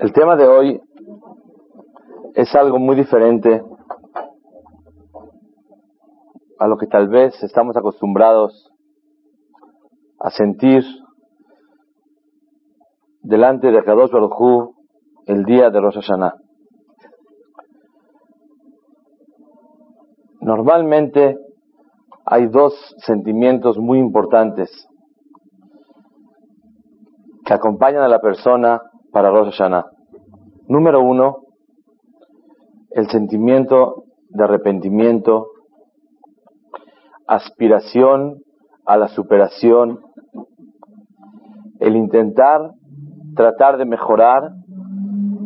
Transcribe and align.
El 0.00 0.12
tema 0.12 0.34
de 0.34 0.48
hoy 0.48 0.80
es 2.34 2.54
algo 2.54 2.78
muy 2.78 2.96
diferente 2.96 3.62
a 6.58 6.66
lo 6.66 6.76
que 6.78 6.86
tal 6.86 7.08
vez 7.08 7.40
estamos 7.42 7.76
acostumbrados 7.76 8.72
a 10.18 10.30
sentir 10.30 10.82
delante 13.20 13.70
de 13.70 13.84
Kadosh 13.84 14.10
Baruj 14.10 14.74
el 15.26 15.44
día 15.44 15.70
de 15.70 15.80
Rosh 15.80 15.96
Hashanah. 15.96 16.34
Normalmente 20.40 21.36
hay 22.24 22.46
dos 22.48 22.74
sentimientos 22.98 23.78
muy 23.78 23.98
importantes 23.98 24.70
que 27.44 27.52
acompañan 27.52 28.02
a 28.02 28.08
la 28.08 28.20
persona 28.20 28.80
para 29.14 29.30
Rosh 29.30 29.52
Hashanah. 29.52 29.86
Número 30.66 31.00
uno, 31.00 31.44
el 32.90 33.08
sentimiento 33.10 34.06
de 34.28 34.42
arrepentimiento, 34.42 35.46
aspiración 37.28 38.42
a 38.84 38.96
la 38.96 39.06
superación, 39.06 40.00
el 41.78 41.94
intentar 41.94 42.72
tratar 43.36 43.78
de 43.78 43.84
mejorar 43.84 44.50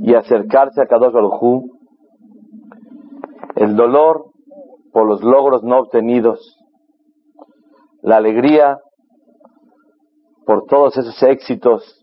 y 0.00 0.14
acercarse 0.14 0.80
a 0.80 0.86
Kadosh 0.86 1.12
Baruj 1.12 1.64
el 3.56 3.76
dolor 3.76 4.30
por 4.92 5.06
los 5.06 5.22
logros 5.22 5.62
no 5.62 5.80
obtenidos, 5.80 6.58
la 8.00 8.16
alegría 8.16 8.78
por 10.46 10.64
todos 10.64 10.96
esos 10.96 11.22
éxitos 11.22 11.97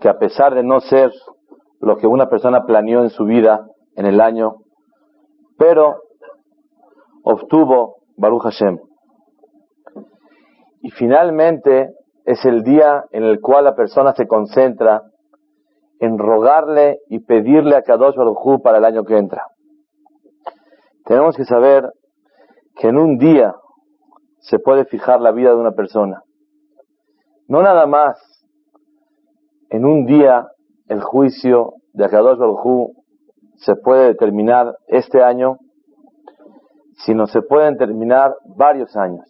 que 0.00 0.08
a 0.08 0.18
pesar 0.18 0.54
de 0.54 0.62
no 0.62 0.80
ser 0.80 1.10
lo 1.80 1.96
que 1.96 2.06
una 2.06 2.28
persona 2.28 2.64
planeó 2.64 3.02
en 3.02 3.10
su 3.10 3.24
vida 3.24 3.66
en 3.94 4.06
el 4.06 4.20
año, 4.20 4.56
pero 5.58 5.96
obtuvo 7.22 7.96
Baruch 8.16 8.42
Hashem. 8.42 8.78
Y 10.82 10.90
finalmente 10.90 11.90
es 12.24 12.44
el 12.44 12.62
día 12.62 13.04
en 13.10 13.24
el 13.24 13.40
cual 13.40 13.64
la 13.64 13.74
persona 13.74 14.12
se 14.14 14.26
concentra 14.26 15.02
en 15.98 16.18
rogarle 16.18 16.98
y 17.08 17.20
pedirle 17.20 17.76
a 17.76 17.82
Kadosh 17.82 18.16
Baruj 18.16 18.62
para 18.62 18.78
el 18.78 18.84
año 18.84 19.04
que 19.04 19.16
entra. 19.16 19.46
Tenemos 21.04 21.36
que 21.36 21.44
saber 21.44 21.90
que 22.76 22.88
en 22.88 22.98
un 22.98 23.16
día 23.16 23.54
se 24.40 24.58
puede 24.58 24.84
fijar 24.84 25.20
la 25.20 25.32
vida 25.32 25.50
de 25.50 25.56
una 25.56 25.72
persona. 25.72 26.22
No 27.48 27.62
nada 27.62 27.86
más 27.86 28.18
en 29.70 29.84
un 29.84 30.06
día 30.06 30.46
el 30.88 31.02
juicio 31.02 31.74
de 31.92 32.04
Akadosh 32.04 32.38
Baruj 32.38 32.92
se 33.56 33.74
puede 33.76 34.08
determinar 34.08 34.76
este 34.86 35.22
año, 35.22 35.56
sino 37.04 37.26
se 37.26 37.42
pueden 37.42 37.74
determinar 37.74 38.34
varios 38.56 38.94
años. 38.96 39.24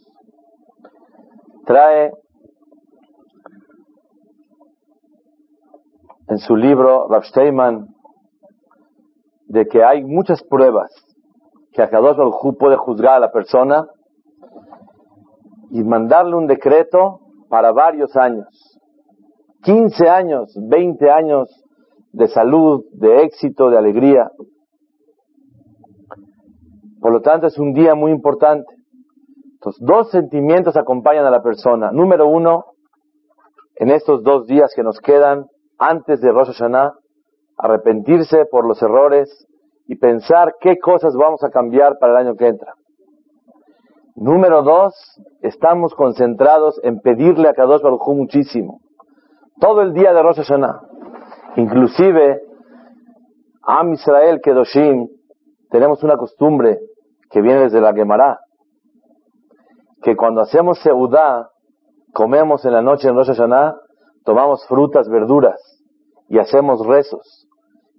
Trae 1.64 2.12
en 6.28 6.38
su 6.38 6.56
libro 6.56 7.08
Rav 7.08 7.24
Steinman 7.24 7.86
de 9.46 9.66
que 9.66 9.84
hay 9.84 10.04
muchas 10.04 10.42
pruebas 10.42 10.90
que 11.72 11.82
Akadosh 11.82 12.16
Baruj 12.16 12.56
puede 12.58 12.76
juzgar 12.76 13.14
a 13.14 13.20
la 13.20 13.32
persona 13.32 13.86
y 15.70 15.82
mandarle 15.82 16.36
un 16.36 16.46
decreto 16.46 17.20
para 17.48 17.72
varios 17.72 18.16
años. 18.16 18.75
15 19.62 20.08
años, 20.08 20.56
20 20.56 21.10
años 21.10 21.48
de 22.12 22.28
salud, 22.28 22.84
de 22.92 23.22
éxito, 23.22 23.70
de 23.70 23.78
alegría. 23.78 24.30
Por 27.00 27.12
lo 27.12 27.20
tanto, 27.20 27.46
es 27.46 27.58
un 27.58 27.72
día 27.72 27.94
muy 27.94 28.10
importante. 28.10 28.74
Entonces, 29.54 29.84
dos 29.84 30.10
sentimientos 30.10 30.76
acompañan 30.76 31.26
a 31.26 31.30
la 31.30 31.42
persona. 31.42 31.90
Número 31.92 32.26
uno, 32.26 32.64
en 33.76 33.90
estos 33.90 34.22
dos 34.22 34.46
días 34.46 34.72
que 34.74 34.82
nos 34.82 35.00
quedan 35.00 35.46
antes 35.78 36.20
de 36.20 36.32
Rosh 36.32 36.52
Hashanah, 36.52 36.94
arrepentirse 37.58 38.46
por 38.50 38.66
los 38.66 38.82
errores 38.82 39.46
y 39.86 39.96
pensar 39.96 40.54
qué 40.60 40.78
cosas 40.78 41.14
vamos 41.16 41.42
a 41.44 41.50
cambiar 41.50 41.98
para 41.98 42.12
el 42.12 42.26
año 42.26 42.36
que 42.36 42.48
entra. 42.48 42.74
Número 44.14 44.62
dos, 44.62 44.94
estamos 45.42 45.94
concentrados 45.94 46.80
en 46.82 47.00
pedirle 47.00 47.48
a 47.48 47.52
Kadosh 47.52 47.82
Baruj 47.82 48.08
muchísimo. 48.14 48.80
Todo 49.60 49.82
el 49.82 49.92
día 49.94 50.12
de 50.12 50.22
Rosh 50.22 50.36
Hashanah. 50.36 50.80
Inclusive, 51.56 52.42
Am 53.62 53.92
Israel 53.92 54.40
Kedoshim, 54.42 55.08
tenemos 55.70 56.02
una 56.02 56.16
costumbre 56.16 56.78
que 57.30 57.40
viene 57.40 57.62
desde 57.62 57.80
la 57.80 57.94
Gemara, 57.94 58.38
que 60.02 60.14
cuando 60.14 60.42
hacemos 60.42 60.78
Seudá, 60.80 61.48
comemos 62.12 62.64
en 62.64 62.72
la 62.72 62.82
noche 62.82 63.08
en 63.08 63.16
Rosh 63.16 63.28
Hashanah, 63.28 63.76
tomamos 64.24 64.66
frutas, 64.68 65.08
verduras 65.08 65.60
y 66.28 66.38
hacemos 66.38 66.86
rezos. 66.86 67.48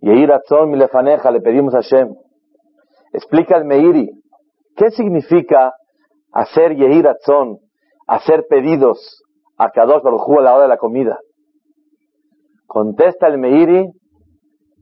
Y 0.02 0.12
ir 0.12 0.32
a 0.32 0.42
Milefaneja 0.66 1.32
le 1.32 1.42
pedimos 1.42 1.74
a 1.74 1.78
Hashem. 1.78 2.14
Explica 3.14 3.58
el 3.58 3.66
Meiri, 3.66 4.12
¿qué 4.76 4.92
significa 4.92 5.74
hacer 6.32 6.76
Yehir 6.76 7.08
Atzon, 7.08 7.58
hacer 8.06 8.46
pedidos 8.48 9.24
a 9.58 9.72
Kadosh 9.72 10.04
Baruj 10.04 10.40
a 10.40 10.42
la 10.42 10.54
hora 10.54 10.64
de 10.64 10.70
la 10.70 10.78
comida. 10.78 11.20
Contesta 12.68 13.28
el 13.28 13.38
Meiri 13.38 13.90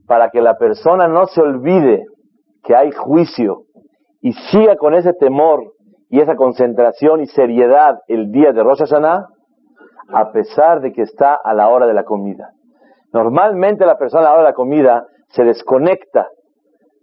para 0.06 0.30
que 0.30 0.40
la 0.40 0.56
persona 0.58 1.08
no 1.08 1.26
se 1.26 1.40
olvide 1.40 2.04
que 2.62 2.74
hay 2.74 2.90
juicio 2.90 3.62
y 4.20 4.32
siga 4.32 4.76
con 4.76 4.94
ese 4.94 5.12
temor 5.12 5.72
y 6.08 6.20
esa 6.20 6.36
concentración 6.36 7.20
y 7.20 7.26
seriedad 7.26 7.98
el 8.08 8.30
día 8.30 8.52
de 8.52 8.62
Rosh 8.62 8.80
Hashanah, 8.80 9.26
a 10.12 10.32
pesar 10.32 10.80
de 10.80 10.92
que 10.92 11.02
está 11.02 11.34
a 11.34 11.54
la 11.54 11.68
hora 11.68 11.86
de 11.86 11.94
la 11.94 12.04
comida. 12.04 12.50
Normalmente 13.12 13.86
la 13.86 13.98
persona 13.98 14.22
a 14.22 14.24
la 14.24 14.32
hora 14.32 14.42
de 14.42 14.48
la 14.48 14.54
comida 14.54 15.06
se 15.28 15.44
desconecta 15.44 16.28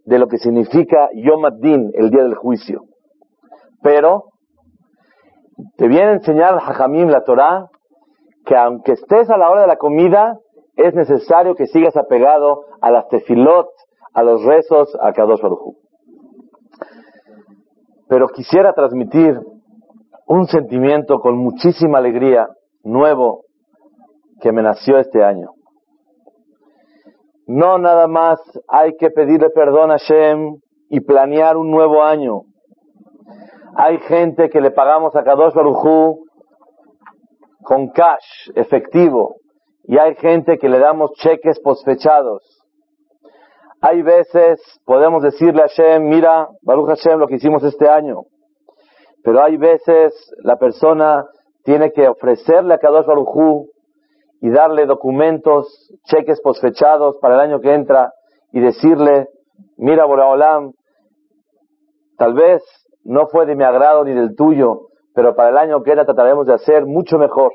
de 0.05 0.19
lo 0.19 0.27
que 0.27 0.38
significa 0.38 1.09
Yom 1.13 1.45
Ad-Din, 1.45 1.91
el 1.93 2.09
día 2.09 2.23
del 2.23 2.35
juicio. 2.35 2.81
Pero 3.81 4.25
te 5.77 5.88
viene 5.88 6.07
a 6.07 6.13
enseñar 6.13 6.59
Jajamim, 6.59 7.09
la 7.09 7.23
Torah, 7.23 7.67
que 8.45 8.55
aunque 8.55 8.93
estés 8.93 9.29
a 9.29 9.38
la 9.38 9.49
hora 9.49 9.61
de 9.61 9.67
la 9.67 9.77
comida, 9.77 10.38
es 10.75 10.94
necesario 10.94 11.56
que 11.56 11.67
sigas 11.67 11.95
apegado 11.95 12.66
a 12.81 12.91
las 12.91 13.07
tefilot, 13.07 13.67
a 14.13 14.23
los 14.23 14.44
rezos, 14.44 14.95
a 15.01 15.11
Kadosh 15.11 15.41
Baruj 15.41 15.75
Pero 18.07 18.28
quisiera 18.29 18.73
transmitir 18.73 19.39
un 20.28 20.47
sentimiento 20.47 21.19
con 21.19 21.38
muchísima 21.38 22.00
alegría, 22.00 22.47
nuevo, 22.84 23.41
que 24.41 24.51
me 24.51 24.63
nació 24.63 24.97
este 24.97 25.23
año. 25.23 25.50
No 27.45 27.78
nada 27.78 28.07
más 28.07 28.40
hay 28.67 28.95
que 28.97 29.09
pedirle 29.09 29.50
perdón 29.50 29.91
a 29.91 29.97
Shem 29.97 30.59
y 30.90 31.01
planear 31.01 31.57
un 31.57 31.69
nuevo 31.72 32.03
año. 32.03 32.41
Hay 33.75 33.97
gente 34.00 34.50
que 34.50 34.61
le 34.61 34.72
pagamos 34.72 35.16
a 35.16 35.23
Kadosh 35.23 35.53
Barujú 35.53 36.25
con 37.63 37.90
cash, 37.90 38.51
efectivo, 38.55 39.35
y 39.83 39.97
hay 39.97 40.16
gente 40.16 40.57
que 40.57 40.69
le 40.69 40.79
damos 40.79 41.11
cheques 41.13 41.59
posfechados. 41.59 42.41
Hay 43.81 44.01
veces 44.01 44.61
podemos 44.85 45.23
decirle 45.23 45.61
a 45.61 45.67
Hashem, 45.67 46.07
mira, 46.07 46.47
Baruch 46.61 46.88
Hashem, 46.88 47.19
lo 47.19 47.27
que 47.27 47.35
hicimos 47.35 47.63
este 47.63 47.89
año. 47.89 48.22
Pero 49.23 49.43
hay 49.43 49.57
veces 49.57 50.13
la 50.41 50.57
persona 50.57 51.25
tiene 51.63 51.91
que 51.91 52.07
ofrecerle 52.07 52.73
a 52.73 52.77
Kadosh 52.77 53.05
Barujú 53.05 53.67
y 54.41 54.49
darle 54.49 54.85
documentos, 54.85 55.67
cheques 56.05 56.41
posfechados 56.41 57.17
para 57.22 57.35
el 57.35 57.41
año 57.41 57.59
que 57.59 57.73
entra 57.73 58.11
y 58.52 58.59
decirle, 58.59 59.28
mira, 59.78 60.05
Boraholam, 60.05 60.72
tal 62.17 62.34
vez 62.34 62.61
no 63.03 63.28
fue 63.28 63.46
de 63.46 63.55
mi 63.55 63.63
agrado 63.63 64.03
ni 64.03 64.13
del 64.13 64.35
tuyo, 64.35 64.87
pero 65.13 65.35
para 65.35 65.49
el 65.49 65.58
año 65.58 65.84
que 65.84 65.91
era 65.91 66.05
trataremos 66.05 66.46
de 66.47 66.53
hacer 66.53 66.85
mucho 66.85 67.17
mejor. 67.17 67.52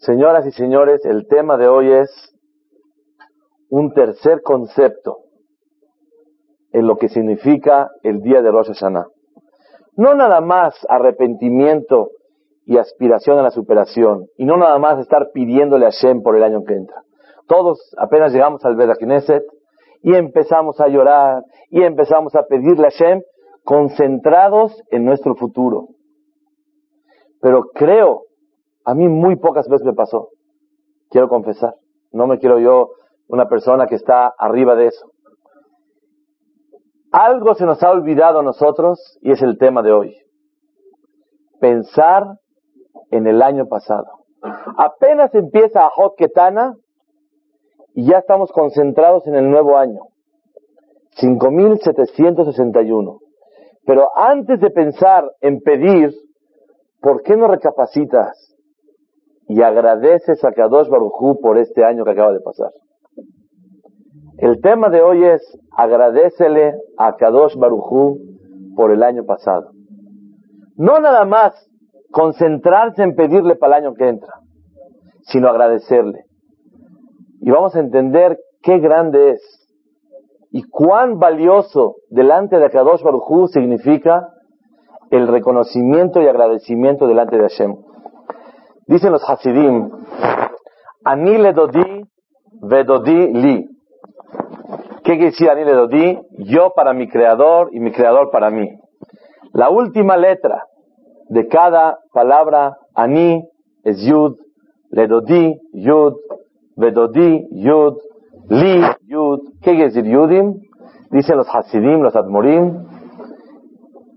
Señoras 0.00 0.46
y 0.46 0.52
señores, 0.52 1.04
el 1.06 1.26
tema 1.26 1.56
de 1.56 1.68
hoy 1.68 1.90
es 1.90 2.10
un 3.70 3.92
tercer 3.92 4.42
concepto 4.42 5.18
en 6.72 6.86
lo 6.86 6.96
que 6.96 7.08
significa 7.08 7.88
el 8.02 8.20
día 8.20 8.42
de 8.42 8.50
Rosh 8.50 8.68
Hashanah. 8.68 9.06
No 9.96 10.14
nada 10.14 10.42
más 10.42 10.74
arrepentimiento 10.88 12.10
y 12.66 12.76
aspiración 12.76 13.38
a 13.38 13.42
la 13.42 13.50
superación, 13.50 14.26
y 14.36 14.44
no 14.44 14.58
nada 14.58 14.78
más 14.78 14.98
estar 14.98 15.30
pidiéndole 15.32 15.86
a 15.86 15.90
Shem 15.90 16.22
por 16.22 16.36
el 16.36 16.42
año 16.42 16.62
que 16.64 16.74
entra. 16.74 17.02
Todos 17.48 17.78
apenas 17.96 18.32
llegamos 18.32 18.64
al 18.64 18.76
Knesset, 18.76 19.44
y 20.02 20.14
empezamos 20.14 20.78
a 20.80 20.88
llorar 20.88 21.42
y 21.70 21.82
empezamos 21.82 22.34
a 22.36 22.42
pedirle 22.42 22.88
a 22.88 22.90
Shem 22.90 23.22
concentrados 23.64 24.80
en 24.90 25.04
nuestro 25.04 25.34
futuro. 25.34 25.88
Pero 27.40 27.62
creo, 27.74 28.25
a 28.86 28.94
mí 28.94 29.06
muy 29.08 29.36
pocas 29.36 29.68
veces 29.68 29.84
me 29.84 29.92
pasó. 29.92 30.30
quiero 31.10 31.28
confesar. 31.28 31.74
No 32.12 32.26
me 32.28 32.38
quiero 32.38 32.60
yo 32.60 32.92
una 33.28 33.48
persona 33.48 33.86
que 33.86 33.96
está 33.96 34.32
arriba 34.38 34.76
de 34.76 34.86
eso. 34.86 35.10
Algo 37.10 37.54
se 37.54 37.66
nos 37.66 37.82
ha 37.82 37.90
olvidado 37.90 38.38
a 38.38 38.44
nosotros 38.44 39.18
y 39.22 39.32
es 39.32 39.42
el 39.42 39.58
tema 39.58 39.82
de 39.82 39.92
hoy. 39.92 40.16
Pensar 41.60 42.38
en 43.10 43.26
el 43.26 43.42
año 43.42 43.66
pasado. 43.66 44.06
Apenas 44.76 45.34
empieza 45.34 45.84
a 45.84 45.90
Hot 45.90 46.14
Ketana 46.16 46.76
y 47.92 48.08
ya 48.08 48.18
estamos 48.18 48.52
concentrados 48.52 49.26
en 49.26 49.34
el 49.34 49.50
nuevo 49.50 49.76
año. 49.76 50.02
5761. 51.16 53.18
Pero 53.84 54.16
antes 54.16 54.60
de 54.60 54.70
pensar 54.70 55.28
en 55.40 55.60
pedir, 55.60 56.14
¿por 57.00 57.22
qué 57.22 57.36
no 57.36 57.48
recapacitas 57.48 58.55
y 59.48 59.62
agradeces 59.62 60.44
a 60.44 60.52
Kadosh 60.52 60.88
Barujú 60.88 61.40
por 61.40 61.58
este 61.58 61.84
año 61.84 62.04
que 62.04 62.10
acaba 62.10 62.32
de 62.32 62.40
pasar? 62.40 62.70
El 64.38 64.60
tema 64.60 64.90
de 64.90 65.02
hoy 65.02 65.24
es 65.24 65.42
agradecele 65.76 66.74
a 66.98 67.16
Kadosh 67.16 67.56
Barujú 67.56 68.18
por 68.74 68.90
el 68.90 69.02
año 69.02 69.24
pasado. 69.24 69.70
No 70.76 71.00
nada 71.00 71.24
más 71.24 71.54
concentrarse 72.10 73.02
en 73.02 73.14
pedirle 73.14 73.56
para 73.56 73.78
el 73.78 73.84
año 73.84 73.94
que 73.94 74.08
entra, 74.08 74.34
sino 75.22 75.48
agradecerle. 75.48 76.24
Y 77.40 77.50
vamos 77.50 77.74
a 77.76 77.80
entender 77.80 78.38
qué 78.62 78.78
grande 78.78 79.30
es 79.30 79.56
y 80.50 80.62
cuán 80.62 81.18
valioso 81.18 81.96
delante 82.08 82.58
de 82.58 82.70
Kadosh 82.70 83.02
Baruj 83.02 83.48
significa 83.48 84.28
el 85.10 85.28
reconocimiento 85.28 86.20
y 86.20 86.26
agradecimiento 86.26 87.06
delante 87.06 87.36
de 87.36 87.42
Hashem. 87.42 87.76
Dicen 88.86 89.12
los 89.12 89.22
Hasidim, 89.28 89.90
Ani 91.04 91.38
le 91.38 91.52
vedodi 92.62 93.32
li. 93.32 93.68
¿Qué 95.04 95.12
quiere 95.12 95.26
decir 95.26 95.50
Ani 95.50 95.64
le 95.64 95.72
dodi? 95.72 96.18
Yo 96.38 96.72
para 96.74 96.92
mi 96.92 97.08
creador 97.08 97.70
y 97.72 97.80
mi 97.80 97.92
creador 97.92 98.30
para 98.30 98.50
mí. 98.50 98.68
La 99.52 99.70
última 99.70 100.16
letra 100.16 100.64
de 101.28 101.46
cada 101.48 101.98
palabra 102.12 102.76
Ani 102.94 103.42
es 103.84 104.00
Yud, 104.02 104.36
le 104.90 105.06
dodi, 105.06 105.58
Yud, 105.72 106.14
vedodi, 106.76 107.46
Yud, 107.52 107.96
Li, 108.48 108.80
Yud, 109.08 109.40
¿qué 109.60 109.72
quiere 109.72 109.86
decir 109.86 110.04
Yudim? 110.04 110.60
Dicen 111.10 111.36
los 111.36 111.48
Hasidim, 111.52 112.00
los 112.00 112.14
Admorim. 112.14 112.86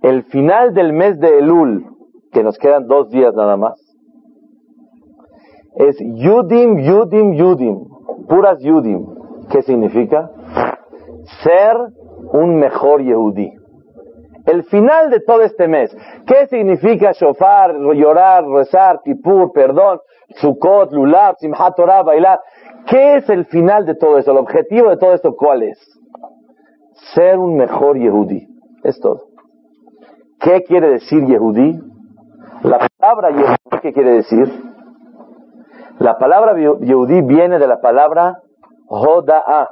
El 0.04 0.24
final 0.26 0.74
del 0.74 0.94
mes 0.94 1.20
de 1.20 1.40
Elul, 1.40 1.86
que 2.32 2.44
nos 2.44 2.58
quedan 2.58 2.88
dos 2.88 3.10
días 3.10 3.34
nada 3.34 3.58
más, 3.58 3.74
es 5.76 5.98
Yudim, 6.00 6.80
Yudim, 6.80 7.34
Yudim, 7.34 7.88
puras 8.28 8.60
Yudim. 8.62 9.06
¿Qué 9.50 9.62
significa? 9.64 10.30
Ser 11.44 11.76
un 12.34 12.56
mejor 12.56 13.02
Yehudi. 13.02 13.52
El 14.46 14.64
final 14.64 15.10
de 15.10 15.20
todo 15.20 15.42
este 15.42 15.68
mes. 15.68 15.96
¿Qué 16.26 16.48
significa 16.48 17.12
shofar, 17.12 17.76
llorar, 17.76 18.46
rezar, 18.48 19.02
tipur, 19.04 19.52
perdón, 19.52 20.00
Sukkot, 20.42 20.92
Lulab, 20.92 21.36
Simchat 21.38 21.76
Torah, 21.76 22.04
bailar? 22.04 22.40
¿Qué 22.88 23.18
es 23.18 23.30
el 23.30 23.46
final 23.46 23.86
de 23.86 23.96
todo 23.96 24.18
esto? 24.18 24.32
¿El 24.32 24.38
objetivo 24.38 24.90
de 24.90 24.98
todo 24.98 25.14
esto 25.14 25.36
cuál 25.36 25.64
es? 25.64 25.78
Ser 27.14 27.38
un 27.38 27.56
mejor 27.56 27.98
Yehudi. 27.98 28.48
Es 28.84 29.00
todo. 29.00 29.28
¿Qué 30.40 30.64
quiere 30.64 30.90
decir 30.90 31.26
Yehudi? 31.26 31.80
La 32.64 32.88
palabra 32.98 33.30
Yehudi, 33.32 33.82
¿qué 33.82 33.94
quiere 33.94 34.14
decir? 34.14 34.69
La 36.00 36.18
palabra 36.18 36.56
Yehudi 36.56 37.22
viene 37.22 37.60
de 37.60 37.68
la 37.68 37.80
palabra 37.80 38.40
Hoda'a, 38.88 39.70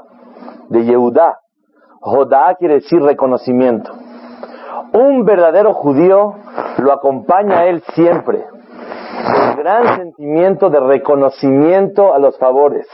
de 0.70 0.86
Yehuda. 0.86 1.40
Hoda'a 2.02 2.56
quiere 2.56 2.76
decir 2.76 3.02
reconocimiento. 3.02 3.92
Un 4.94 5.26
verdadero 5.26 5.74
judío 5.74 6.36
lo 6.78 6.94
acompaña 6.94 7.60
a 7.60 7.66
él 7.66 7.82
siempre 7.94 8.46
gran 9.68 9.98
sentimiento 9.98 10.70
de 10.70 10.80
reconocimiento 10.80 12.14
a 12.14 12.20
los 12.20 12.38
favores. 12.38 12.88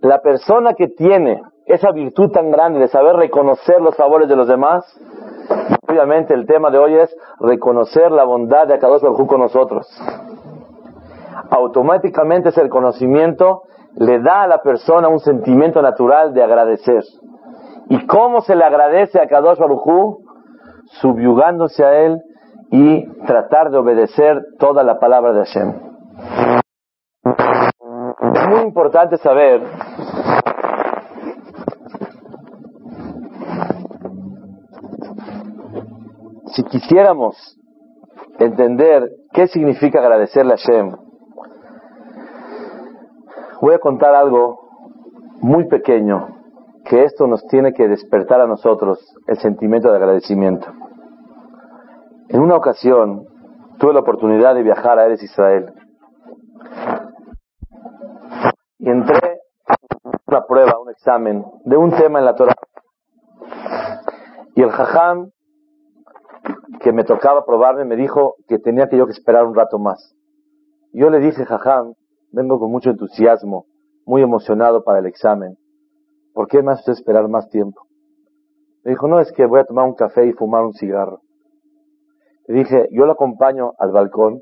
La 0.00 0.20
persona 0.20 0.74
que 0.74 0.88
tiene 0.88 1.42
esa 1.66 1.90
virtud 1.90 2.30
tan 2.30 2.50
grande 2.50 2.78
de 2.78 2.88
saber 2.88 3.16
reconocer 3.16 3.80
los 3.80 3.96
favores 3.96 4.28
de 4.28 4.36
los 4.36 4.46
demás, 4.48 4.84
obviamente 5.88 6.32
el 6.32 6.46
tema 6.46 6.70
de 6.70 6.78
hoy 6.78 6.94
es 6.94 7.14
reconocer 7.40 8.12
la 8.12 8.24
bondad 8.24 8.66
de 8.66 8.74
Akadosh 8.74 9.02
Baruj 9.02 9.26
con 9.26 9.40
nosotros. 9.40 9.86
Automáticamente 11.50 12.48
ese 12.50 12.62
reconocimiento 12.62 13.62
le 13.96 14.20
da 14.20 14.42
a 14.42 14.46
la 14.46 14.62
persona 14.62 15.08
un 15.08 15.20
sentimiento 15.20 15.80
natural 15.80 16.34
de 16.34 16.42
agradecer. 16.42 17.02
¿Y 17.88 18.06
cómo 18.06 18.40
se 18.40 18.56
le 18.56 18.64
agradece 18.64 19.20
a 19.20 19.26
Kadosh 19.26 19.58
Baruj 19.58 20.18
Subyugándose 21.00 21.84
a 21.84 22.04
él 22.04 22.20
y 22.70 23.06
tratar 23.26 23.70
de 23.70 23.78
obedecer 23.78 24.42
toda 24.58 24.82
la 24.82 24.98
palabra 24.98 25.32
de 25.32 25.44
Hashem. 25.44 25.74
Es 28.34 28.48
muy 28.48 28.60
importante 28.60 29.16
saber 29.18 29.62
si 36.46 36.64
quisiéramos 36.64 37.36
entender 38.38 39.10
qué 39.32 39.46
significa 39.48 40.00
agradecerle 40.00 40.54
a 40.54 40.56
Hashem, 40.56 40.96
voy 43.60 43.74
a 43.74 43.78
contar 43.78 44.14
algo 44.14 44.68
muy 45.40 45.66
pequeño 45.68 46.28
que 46.84 47.04
esto 47.04 47.26
nos 47.26 47.44
tiene 47.46 47.72
que 47.72 47.88
despertar 47.88 48.40
a 48.40 48.46
nosotros 48.46 48.98
el 49.26 49.38
sentimiento 49.38 49.90
de 49.90 49.96
agradecimiento. 49.96 50.66
En 52.28 52.40
una 52.40 52.56
ocasión 52.56 53.26
tuve 53.78 53.92
la 53.92 54.00
oportunidad 54.00 54.54
de 54.54 54.62
viajar 54.62 54.98
a 54.98 55.06
Eres 55.06 55.22
Israel 55.22 55.72
y 58.78 58.88
entré 58.88 59.40
a 59.66 59.74
una 60.26 60.44
prueba, 60.46 60.78
un 60.80 60.90
examen 60.90 61.44
de 61.64 61.76
un 61.76 61.90
tema 61.90 62.18
en 62.20 62.24
la 62.24 62.34
Torah. 62.34 62.54
Y 64.54 64.62
el 64.62 64.70
jajam 64.70 65.30
que 66.80 66.92
me 66.92 67.04
tocaba 67.04 67.44
probarme 67.44 67.84
me 67.84 67.96
dijo 67.96 68.34
que 68.48 68.58
tenía 68.58 68.88
que 68.88 68.96
yo 68.96 69.06
que 69.06 69.12
esperar 69.12 69.44
un 69.44 69.54
rato 69.54 69.78
más. 69.78 70.14
Yo 70.92 71.10
le 71.10 71.18
dije, 71.18 71.44
jajam, 71.44 71.94
vengo 72.36 72.60
con 72.60 72.70
mucho 72.70 72.90
entusiasmo, 72.90 73.64
muy 74.04 74.20
emocionado 74.20 74.84
para 74.84 74.98
el 74.98 75.06
examen. 75.06 75.56
¿Por 76.34 76.48
qué 76.48 76.62
me 76.62 76.72
hace 76.72 76.92
esperar 76.92 77.26
más 77.28 77.48
tiempo? 77.48 77.80
Me 78.84 78.90
dijo, 78.90 79.08
no, 79.08 79.20
es 79.20 79.32
que 79.32 79.46
voy 79.46 79.60
a 79.60 79.64
tomar 79.64 79.86
un 79.86 79.94
café 79.94 80.26
y 80.26 80.34
fumar 80.34 80.62
un 80.62 80.74
cigarro. 80.74 81.20
Le 82.46 82.58
dije, 82.58 82.88
yo 82.92 83.06
lo 83.06 83.12
acompaño 83.12 83.72
al 83.78 83.90
balcón 83.90 84.40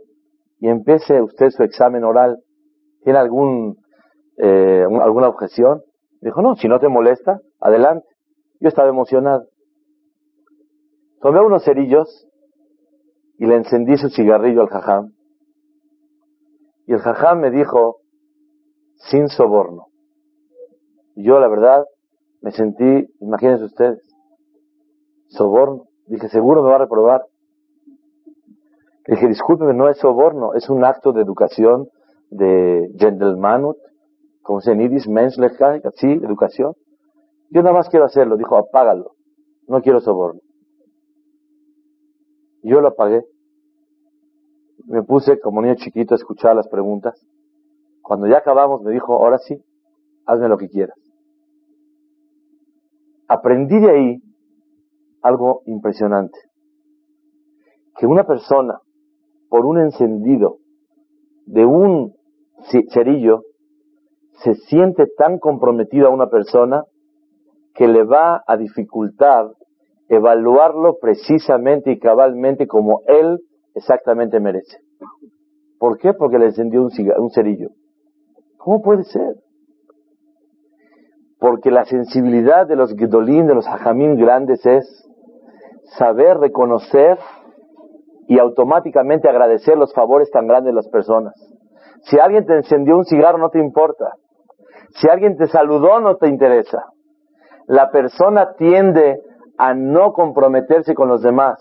y 0.58 0.68
empiece 0.68 1.22
usted 1.22 1.50
su 1.50 1.62
examen 1.62 2.02
oral. 2.02 2.38
¿Tiene 3.04 3.20
algún, 3.20 3.76
eh, 4.38 4.84
alguna 5.00 5.28
objeción? 5.28 5.82
Dijo, 6.20 6.42
no, 6.42 6.56
si 6.56 6.66
no 6.66 6.80
te 6.80 6.88
molesta, 6.88 7.38
adelante. 7.60 8.08
Yo 8.58 8.68
estaba 8.68 8.88
emocionado. 8.88 9.44
Tomé 11.20 11.40
unos 11.40 11.64
cerillos 11.64 12.26
y 13.38 13.46
le 13.46 13.54
encendí 13.54 13.96
su 13.96 14.08
cigarrillo 14.08 14.62
al 14.62 14.68
jajam. 14.68 15.13
Y 16.86 16.92
el 16.92 17.00
jajam 17.00 17.40
me 17.40 17.50
dijo, 17.50 17.98
sin 18.96 19.28
soborno. 19.28 19.86
Yo, 21.16 21.38
la 21.38 21.48
verdad, 21.48 21.84
me 22.40 22.50
sentí, 22.50 23.06
imagínense 23.20 23.64
ustedes, 23.64 24.02
soborno. 25.28 25.84
Dije, 26.06 26.28
seguro 26.28 26.62
me 26.62 26.70
va 26.70 26.76
a 26.76 26.80
reprobar. 26.80 27.22
Dije, 29.06 29.28
discúlpeme, 29.28 29.74
no 29.74 29.88
es 29.88 29.98
soborno, 29.98 30.54
es 30.54 30.68
un 30.68 30.84
acto 30.84 31.12
de 31.12 31.22
educación, 31.22 31.88
de 32.30 32.90
gentlemanut, 32.98 33.76
como 34.42 34.60
se 34.60 34.74
dice, 34.74 35.10
menschlichkeit, 35.10 35.84
educación. 36.02 36.74
Yo 37.50 37.62
nada 37.62 37.74
más 37.74 37.88
quiero 37.88 38.06
hacerlo, 38.06 38.36
dijo, 38.36 38.56
apágalo, 38.56 39.12
no 39.68 39.80
quiero 39.80 40.00
soborno. 40.00 40.40
Yo 42.62 42.80
lo 42.80 42.88
apagué. 42.88 43.22
Me 44.86 45.02
puse 45.02 45.40
como 45.40 45.62
niño 45.62 45.74
chiquito 45.76 46.14
a 46.14 46.16
escuchar 46.16 46.56
las 46.56 46.68
preguntas. 46.68 47.14
Cuando 48.02 48.26
ya 48.26 48.38
acabamos 48.38 48.82
me 48.82 48.92
dijo, 48.92 49.14
ahora 49.14 49.38
sí, 49.38 49.56
hazme 50.26 50.48
lo 50.48 50.58
que 50.58 50.68
quieras. 50.68 50.98
Aprendí 53.28 53.80
de 53.80 53.90
ahí 53.90 54.22
algo 55.22 55.62
impresionante. 55.66 56.38
Que 57.96 58.06
una 58.06 58.24
persona 58.24 58.78
por 59.48 59.64
un 59.66 59.78
encendido 59.78 60.58
de 61.46 61.64
un 61.64 62.14
cerillo, 62.90 63.42
se 64.42 64.54
siente 64.54 65.06
tan 65.16 65.38
comprometido 65.38 66.08
a 66.08 66.10
una 66.10 66.28
persona 66.28 66.84
que 67.74 67.86
le 67.86 68.04
va 68.04 68.42
a 68.46 68.56
dificultar 68.56 69.46
evaluarlo 70.08 70.96
precisamente 71.00 71.92
y 71.92 71.98
cabalmente 71.98 72.66
como 72.66 73.02
él 73.06 73.38
exactamente 73.74 74.40
merece. 74.40 74.78
¿Por 75.78 75.98
qué? 75.98 76.14
Porque 76.14 76.38
le 76.38 76.46
encendió 76.46 76.82
un, 76.82 77.30
cerillo. 77.30 77.68
¿Cómo 78.56 78.80
puede 78.80 79.04
ser? 79.04 79.34
Porque 81.38 81.70
la 81.70 81.84
sensibilidad 81.84 82.66
de 82.66 82.76
los 82.76 82.94
Gedolín, 82.94 83.46
de 83.46 83.54
los 83.54 83.66
Hajamim 83.66 84.16
grandes 84.16 84.64
es 84.64 84.86
saber 85.98 86.38
reconocer 86.38 87.18
y 88.28 88.38
automáticamente 88.38 89.28
agradecer 89.28 89.76
los 89.76 89.92
favores 89.92 90.30
tan 90.30 90.46
grandes 90.46 90.72
de 90.72 90.76
las 90.76 90.88
personas. 90.88 91.34
Si 92.04 92.18
alguien 92.18 92.46
te 92.46 92.56
encendió 92.56 92.96
un 92.96 93.04
cigarro 93.04 93.38
no 93.38 93.50
te 93.50 93.58
importa. 93.58 94.12
Si 94.90 95.08
alguien 95.08 95.36
te 95.36 95.46
saludó 95.48 96.00
no 96.00 96.16
te 96.16 96.28
interesa. 96.28 96.84
La 97.66 97.90
persona 97.90 98.54
tiende 98.56 99.20
a 99.58 99.74
no 99.74 100.12
comprometerse 100.12 100.94
con 100.94 101.08
los 101.08 101.22
demás. 101.22 101.58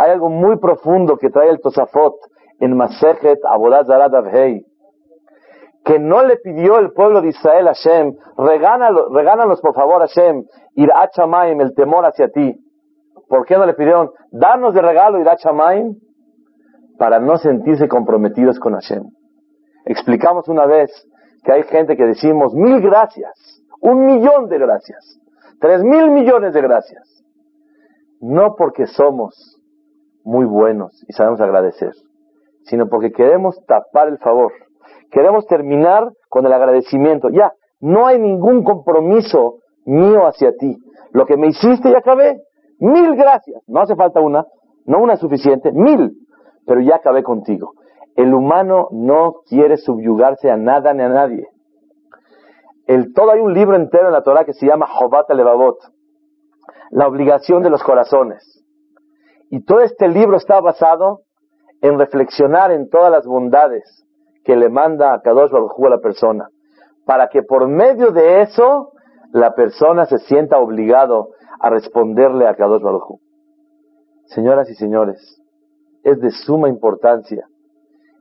Hay 0.00 0.12
algo 0.12 0.30
muy 0.30 0.58
profundo 0.58 1.16
que 1.16 1.28
trae 1.28 1.50
el 1.50 1.60
Tosafot 1.60 2.14
en 2.60 2.76
Masejet 2.76 3.40
Abodat 3.44 3.90
Avhei, 3.90 4.64
que 5.84 5.98
no 5.98 6.22
le 6.22 6.36
pidió 6.36 6.78
el 6.78 6.92
pueblo 6.92 7.20
de 7.20 7.30
Israel 7.30 7.66
a 7.66 7.74
Hashem, 7.74 8.14
regánalos, 8.36 9.60
por 9.60 9.74
favor 9.74 10.00
Hashem, 10.02 10.44
ir 10.76 10.92
a 10.92 11.08
Chamaim, 11.10 11.60
el 11.60 11.74
temor 11.74 12.06
hacia 12.06 12.28
ti. 12.28 12.54
¿Por 13.28 13.44
qué 13.44 13.58
no 13.58 13.66
le 13.66 13.74
pidieron, 13.74 14.10
darnos 14.30 14.72
de 14.72 14.82
regalo 14.82 15.18
ir 15.18 15.28
a 15.28 15.36
Chamaim? 15.36 15.96
Para 16.96 17.18
no 17.18 17.36
sentirse 17.36 17.88
comprometidos 17.88 18.60
con 18.60 18.74
Hashem. 18.74 19.02
Explicamos 19.84 20.48
una 20.48 20.66
vez 20.66 20.92
que 21.42 21.52
hay 21.52 21.64
gente 21.64 21.96
que 21.96 22.04
decimos 22.04 22.54
mil 22.54 22.80
gracias, 22.80 23.64
un 23.80 24.06
millón 24.06 24.48
de 24.48 24.58
gracias, 24.58 25.18
tres 25.60 25.82
mil 25.82 26.12
millones 26.12 26.54
de 26.54 26.62
gracias. 26.62 27.02
No 28.20 28.54
porque 28.54 28.86
somos 28.86 29.57
muy 30.28 30.44
buenos 30.44 30.92
y 31.08 31.12
sabemos 31.14 31.40
agradecer, 31.40 31.92
sino 32.64 32.88
porque 32.88 33.12
queremos 33.12 33.58
tapar 33.66 34.08
el 34.08 34.18
favor. 34.18 34.52
Queremos 35.10 35.46
terminar 35.46 36.12
con 36.28 36.44
el 36.44 36.52
agradecimiento. 36.52 37.30
Ya, 37.30 37.52
no 37.80 38.06
hay 38.06 38.18
ningún 38.18 38.62
compromiso 38.62 39.60
mío 39.86 40.26
hacia 40.26 40.52
ti. 40.52 40.76
Lo 41.12 41.24
que 41.24 41.38
me 41.38 41.46
hiciste 41.46 41.90
ya 41.90 41.98
acabé. 41.98 42.42
Mil 42.78 43.16
gracias. 43.16 43.62
No 43.66 43.80
hace 43.80 43.96
falta 43.96 44.20
una, 44.20 44.44
no 44.84 45.00
una 45.00 45.14
es 45.14 45.20
suficiente, 45.20 45.72
mil. 45.72 46.12
Pero 46.66 46.82
ya 46.82 46.96
acabé 46.96 47.22
contigo. 47.22 47.72
El 48.14 48.34
humano 48.34 48.88
no 48.92 49.36
quiere 49.48 49.78
subyugarse 49.78 50.50
a 50.50 50.58
nada 50.58 50.92
ni 50.92 51.04
a 51.04 51.08
nadie. 51.08 51.48
El, 52.86 53.14
todo 53.14 53.30
hay 53.30 53.40
un 53.40 53.54
libro 53.54 53.76
entero 53.76 54.08
en 54.08 54.12
la 54.12 54.22
Torah 54.22 54.44
que 54.44 54.52
se 54.52 54.66
llama 54.66 54.86
Jobat 54.86 55.30
Levavot, 55.30 55.78
la 56.90 57.08
obligación 57.08 57.62
de 57.62 57.70
los 57.70 57.82
corazones. 57.82 58.58
Y 59.50 59.64
todo 59.64 59.80
este 59.80 60.08
libro 60.08 60.36
está 60.36 60.60
basado 60.60 61.20
en 61.80 61.98
reflexionar 61.98 62.70
en 62.70 62.88
todas 62.88 63.10
las 63.10 63.26
bondades 63.26 64.04
que 64.44 64.56
le 64.56 64.68
manda 64.68 65.14
a 65.14 65.20
Kadosh 65.20 65.50
Baruj 65.50 65.86
a 65.86 65.90
la 65.90 65.98
persona, 65.98 66.48
para 67.04 67.28
que 67.28 67.42
por 67.42 67.68
medio 67.68 68.10
de 68.10 68.42
eso 68.42 68.92
la 69.32 69.54
persona 69.54 70.06
se 70.06 70.18
sienta 70.18 70.58
obligado 70.58 71.30
a 71.60 71.70
responderle 71.70 72.46
a 72.46 72.54
Kadosh 72.54 72.82
Baruj 72.82 73.20
Señoras 74.26 74.68
y 74.68 74.74
señores, 74.74 75.42
es 76.02 76.20
de 76.20 76.30
suma 76.30 76.68
importancia. 76.68 77.46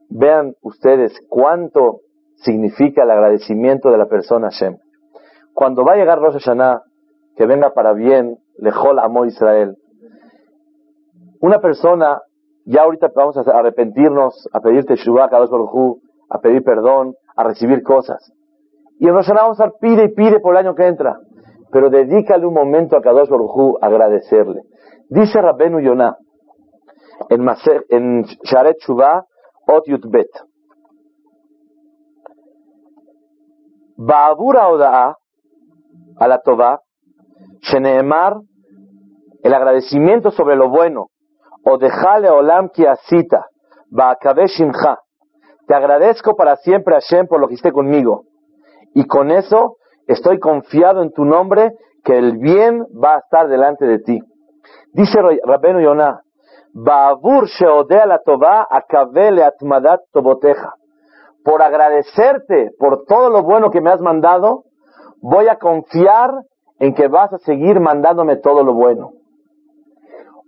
Vean 0.09 0.53
ustedes 0.61 1.13
cuánto 1.27 1.99
significa 2.37 3.03
el 3.03 3.11
agradecimiento 3.11 3.89
de 3.89 3.97
la 3.97 4.07
persona 4.07 4.49
Hashem. 4.49 4.77
Cuando 5.53 5.83
va 5.83 5.93
a 5.93 5.95
llegar 5.97 6.19
Rosh 6.19 6.33
Hashanah, 6.33 6.81
que 7.35 7.45
venga 7.45 7.73
para 7.73 7.93
bien, 7.93 8.37
Lejol 8.57 8.99
Amo 8.99 9.25
Israel, 9.25 9.75
una 11.39 11.59
persona, 11.59 12.21
ya 12.65 12.83
ahorita 12.83 13.11
vamos 13.15 13.37
a 13.37 13.41
arrepentirnos, 13.41 14.49
a 14.53 14.59
pedir 14.59 14.85
Teshuvah 14.85 15.25
a 15.25 15.47
a 16.29 16.39
pedir 16.39 16.63
perdón, 16.63 17.15
a 17.35 17.43
recibir 17.43 17.83
cosas. 17.83 18.33
Y 18.99 19.07
en 19.07 19.13
Rosh 19.13 19.29
vamos 19.29 19.59
a 19.59 19.71
pide 19.79 20.05
y 20.05 20.13
pide 20.13 20.39
por 20.39 20.53
el 20.53 20.65
año 20.65 20.75
que 20.75 20.87
entra. 20.87 21.19
Pero 21.71 21.89
dedícale 21.89 22.45
un 22.45 22.53
momento 22.53 22.97
a 22.97 23.01
Kadosh 23.01 23.29
Baruj 23.29 23.77
a 23.81 23.87
agradecerle. 23.87 24.61
Dice 25.09 25.41
Rabbenu 25.41 25.79
Yonah 25.79 26.17
en, 27.29 27.47
en 27.89 28.23
Sharet 28.43 28.77
Shuvah 28.79 29.23
Ot 29.67 29.85
Yutbet. 29.85 30.29
Ba'abura 33.97 34.69
Oda'a 34.69 35.15
a 36.19 36.27
la 36.27 36.41
Sheneemar, 37.61 38.37
el 39.43 39.53
agradecimiento 39.53 40.31
sobre 40.31 40.55
lo 40.55 40.69
bueno, 40.69 41.07
o 41.69 41.77
dejale 41.77 42.29
olam 42.29 42.69
ki 42.69 42.85
asita, 42.87 43.45
shimcha. 43.91 44.99
Te 45.67 45.75
agradezco 45.75 46.35
para 46.35 46.55
siempre 46.55 46.93
Hashem 46.93 47.27
por 47.27 47.41
lo 47.41 47.47
que 47.47 47.55
hiciste 47.55 47.73
conmigo. 47.73 48.23
Y 48.93 49.05
con 49.05 49.31
eso 49.31 49.75
estoy 50.07 50.39
confiado 50.39 51.01
en 51.01 51.11
tu 51.11 51.25
nombre 51.25 51.73
que 52.05 52.17
el 52.17 52.37
bien 52.37 52.85
va 53.03 53.15
a 53.15 53.19
estar 53.19 53.49
delante 53.49 53.85
de 53.85 53.99
ti. 53.99 54.19
Dice 54.93 55.19
Rabenu 55.43 55.81
Yonah, 55.81 56.21
Ba'avur 56.73 57.47
sheodea 57.47 58.05
la 58.05 58.21
akavele 58.69 59.43
atmadat 59.43 59.99
toboteja. 60.13 60.73
Por 61.43 61.61
agradecerte 61.61 62.71
por 62.79 63.03
todo 63.05 63.29
lo 63.29 63.43
bueno 63.43 63.71
que 63.71 63.81
me 63.81 63.89
has 63.89 63.99
mandado, 63.99 64.63
voy 65.21 65.49
a 65.49 65.57
confiar 65.57 66.31
en 66.79 66.93
que 66.93 67.09
vas 67.09 67.33
a 67.33 67.39
seguir 67.39 67.81
mandándome 67.81 68.37
todo 68.37 68.63
lo 68.63 68.73
bueno. 68.73 69.16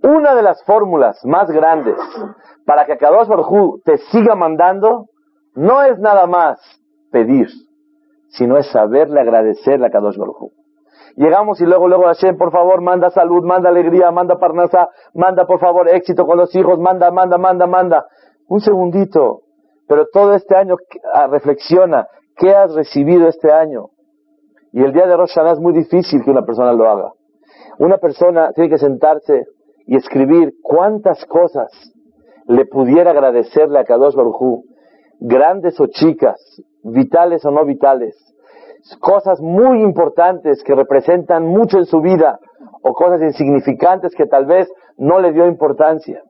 Una 0.01 0.33
de 0.33 0.41
las 0.41 0.63
fórmulas 0.63 1.19
más 1.25 1.49
grandes 1.51 1.97
para 2.65 2.85
que 2.85 2.97
Kadosh 2.97 3.27
Baruj 3.27 3.81
te 3.83 3.97
siga 3.97 4.35
mandando 4.35 5.07
no 5.55 5.83
es 5.83 5.99
nada 5.99 6.25
más 6.25 6.59
pedir, 7.11 7.47
sino 8.29 8.57
es 8.57 8.71
saberle 8.71 9.19
agradecerle 9.19 9.87
a 9.87 9.89
Kadosh 9.89 10.17
Baruj 10.17 10.51
Llegamos 11.15 11.59
y 11.59 11.65
luego, 11.65 11.89
luego 11.89 12.05
Hashem, 12.05 12.37
por 12.37 12.51
favor, 12.51 12.81
manda 12.81 13.09
salud, 13.09 13.43
manda 13.43 13.67
alegría, 13.67 14.09
manda 14.09 14.37
parnasa, 14.37 14.89
manda 15.13 15.45
por 15.45 15.59
favor 15.59 15.89
éxito 15.89 16.25
con 16.25 16.37
los 16.37 16.55
hijos, 16.55 16.79
manda, 16.79 17.11
manda, 17.11 17.37
manda, 17.37 17.67
manda. 17.67 18.05
Un 18.47 18.61
segundito. 18.61 19.41
Pero 19.85 20.05
todo 20.13 20.33
este 20.33 20.55
año 20.55 20.77
ah, 21.13 21.27
reflexiona, 21.27 22.07
¿qué 22.37 22.55
has 22.55 22.73
recibido 22.73 23.27
este 23.27 23.51
año? 23.51 23.87
Y 24.71 24.81
el 24.81 24.93
día 24.93 25.07
de 25.07 25.17
Rosh 25.17 25.33
Hashanah 25.33 25.53
es 25.53 25.59
muy 25.59 25.73
difícil 25.73 26.23
que 26.23 26.31
una 26.31 26.45
persona 26.45 26.71
lo 26.71 26.89
haga. 26.89 27.11
Una 27.79 27.97
persona 27.97 28.51
tiene 28.53 28.69
que 28.69 28.77
sentarse 28.77 29.45
y 29.89 29.95
escribir 29.95 30.53
cuántas 30.61 31.25
cosas 31.25 31.71
le 32.45 32.65
pudiera 32.67 33.09
agradecerle 33.09 33.79
a 33.79 33.85
Kadosh 33.85 34.13
Barujú, 34.13 34.63
grandes 35.19 35.79
o 35.79 35.87
chicas, 35.87 36.39
vitales 36.83 37.43
o 37.43 37.49
no 37.49 37.65
vitales, 37.65 38.15
cosas 38.99 39.41
muy 39.41 39.81
importantes 39.81 40.61
que 40.63 40.75
representan 40.75 41.47
mucho 41.47 41.79
en 41.79 41.85
su 41.85 42.01
vida 42.01 42.39
o 42.83 42.93
cosas 42.93 43.19
insignificantes 43.23 44.13
que 44.13 44.27
tal 44.27 44.45
vez 44.45 44.71
no 44.97 45.19
le 45.19 45.33
dio 45.33 45.47
importancia. 45.47 46.21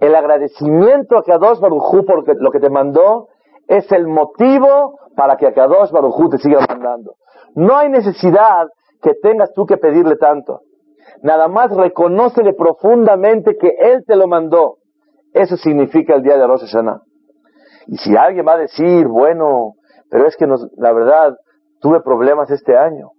El 0.00 0.14
agradecimiento 0.14 1.18
a 1.18 1.24
Kadosh 1.24 1.58
Barujú 1.58 2.04
por 2.04 2.40
lo 2.40 2.50
que 2.52 2.60
te 2.60 2.70
mandó 2.70 3.26
es 3.66 3.90
el 3.90 4.06
motivo 4.06 5.00
para 5.16 5.36
que 5.36 5.48
a 5.48 5.52
Kadosh 5.52 5.90
Barujú 5.90 6.28
te 6.28 6.38
siga 6.38 6.60
mandando. 6.68 7.16
No 7.56 7.76
hay 7.76 7.88
necesidad 7.88 8.68
que 9.02 9.14
tengas 9.20 9.52
tú 9.52 9.66
que 9.66 9.78
pedirle 9.78 10.14
tanto. 10.14 10.60
Nada 11.22 11.48
más 11.48 11.74
reconócele 11.74 12.52
profundamente 12.54 13.56
que 13.56 13.74
Él 13.78 14.04
te 14.06 14.16
lo 14.16 14.26
mandó. 14.26 14.78
Eso 15.32 15.56
significa 15.56 16.14
el 16.14 16.22
día 16.22 16.36
de 16.36 16.46
Rosh 16.46 16.62
Hashanah. 16.62 17.00
Y 17.86 17.96
si 17.96 18.16
alguien 18.16 18.46
va 18.46 18.54
a 18.54 18.58
decir, 18.58 19.06
bueno, 19.08 19.74
pero 20.10 20.26
es 20.26 20.36
que 20.36 20.46
la 20.76 20.92
verdad, 20.92 21.36
tuve 21.80 22.00
problemas 22.00 22.50
este 22.50 22.76
año. 22.76 23.10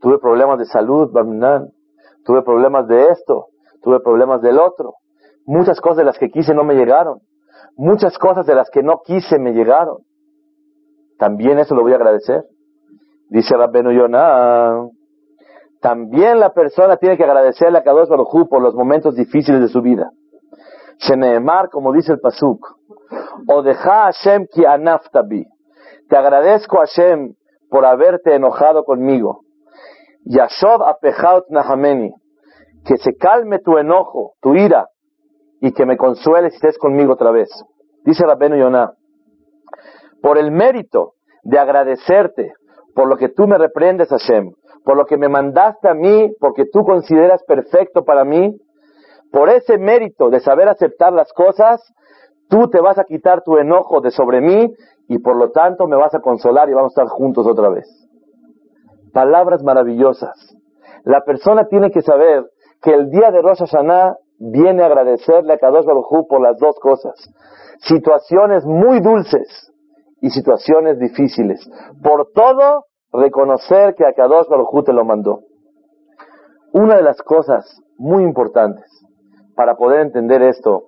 Tuve 0.00 0.18
problemas 0.18 0.58
de 0.58 0.64
salud, 0.66 1.10
Barminan. 1.12 1.70
Tuve 2.24 2.42
problemas 2.42 2.86
de 2.88 3.08
esto. 3.08 3.46
Tuve 3.82 4.00
problemas 4.00 4.40
del 4.42 4.58
otro. 4.58 4.94
Muchas 5.44 5.80
cosas 5.80 5.98
de 5.98 6.04
las 6.04 6.18
que 6.18 6.30
quise 6.30 6.54
no 6.54 6.64
me 6.64 6.74
llegaron. 6.74 7.20
Muchas 7.76 8.16
cosas 8.18 8.46
de 8.46 8.54
las 8.54 8.70
que 8.70 8.82
no 8.82 9.00
quise 9.04 9.38
me 9.38 9.52
llegaron. 9.52 9.98
También 11.18 11.58
eso 11.58 11.74
lo 11.74 11.82
voy 11.82 11.92
a 11.92 11.96
agradecer. 11.96 12.44
Dice 13.28 13.56
Rabbenu 13.56 13.92
Yonah, 13.92 14.86
también 15.80 16.38
la 16.38 16.52
persona 16.52 16.96
tiene 16.96 17.16
que 17.16 17.24
agradecerle 17.24 17.78
a 17.78 17.82
Kadosh 17.82 18.08
Baruj 18.08 18.48
por 18.48 18.60
los 18.62 18.74
momentos 18.74 19.14
difíciles 19.14 19.60
de 19.60 19.68
su 19.68 19.80
vida. 19.80 20.10
Sheneemar, 20.98 21.70
como 21.70 21.92
dice 21.92 22.12
el 22.12 22.20
Pasuk, 22.20 22.60
o 23.48 23.62
deja 23.62 24.04
Hashem 24.04 24.46
ki 24.52 24.66
anaftabi. 24.66 25.46
Te 26.08 26.16
agradezco 26.16 26.78
Hashem 26.78 27.34
por 27.70 27.86
haberte 27.86 28.34
enojado 28.34 28.84
conmigo. 28.84 29.40
Yashov 30.24 30.82
apechaut 30.82 31.44
nahameni. 31.48 32.12
Que 32.84 32.96
se 32.98 33.14
calme 33.14 33.58
tu 33.58 33.78
enojo, 33.78 34.32
tu 34.40 34.54
ira, 34.54 34.88
y 35.60 35.72
que 35.72 35.86
me 35.86 35.96
consueles 35.96 36.52
si 36.52 36.56
estés 36.56 36.78
conmigo 36.78 37.12
otra 37.12 37.30
vez. 37.30 37.48
Dice 38.04 38.24
Rabbenu 38.24 38.56
Yonah, 38.56 38.92
por 40.22 40.38
el 40.38 40.50
mérito 40.50 41.14
de 41.42 41.58
agradecerte 41.58 42.54
por 42.94 43.08
lo 43.08 43.16
que 43.16 43.28
tú 43.28 43.46
me 43.46 43.58
reprendes, 43.58 44.08
Hashem, 44.08 44.52
por 44.84 44.96
lo 44.96 45.04
que 45.06 45.16
me 45.16 45.28
mandaste 45.28 45.88
a 45.88 45.94
mí, 45.94 46.32
porque 46.40 46.64
tú 46.72 46.84
consideras 46.84 47.42
perfecto 47.44 48.04
para 48.04 48.24
mí, 48.24 48.56
por 49.30 49.48
ese 49.48 49.78
mérito 49.78 50.30
de 50.30 50.40
saber 50.40 50.68
aceptar 50.68 51.12
las 51.12 51.32
cosas, 51.32 51.80
tú 52.48 52.68
te 52.68 52.80
vas 52.80 52.98
a 52.98 53.04
quitar 53.04 53.42
tu 53.42 53.58
enojo 53.58 54.00
de 54.00 54.10
sobre 54.10 54.40
mí 54.40 54.74
y 55.08 55.18
por 55.18 55.36
lo 55.36 55.50
tanto 55.50 55.86
me 55.86 55.96
vas 55.96 56.14
a 56.14 56.20
consolar 56.20 56.68
y 56.68 56.74
vamos 56.74 56.96
a 56.96 57.02
estar 57.02 57.08
juntos 57.08 57.46
otra 57.46 57.68
vez. 57.68 57.86
Palabras 59.12 59.62
maravillosas. 59.62 60.56
La 61.04 61.24
persona 61.24 61.66
tiene 61.68 61.90
que 61.90 62.02
saber 62.02 62.44
que 62.82 62.92
el 62.92 63.10
día 63.10 63.30
de 63.30 63.42
Rosh 63.42 63.60
Hashanah 63.60 64.16
viene 64.38 64.82
a 64.82 64.86
agradecerle 64.86 65.52
a 65.52 65.58
Kadosh 65.58 65.84
Baruj 65.84 66.26
por 66.28 66.40
las 66.40 66.58
dos 66.58 66.78
cosas. 66.80 67.14
Situaciones 67.80 68.64
muy 68.64 69.00
dulces 69.00 69.69
y 70.20 70.30
situaciones 70.30 70.98
difíciles. 70.98 71.68
Por 72.02 72.30
todo, 72.32 72.84
reconocer 73.12 73.94
que 73.94 74.06
a 74.06 74.12
Kadosh 74.12 74.48
Baruj 74.48 74.84
te 74.84 74.92
lo 74.92 75.04
mandó. 75.04 75.40
Una 76.72 76.96
de 76.96 77.02
las 77.02 77.20
cosas 77.22 77.80
muy 77.96 78.22
importantes 78.22 78.84
para 79.56 79.74
poder 79.76 80.00
entender 80.00 80.42
esto 80.42 80.84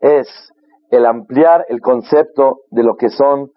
es 0.00 0.26
el 0.90 1.06
ampliar 1.06 1.66
el 1.68 1.80
concepto 1.80 2.60
de 2.70 2.82
lo 2.82 2.96
que 2.96 3.10
son 3.10 3.50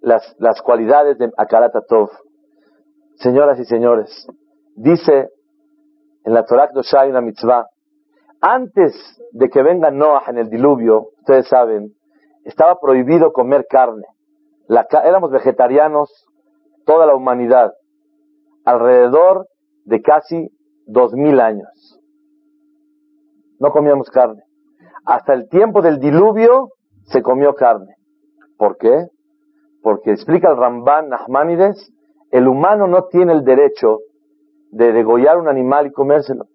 las, 0.00 0.34
las 0.38 0.60
cualidades 0.62 1.18
de 1.18 1.30
Akarat 1.36 1.72
Tov. 1.88 2.10
Señoras 3.16 3.58
y 3.58 3.64
señores, 3.64 4.26
dice 4.74 5.30
en 6.26 6.34
la 6.34 6.44
Torah 6.44 6.68
Dosha 6.74 7.02
hay 7.02 7.10
una 7.10 7.20
mitzvah. 7.20 7.66
Antes 8.40 8.92
de 9.32 9.48
que 9.48 9.62
venga 9.62 9.92
Noah 9.92 10.24
en 10.28 10.38
el 10.38 10.50
diluvio, 10.50 11.10
ustedes 11.20 11.48
saben, 11.48 11.92
estaba 12.46 12.78
prohibido 12.80 13.32
comer 13.32 13.66
carne. 13.68 14.04
Éramos 15.04 15.30
vegetarianos, 15.30 16.10
toda 16.84 17.06
la 17.06 17.14
humanidad, 17.14 17.72
alrededor 18.64 19.46
de 19.84 20.00
casi 20.00 20.48
dos 20.86 21.12
mil 21.12 21.40
años. 21.40 22.00
No 23.58 23.72
comíamos 23.72 24.10
carne. 24.10 24.42
Hasta 25.04 25.34
el 25.34 25.48
tiempo 25.48 25.82
del 25.82 25.98
diluvio 25.98 26.70
se 27.04 27.22
comió 27.22 27.54
carne. 27.54 27.94
¿Por 28.56 28.76
qué? 28.76 29.06
Porque 29.82 30.12
explica 30.12 30.50
el 30.50 30.56
Ramban 30.56 31.08
Nachmanides, 31.08 31.92
el 32.30 32.48
humano 32.48 32.86
no 32.86 33.04
tiene 33.06 33.32
el 33.32 33.44
derecho 33.44 33.98
de 34.70 34.92
degollar 34.92 35.38
un 35.38 35.48
animal 35.48 35.86
y 35.86 35.92
comérselo. 35.92 36.46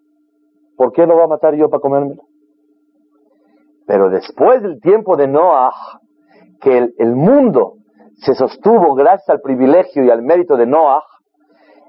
¿Por 0.76 0.92
qué 0.94 1.06
lo 1.06 1.18
va 1.18 1.26
a 1.26 1.28
matar 1.28 1.56
yo 1.56 1.70
para 1.70 1.82
comérmelo? 1.82 2.24
Pero 3.92 4.10
después 4.10 4.62
del 4.62 4.80
tiempo 4.80 5.18
de 5.18 5.28
Noah, 5.28 5.74
que 6.62 6.78
el, 6.98 7.14
mundo 7.14 7.74
se 8.16 8.34
sostuvo 8.34 8.96
gracias 8.96 9.28
al 9.28 9.42
privilegio 9.42 10.06
y 10.06 10.10
al 10.10 10.22
mérito 10.22 10.56
de 10.56 10.66
Noah, 10.66 11.04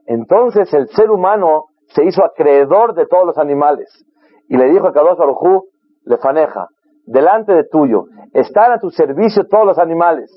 entonces 0.06 0.74
el 0.74 0.88
ser 0.88 1.12
humano 1.12 1.66
se 1.94 2.04
hizo 2.04 2.24
acreedor 2.24 2.94
de 2.94 3.06
todos 3.06 3.24
los 3.24 3.38
animales. 3.38 3.88
Y 4.48 4.56
le 4.56 4.68
dijo 4.70 4.88
a 4.88 4.92
Kadosh 4.92 5.16
Barujú, 5.16 5.68
le 6.02 6.18
faneja, 6.18 6.66
delante 7.06 7.52
de 7.52 7.68
tuyo, 7.70 8.06
están 8.32 8.72
a 8.72 8.80
tu 8.80 8.90
servicio 8.90 9.46
todos 9.48 9.64
los 9.64 9.78
animales, 9.78 10.28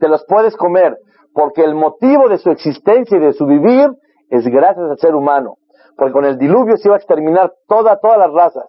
te 0.00 0.08
los 0.08 0.26
puedes 0.26 0.58
comer, 0.58 0.98
porque 1.32 1.64
el 1.64 1.74
motivo 1.74 2.28
de 2.28 2.36
su 2.36 2.50
existencia 2.50 3.16
y 3.16 3.20
de 3.20 3.32
su 3.32 3.46
vivir 3.46 3.88
es 4.28 4.46
gracias 4.46 4.90
al 4.90 4.98
ser 4.98 5.14
humano. 5.14 5.54
Porque 5.96 6.12
con 6.12 6.26
el 6.26 6.36
diluvio 6.36 6.76
se 6.76 6.88
iba 6.88 6.96
a 6.96 6.98
exterminar 6.98 7.50
toda, 7.66 7.98
todas 7.98 8.18
las 8.18 8.30
razas, 8.30 8.66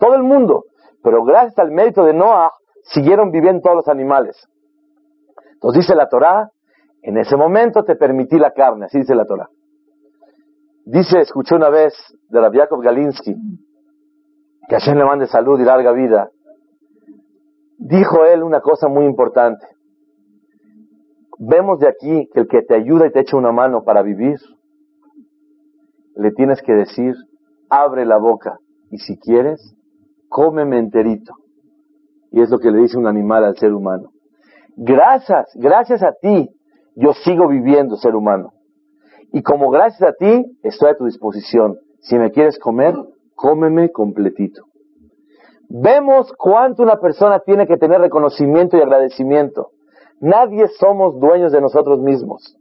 todo 0.00 0.16
el 0.16 0.24
mundo. 0.24 0.64
Pero 1.02 1.24
gracias 1.24 1.58
al 1.58 1.70
mérito 1.70 2.04
de 2.04 2.14
Noah, 2.14 2.52
siguieron 2.82 3.30
viviendo 3.30 3.62
todos 3.62 3.76
los 3.76 3.88
animales. 3.88 4.36
Entonces 5.54 5.82
dice 5.82 5.94
la 5.94 6.08
Torah, 6.08 6.50
en 7.02 7.18
ese 7.18 7.36
momento 7.36 7.84
te 7.84 7.96
permití 7.96 8.38
la 8.38 8.52
carne, 8.52 8.86
así 8.86 8.98
dice 8.98 9.14
la 9.14 9.24
Torah. 9.24 9.48
Dice, 10.84 11.20
escuché 11.20 11.54
una 11.54 11.68
vez 11.68 11.94
de 12.28 12.40
Rabbi 12.40 12.58
Yaakov 12.58 12.80
Galinsky, 12.80 13.34
que 14.68 14.74
Hashem 14.74 14.96
le 14.96 15.04
mande 15.04 15.26
salud 15.26 15.60
y 15.60 15.64
larga 15.64 15.92
vida. 15.92 16.30
Dijo 17.76 18.24
él 18.24 18.42
una 18.42 18.60
cosa 18.60 18.88
muy 18.88 19.04
importante. 19.04 19.66
Vemos 21.38 21.78
de 21.78 21.88
aquí 21.88 22.28
que 22.32 22.40
el 22.40 22.48
que 22.48 22.62
te 22.62 22.74
ayuda 22.74 23.06
y 23.06 23.12
te 23.12 23.20
echa 23.20 23.36
una 23.36 23.52
mano 23.52 23.84
para 23.84 24.02
vivir, 24.02 24.38
le 26.16 26.32
tienes 26.32 26.60
que 26.62 26.72
decir, 26.72 27.14
abre 27.70 28.04
la 28.04 28.16
boca 28.16 28.58
y 28.90 28.98
si 28.98 29.18
quieres, 29.18 29.76
cómeme 30.28 30.78
enterito. 30.78 31.34
Y 32.30 32.40
es 32.40 32.50
lo 32.50 32.58
que 32.58 32.70
le 32.70 32.78
dice 32.78 32.98
un 32.98 33.06
animal 33.06 33.44
al 33.44 33.56
ser 33.56 33.72
humano. 33.72 34.10
Gracias, 34.76 35.46
gracias 35.54 36.02
a 36.02 36.12
ti, 36.12 36.48
yo 36.94 37.12
sigo 37.12 37.48
viviendo 37.48 37.96
ser 37.96 38.14
humano. 38.14 38.52
Y 39.32 39.42
como 39.42 39.70
gracias 39.70 40.02
a 40.02 40.12
ti, 40.12 40.58
estoy 40.62 40.90
a 40.90 40.96
tu 40.96 41.04
disposición. 41.04 41.76
Si 42.00 42.18
me 42.18 42.30
quieres 42.30 42.58
comer, 42.58 42.94
cómeme 43.34 43.90
completito. 43.90 44.62
Vemos 45.68 46.32
cuánto 46.38 46.82
una 46.82 46.98
persona 46.98 47.40
tiene 47.40 47.66
que 47.66 47.76
tener 47.76 48.00
reconocimiento 48.00 48.76
y 48.76 48.80
agradecimiento. 48.80 49.70
Nadie 50.20 50.66
somos 50.78 51.20
dueños 51.20 51.52
de 51.52 51.60
nosotros 51.60 52.00
mismos. 52.00 52.56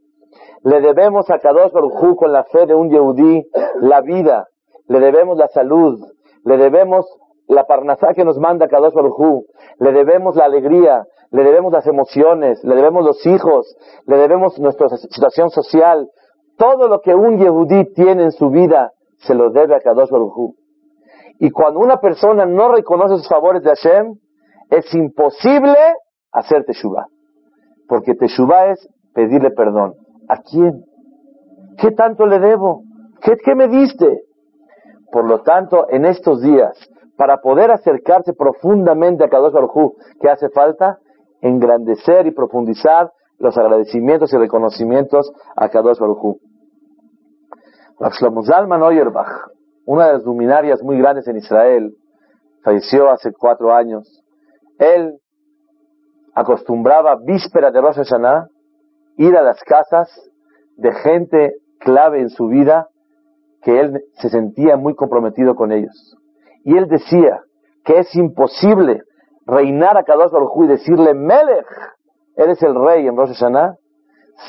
Le 0.63 0.81
debemos 0.81 1.29
a 1.29 1.39
Kadosh 1.39 1.71
Baruj 1.71 2.15
con 2.17 2.33
la 2.33 2.43
fe 2.43 2.65
de 2.65 2.75
un 2.75 2.89
Yehudí 2.89 3.47
la 3.79 4.01
vida, 4.01 4.47
le 4.87 4.99
debemos 4.99 5.37
la 5.37 5.47
salud, 5.47 5.99
le 6.43 6.57
debemos 6.57 7.05
la 7.47 7.65
parnasá 7.65 8.13
que 8.13 8.25
nos 8.25 8.37
manda 8.37 8.67
Kadosh 8.67 8.93
Baruj 8.93 9.45
le 9.79 9.91
debemos 9.91 10.35
la 10.35 10.45
alegría, 10.45 11.05
le 11.31 11.43
debemos 11.43 11.71
las 11.71 11.87
emociones, 11.87 12.63
le 12.63 12.75
debemos 12.75 13.05
los 13.05 13.25
hijos, 13.25 13.75
le 14.05 14.17
debemos 14.17 14.59
nuestra 14.59 14.89
situación 14.89 15.49
social. 15.49 16.09
Todo 16.57 16.87
lo 16.87 17.01
que 17.01 17.13
un 17.13 17.37
Yehudí 17.37 17.93
tiene 17.93 18.23
en 18.23 18.31
su 18.31 18.49
vida 18.49 18.91
se 19.19 19.35
lo 19.35 19.49
debe 19.51 19.75
a 19.75 19.79
Kadosh 19.79 20.09
Baruj 20.09 20.55
Y 21.39 21.51
cuando 21.51 21.79
una 21.79 21.97
persona 21.97 22.45
no 22.45 22.69
reconoce 22.69 23.17
sus 23.17 23.29
favores 23.29 23.63
de 23.63 23.69
Hashem, 23.69 24.15
es 24.69 24.93
imposible 24.93 25.77
hacer 26.31 26.65
Teshuvah. 26.65 27.07
Porque 27.87 28.15
Teshuvah 28.15 28.71
es 28.71 28.89
pedirle 29.13 29.51
perdón. 29.51 29.93
¿A 30.27 30.41
quién? 30.41 30.83
¿Qué 31.77 31.91
tanto 31.91 32.25
le 32.25 32.39
debo? 32.39 32.83
¿Qué, 33.21 33.55
me 33.55 33.67
diste? 33.67 34.23
Por 35.11 35.27
lo 35.27 35.41
tanto, 35.41 35.87
en 35.89 36.05
estos 36.05 36.41
días, 36.41 36.77
para 37.17 37.37
poder 37.41 37.71
acercarse 37.71 38.33
profundamente 38.33 39.23
a 39.23 39.29
Kadosh 39.29 39.53
Baruj 39.53 39.95
¿qué 40.21 40.29
hace 40.29 40.49
falta? 40.49 40.99
Engrandecer 41.41 42.27
y 42.27 42.31
profundizar 42.31 43.11
los 43.39 43.57
agradecimientos 43.57 44.31
y 44.33 44.37
reconocimientos 44.37 45.31
a 45.55 45.69
Kadosh 45.69 45.99
Baruj 45.99 46.37
Shlomo 48.19 48.43
Zalman 48.43 48.83
Oyerbach, 48.83 49.49
una 49.85 50.07
de 50.07 50.13
las 50.13 50.23
luminarias 50.23 50.83
muy 50.83 50.99
grandes 50.99 51.27
en 51.27 51.37
Israel, 51.37 51.95
falleció 52.63 53.09
hace 53.09 53.31
cuatro 53.31 53.73
años. 53.73 54.23
Él 54.77 55.17
acostumbraba 56.35 57.15
víspera 57.15 57.71
de 57.71 57.81
Rosh 57.81 57.95
Hashanah 57.95 58.47
ir 59.17 59.35
a 59.35 59.41
las 59.41 59.63
casas 59.63 60.09
de 60.75 60.91
gente 60.93 61.55
clave 61.79 62.21
en 62.21 62.29
su 62.29 62.47
vida 62.47 62.89
que 63.63 63.79
él 63.79 64.03
se 64.21 64.29
sentía 64.29 64.77
muy 64.77 64.93
comprometido 64.93 65.55
con 65.55 65.71
ellos. 65.71 66.17
Y 66.63 66.77
él 66.77 66.87
decía 66.87 67.41
que 67.83 67.99
es 67.99 68.15
imposible 68.15 69.01
reinar 69.45 69.97
a 69.97 70.03
Kadosh 70.03 70.31
Baruj 70.31 70.65
y 70.65 70.67
decirle, 70.67 71.13
Melech, 71.13 71.65
eres 72.35 72.61
el 72.61 72.75
rey 72.75 73.07
en 73.07 73.15
Rosh 73.15 73.33
Hashanah, 73.33 73.75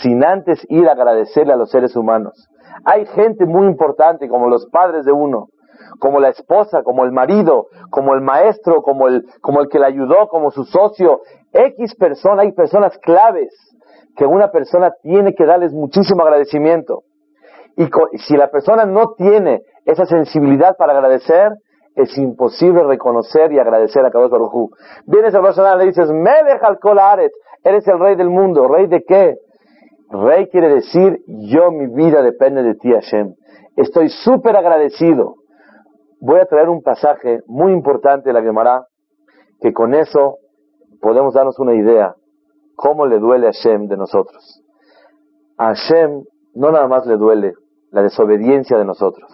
sin 0.02 0.24
antes 0.24 0.64
ir 0.68 0.88
a 0.88 0.92
agradecerle 0.92 1.52
a 1.52 1.56
los 1.56 1.70
seres 1.70 1.96
humanos. 1.96 2.48
Hay 2.84 3.06
gente 3.06 3.46
muy 3.46 3.66
importante 3.66 4.28
como 4.28 4.48
los 4.48 4.66
padres 4.66 5.04
de 5.04 5.12
uno, 5.12 5.46
como 5.98 6.20
la 6.20 6.28
esposa, 6.28 6.82
como 6.82 7.04
el 7.04 7.12
marido, 7.12 7.66
como 7.90 8.14
el 8.14 8.20
maestro, 8.20 8.82
como 8.82 9.08
el, 9.08 9.24
como 9.40 9.60
el 9.60 9.68
que 9.68 9.78
le 9.78 9.86
ayudó, 9.86 10.28
como 10.28 10.50
su 10.50 10.64
socio. 10.64 11.20
X 11.52 11.94
personas, 11.94 12.44
hay 12.44 12.52
personas 12.52 12.98
claves 12.98 13.48
que 14.16 14.26
una 14.26 14.50
persona 14.50 14.92
tiene 15.02 15.34
que 15.34 15.46
darles 15.46 15.72
muchísimo 15.72 16.22
agradecimiento. 16.22 17.02
Y 17.76 17.86
si 18.18 18.36
la 18.36 18.48
persona 18.48 18.84
no 18.84 19.14
tiene 19.16 19.62
esa 19.84 20.04
sensibilidad 20.04 20.76
para 20.76 20.92
agradecer, 20.92 21.52
es 21.98 22.16
imposible 22.16 22.84
reconocer 22.84 23.52
y 23.52 23.58
agradecer 23.58 24.06
a 24.06 24.10
Kadosh 24.10 24.30
Baruj 24.30 24.70
Vienes 25.06 25.34
a 25.34 25.42
persona 25.42 25.74
y 25.74 25.78
le 25.78 25.86
dices, 25.86 26.08
Melech 26.10 26.62
al 26.62 26.98
Aret, 26.98 27.32
eres 27.64 27.86
el 27.88 27.98
rey 27.98 28.14
del 28.14 28.30
mundo. 28.30 28.68
¿Rey 28.68 28.86
de 28.86 29.02
qué? 29.02 29.34
Rey 30.08 30.46
quiere 30.46 30.68
decir, 30.68 31.18
yo 31.26 31.72
mi 31.72 31.88
vida 31.88 32.22
depende 32.22 32.62
de 32.62 32.76
ti, 32.76 32.92
Hashem. 32.92 33.34
Estoy 33.76 34.10
súper 34.10 34.56
agradecido. 34.56 35.34
Voy 36.20 36.38
a 36.38 36.46
traer 36.46 36.68
un 36.68 36.82
pasaje 36.82 37.40
muy 37.46 37.72
importante 37.72 38.28
de 38.28 38.32
la 38.32 38.42
Gemara, 38.42 38.86
que 39.60 39.72
con 39.72 39.92
eso 39.92 40.36
podemos 41.00 41.34
darnos 41.34 41.58
una 41.58 41.74
idea 41.74 42.14
cómo 42.76 43.06
le 43.06 43.18
duele 43.18 43.48
a 43.48 43.52
Hashem 43.52 43.88
de 43.88 43.96
nosotros. 43.96 44.62
A 45.56 45.74
Hashem 45.74 46.22
no 46.54 46.70
nada 46.70 46.86
más 46.86 47.06
le 47.06 47.16
duele 47.16 47.54
la 47.90 48.02
desobediencia 48.02 48.78
de 48.78 48.84
nosotros, 48.84 49.28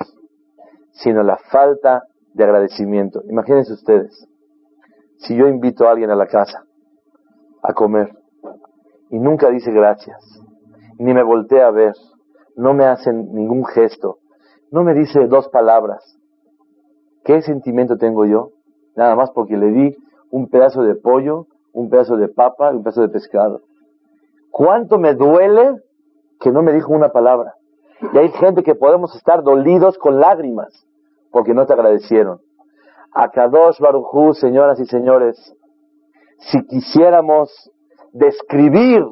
sino 0.92 1.22
la 1.22 1.36
falta 1.50 2.04
de 2.34 2.44
agradecimiento. 2.44 3.22
Imagínense 3.28 3.72
ustedes, 3.72 4.28
si 5.18 5.36
yo 5.36 5.48
invito 5.48 5.86
a 5.86 5.92
alguien 5.92 6.10
a 6.10 6.16
la 6.16 6.26
casa 6.26 6.64
a 7.62 7.72
comer 7.72 8.14
y 9.10 9.18
nunca 9.18 9.48
dice 9.50 9.72
gracias, 9.72 10.18
ni 10.98 11.14
me 11.14 11.22
voltea 11.22 11.68
a 11.68 11.70
ver, 11.70 11.94
no 12.56 12.74
me 12.74 12.84
hace 12.84 13.12
ningún 13.12 13.64
gesto, 13.64 14.18
no 14.70 14.84
me 14.84 14.94
dice 14.94 15.26
dos 15.26 15.48
palabras, 15.48 16.18
¿qué 17.24 17.40
sentimiento 17.42 17.96
tengo 17.96 18.26
yo? 18.26 18.50
Nada 18.96 19.16
más 19.16 19.30
porque 19.30 19.56
le 19.56 19.70
di 19.70 19.96
un 20.30 20.48
pedazo 20.48 20.82
de 20.82 20.94
pollo 20.94 21.46
un 21.74 21.90
pedazo 21.90 22.16
de 22.16 22.28
papa 22.28 22.72
y 22.72 22.76
un 22.76 22.82
pedazo 22.82 23.02
de 23.02 23.08
pescado. 23.08 23.62
¿Cuánto 24.50 24.98
me 24.98 25.14
duele 25.14 25.82
que 26.40 26.52
no 26.52 26.62
me 26.62 26.72
dijo 26.72 26.92
una 26.92 27.10
palabra? 27.10 27.54
Y 28.12 28.16
hay 28.16 28.30
gente 28.30 28.62
que 28.62 28.76
podemos 28.76 29.14
estar 29.16 29.42
dolidos 29.42 29.98
con 29.98 30.20
lágrimas 30.20 30.86
porque 31.34 31.52
no 31.52 31.66
te 31.66 31.72
agradecieron. 31.72 32.38
A 33.12 33.28
Kadosh 33.28 33.80
Barujú, 33.80 34.34
señoras 34.34 34.78
y 34.78 34.86
señores, 34.86 35.36
si 36.38 36.64
quisiéramos 36.68 37.50
describir 38.12 39.04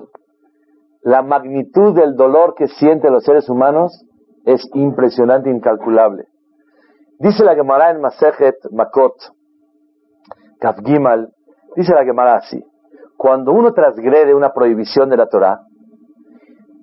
la 1.03 1.23
magnitud 1.23 1.97
del 1.97 2.15
dolor 2.15 2.55
que 2.55 2.69
sienten 2.69 3.13
los 3.13 3.25
seres 3.25 3.49
humanos, 3.49 4.07
es 4.45 4.65
impresionante 4.75 5.51
incalculable. 5.51 6.27
Dice 7.19 7.45
la 7.45 7.57
Gemara 7.57 7.91
en 7.91 8.01
Masejet 8.01 8.55
Makot, 8.71 9.15
Kafgimal, 10.61 11.29
dice 11.75 11.93
la 11.93 12.05
Gemara 12.05 12.37
así, 12.37 12.65
cuando 13.17 13.51
uno 13.51 13.73
transgrede 13.73 14.33
una 14.33 14.53
prohibición 14.53 15.11
de 15.11 15.17
la 15.17 15.27
Torah, 15.27 15.59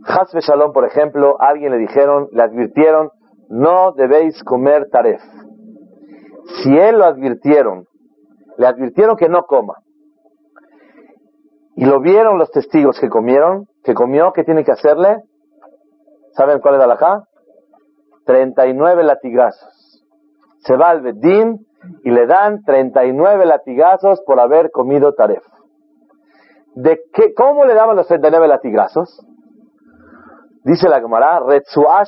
Hasbe 0.06 0.42
Shalom, 0.42 0.74
por 0.74 0.84
ejemplo, 0.84 1.38
alguien 1.40 1.72
le 1.72 1.78
dijeron, 1.78 2.28
le 2.34 2.44
advirtieron, 2.44 3.10
no 3.50 3.92
debéis 3.94 4.42
comer 4.44 4.90
taref. 4.90 5.22
Si 6.64 6.78
él 6.78 7.00
lo 7.00 7.06
advirtieron, 7.06 7.86
le 8.58 8.68
advirtieron 8.68 9.16
que 9.16 9.30
no 9.30 9.44
coma, 9.44 9.76
y 11.76 11.86
lo 11.86 12.02
vieron 12.02 12.38
los 12.38 12.52
testigos 12.52 13.00
que 13.00 13.08
comieron, 13.08 13.68
que 13.84 13.94
comió, 13.94 14.34
¿qué 14.34 14.44
tiene 14.44 14.66
que 14.66 14.72
hacerle? 14.74 15.24
¿Saben 16.34 16.60
cuál 16.60 16.76
es 16.76 16.86
la 16.86 16.94
acá? 16.94 17.24
39 18.26 19.04
latigazos. 19.04 20.04
Se 20.60 20.76
va 20.76 20.90
al 20.90 21.02
Bedín 21.02 21.66
y 22.04 22.12
le 22.12 22.28
dan 22.28 22.64
39 22.64 23.46
latigazos 23.46 24.22
por 24.26 24.42
haber 24.42 24.72
comido 24.72 25.14
taref. 25.14 25.44
¿De 26.76 27.00
qué, 27.14 27.34
¿Cómo 27.34 27.66
le 27.66 27.74
daban 27.74 27.96
los 27.96 28.08
39 28.08 28.48
latigazos? 28.50 29.26
Dice 30.70 30.88
la 30.88 31.02
Gemara, 31.02 31.40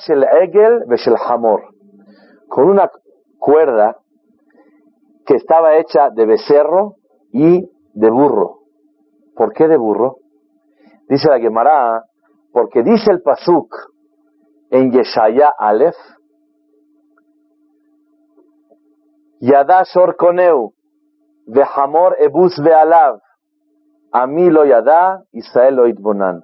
el 0.09 0.23
Egel 0.23 0.83
Beshel 0.85 1.15
Hamor. 1.27 1.73
Con 2.47 2.69
una 2.69 2.91
cuerda 3.39 3.97
que 5.25 5.33
estaba 5.33 5.77
hecha 5.77 6.11
de 6.11 6.27
becerro 6.27 6.97
y 7.31 7.67
de 7.95 8.09
burro. 8.11 8.59
¿Por 9.35 9.53
qué 9.53 9.67
de 9.67 9.77
burro? 9.77 10.17
Dice 11.09 11.27
la 11.27 11.39
Gemara, 11.39 12.03
porque 12.51 12.83
dice 12.83 13.11
el 13.11 13.23
Pasuk 13.23 13.73
en 14.69 14.91
Yeshaya 14.91 15.51
Aleph, 15.57 15.97
Yada 19.39 19.85
Shor 19.91 20.15
Koneu, 20.17 20.73
Vehamor 21.47 22.15
Ebus 22.19 22.61
Vealav, 22.63 23.21
Ami 24.11 24.51
lo 24.51 24.65
Yada, 24.65 25.23
Israel 25.31 25.77
lo. 25.77 26.43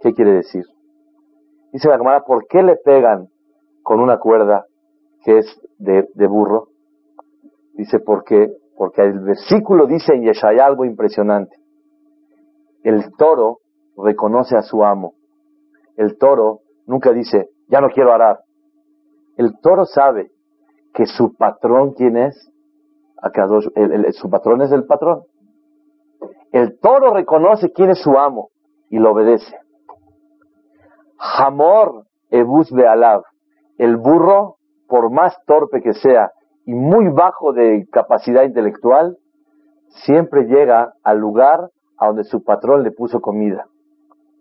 ¿Qué 0.00 0.12
quiere 0.14 0.32
decir? 0.32 0.64
Dice 1.74 1.88
la 1.88 1.98
Gemara, 1.98 2.22
¿por 2.22 2.46
qué 2.46 2.62
le 2.62 2.76
pegan 2.76 3.26
con 3.82 3.98
una 3.98 4.18
cuerda 4.18 4.64
que 5.24 5.38
es 5.38 5.60
de, 5.78 6.08
de 6.14 6.26
burro? 6.28 6.68
Dice, 7.72 7.98
¿por 7.98 8.22
qué? 8.22 8.46
Porque 8.76 9.02
el 9.02 9.18
versículo 9.18 9.88
dice 9.88 10.14
en 10.14 10.22
Yeshaya 10.22 10.66
algo 10.66 10.84
impresionante. 10.84 11.56
El 12.84 13.12
toro 13.16 13.58
reconoce 13.96 14.56
a 14.56 14.62
su 14.62 14.84
amo. 14.84 15.14
El 15.96 16.16
toro 16.16 16.60
nunca 16.86 17.10
dice, 17.10 17.48
ya 17.66 17.80
no 17.80 17.88
quiero 17.88 18.12
arar. 18.12 18.38
El 19.36 19.58
toro 19.58 19.84
sabe 19.84 20.30
que 20.94 21.06
su 21.06 21.34
patrón, 21.34 21.94
¿quién 21.94 22.16
es? 22.16 22.52
su 24.12 24.30
patrón 24.30 24.62
es 24.62 24.70
el 24.70 24.86
patrón. 24.86 25.24
El 26.52 26.78
toro 26.78 27.12
reconoce 27.12 27.72
quién 27.72 27.90
es 27.90 27.98
su 27.98 28.16
amo 28.16 28.50
y 28.90 28.98
lo 28.98 29.10
obedece. 29.10 29.63
Hamor 31.18 32.04
ebus 32.30 32.70
bealav. 32.72 33.22
El 33.78 33.96
burro, 33.96 34.56
por 34.88 35.10
más 35.10 35.36
torpe 35.46 35.82
que 35.82 35.94
sea 35.94 36.30
y 36.66 36.74
muy 36.74 37.08
bajo 37.08 37.52
de 37.52 37.86
capacidad 37.90 38.44
intelectual, 38.44 39.18
siempre 40.04 40.44
llega 40.44 40.94
al 41.02 41.18
lugar 41.18 41.70
a 41.98 42.06
donde 42.08 42.24
su 42.24 42.42
patrón 42.42 42.82
le 42.82 42.90
puso 42.90 43.20
comida. 43.20 43.66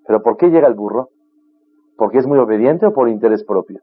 ¿Pero 0.06 0.22
por 0.22 0.38
qué 0.38 0.50
llega 0.50 0.68
el 0.68 0.74
burro? 0.74 1.10
¿Porque 1.98 2.18
es 2.18 2.28
muy 2.28 2.40
obediente 2.40 2.86
o 2.86 2.94
por 2.94 3.10
interés 3.10 3.44
propio? 3.44 3.80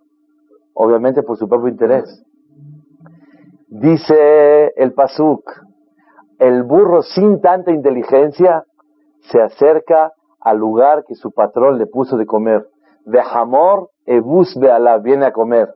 Obviamente 0.74 1.22
por 1.22 1.36
su 1.36 1.48
propio 1.48 1.68
interés. 1.68 2.24
Dice 3.68 4.72
el 4.76 4.92
Pasuk, 4.92 5.42
el 6.38 6.64
burro 6.64 7.02
sin 7.02 7.40
tanta 7.40 7.70
inteligencia 7.70 8.64
se 9.20 9.40
acerca 9.40 10.12
al 10.40 10.58
lugar 10.58 11.04
que 11.06 11.14
su 11.14 11.30
patrón 11.30 11.78
le 11.78 11.86
puso 11.86 12.16
de 12.16 12.26
comer. 12.26 12.66
De 13.04 13.20
Hamor, 13.20 13.90
Ebus 14.06 14.56
Bealá, 14.58 14.98
viene 14.98 15.26
a 15.26 15.32
comer. 15.32 15.74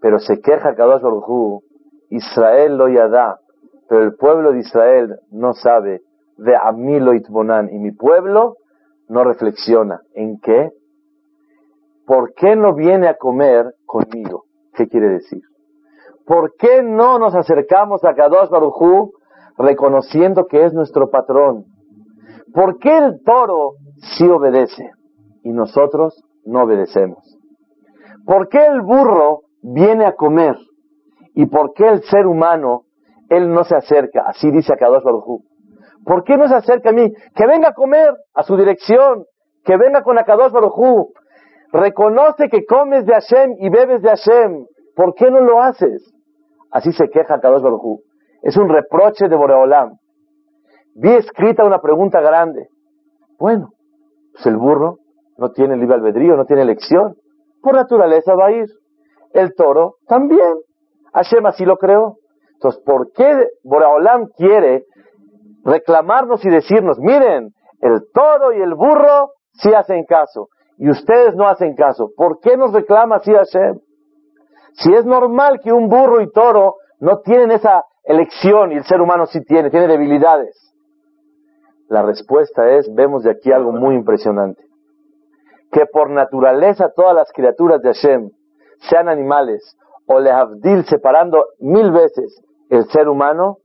Pero 0.00 0.18
se 0.18 0.40
queja 0.40 0.74
Kadosh 0.74 1.02
Baruj 1.02 1.62
Israel 2.10 2.76
lo 2.76 2.88
yada, 2.88 3.38
pero 3.88 4.02
el 4.02 4.14
pueblo 4.14 4.52
de 4.52 4.60
Israel 4.60 5.16
no 5.30 5.52
sabe 5.54 6.00
de 6.36 6.56
Amilo 6.56 7.14
Itbonan 7.14 7.68
y 7.70 7.78
mi 7.78 7.92
pueblo 7.92 8.56
no 9.08 9.24
reflexiona. 9.24 10.00
¿En 10.14 10.38
qué? 10.40 10.70
¿Por 12.06 12.32
qué 12.34 12.56
no 12.56 12.74
viene 12.74 13.08
a 13.08 13.16
comer 13.16 13.74
conmigo? 13.84 14.44
¿Qué 14.74 14.86
quiere 14.86 15.08
decir? 15.10 15.42
¿Por 16.24 16.54
qué 16.56 16.82
no 16.82 17.18
nos 17.18 17.34
acercamos 17.34 18.04
a 18.04 18.14
Kadosh 18.14 18.48
Barujú 18.48 19.12
reconociendo 19.58 20.46
que 20.46 20.64
es 20.64 20.72
nuestro 20.72 21.10
patrón? 21.10 21.64
¿Por 22.52 22.78
qué 22.78 22.96
el 22.96 23.22
toro 23.24 23.72
sí 24.16 24.28
obedece 24.28 24.90
y 25.48 25.52
nosotros 25.52 26.22
no 26.44 26.64
obedecemos? 26.64 27.38
¿Por 28.26 28.48
qué 28.48 28.66
el 28.66 28.82
burro 28.82 29.44
viene 29.62 30.04
a 30.04 30.12
comer 30.12 30.56
y 31.34 31.46
por 31.46 31.72
qué 31.72 31.88
el 31.88 32.02
ser 32.02 32.26
humano 32.26 32.82
él 33.30 33.50
no 33.50 33.64
se 33.64 33.74
acerca? 33.74 34.24
Así 34.26 34.50
dice 34.50 34.76
Kadosh 34.76 35.02
Barujú. 35.02 35.42
¿Por 36.04 36.22
qué 36.24 36.36
no 36.36 36.48
se 36.48 36.54
acerca 36.54 36.90
a 36.90 36.92
mí? 36.92 37.10
Que 37.34 37.46
venga 37.46 37.70
a 37.70 37.72
comer 37.72 38.12
a 38.34 38.42
su 38.42 38.58
dirección, 38.58 39.24
que 39.64 39.78
venga 39.78 40.02
con 40.02 40.18
Akadosh 40.18 40.52
Barujú. 40.52 41.12
Reconoce 41.72 42.50
que 42.50 42.66
comes 42.66 43.06
de 43.06 43.14
Hashem 43.14 43.54
y 43.58 43.70
bebes 43.70 44.02
de 44.02 44.10
Hashem. 44.10 44.66
¿Por 44.94 45.14
qué 45.14 45.30
no 45.30 45.40
lo 45.40 45.62
haces? 45.62 46.12
Así 46.70 46.92
se 46.92 47.08
queja 47.08 47.36
Akadosh 47.36 47.62
Barujú. 47.62 48.02
Es 48.42 48.58
un 48.58 48.68
reproche 48.68 49.28
de 49.28 49.36
Boreolam. 49.36 49.96
Vi 50.94 51.10
escrita 51.10 51.64
una 51.64 51.80
pregunta 51.80 52.20
grande. 52.20 52.68
Bueno, 53.38 53.70
pues 54.32 54.46
el 54.46 54.58
burro 54.58 54.98
no 55.38 55.50
tiene 55.52 55.76
libre 55.76 55.94
albedrío, 55.94 56.36
no 56.36 56.44
tiene 56.44 56.62
elección. 56.62 57.14
Por 57.62 57.74
naturaleza 57.74 58.34
va 58.34 58.48
a 58.48 58.52
ir. 58.52 58.66
El 59.32 59.54
toro 59.54 59.96
también. 60.06 60.54
Hashem 61.12 61.46
así 61.46 61.64
lo 61.64 61.76
creó. 61.76 62.16
Entonces, 62.54 62.82
¿por 62.84 63.12
qué 63.12 63.46
Boreolam 63.62 64.26
quiere 64.36 64.84
reclamarnos 65.64 66.44
y 66.44 66.50
decirnos, 66.50 66.98
miren, 66.98 67.50
el 67.80 68.02
toro 68.12 68.52
y 68.52 68.60
el 68.60 68.74
burro 68.74 69.30
sí 69.52 69.72
hacen 69.72 70.04
caso 70.04 70.48
y 70.78 70.90
ustedes 70.90 71.34
no 71.34 71.46
hacen 71.48 71.74
caso. 71.74 72.10
¿Por 72.16 72.40
qué 72.40 72.56
nos 72.56 72.72
reclama 72.72 73.16
así 73.16 73.32
Hashem? 73.32 73.80
Si 74.74 74.92
es 74.92 75.04
normal 75.04 75.60
que 75.62 75.72
un 75.72 75.88
burro 75.88 76.20
y 76.20 76.30
toro 76.30 76.76
no 77.00 77.20
tienen 77.20 77.50
esa 77.50 77.84
elección 78.04 78.72
y 78.72 78.76
el 78.76 78.84
ser 78.84 79.00
humano 79.00 79.26
sí 79.26 79.40
tiene, 79.44 79.70
tiene 79.70 79.88
debilidades. 79.88 80.56
La 81.88 82.02
respuesta 82.02 82.70
es, 82.70 82.92
vemos 82.94 83.24
de 83.24 83.30
aquí 83.32 83.50
algo 83.50 83.72
muy 83.72 83.94
impresionante, 83.94 84.62
que 85.70 85.86
por 85.86 86.10
naturaleza 86.10 86.92
todas 86.94 87.14
las 87.14 87.30
criaturas 87.32 87.80
de 87.82 87.92
Hashem, 87.92 88.30
sean 88.90 89.08
animales 89.08 89.76
o 90.06 90.20
lehavdil 90.20 90.84
separando 90.86 91.44
mil 91.58 91.90
veces 91.92 92.42
el 92.70 92.84
ser 92.90 93.08
humano, 93.08 93.58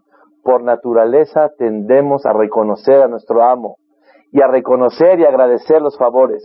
por 0.44 0.64
naturaleza 0.64 1.50
tendemos 1.58 2.26
a 2.26 2.34
reconocer 2.34 3.02
a 3.02 3.08
nuestro 3.08 3.44
amo 3.44 3.78
y 4.32 4.42
a 4.42 4.48
reconocer 4.48 5.20
y 5.20 5.26
agradecer 5.26 5.82
los 5.82 5.98
favores. 5.98 6.44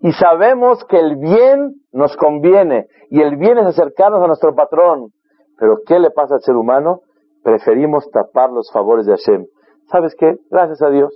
Y 0.00 0.12
sabemos 0.12 0.84
que 0.84 0.98
el 0.98 1.16
bien 1.16 1.74
nos 1.92 2.16
conviene 2.16 2.86
y 3.10 3.22
el 3.22 3.36
bien 3.36 3.58
es 3.58 3.66
acercarnos 3.66 4.22
a 4.22 4.26
nuestro 4.26 4.54
patrón. 4.54 5.10
Pero 5.58 5.78
¿qué 5.86 5.98
le 5.98 6.10
pasa 6.10 6.34
al 6.34 6.42
ser 6.42 6.56
humano? 6.56 7.00
Preferimos 7.42 8.10
tapar 8.10 8.50
los 8.50 8.70
favores 8.72 9.06
de 9.06 9.12
Hashem. 9.12 9.46
¿Sabes 9.90 10.14
qué? 10.18 10.36
Gracias 10.50 10.82
a 10.82 10.90
Dios. 10.90 11.12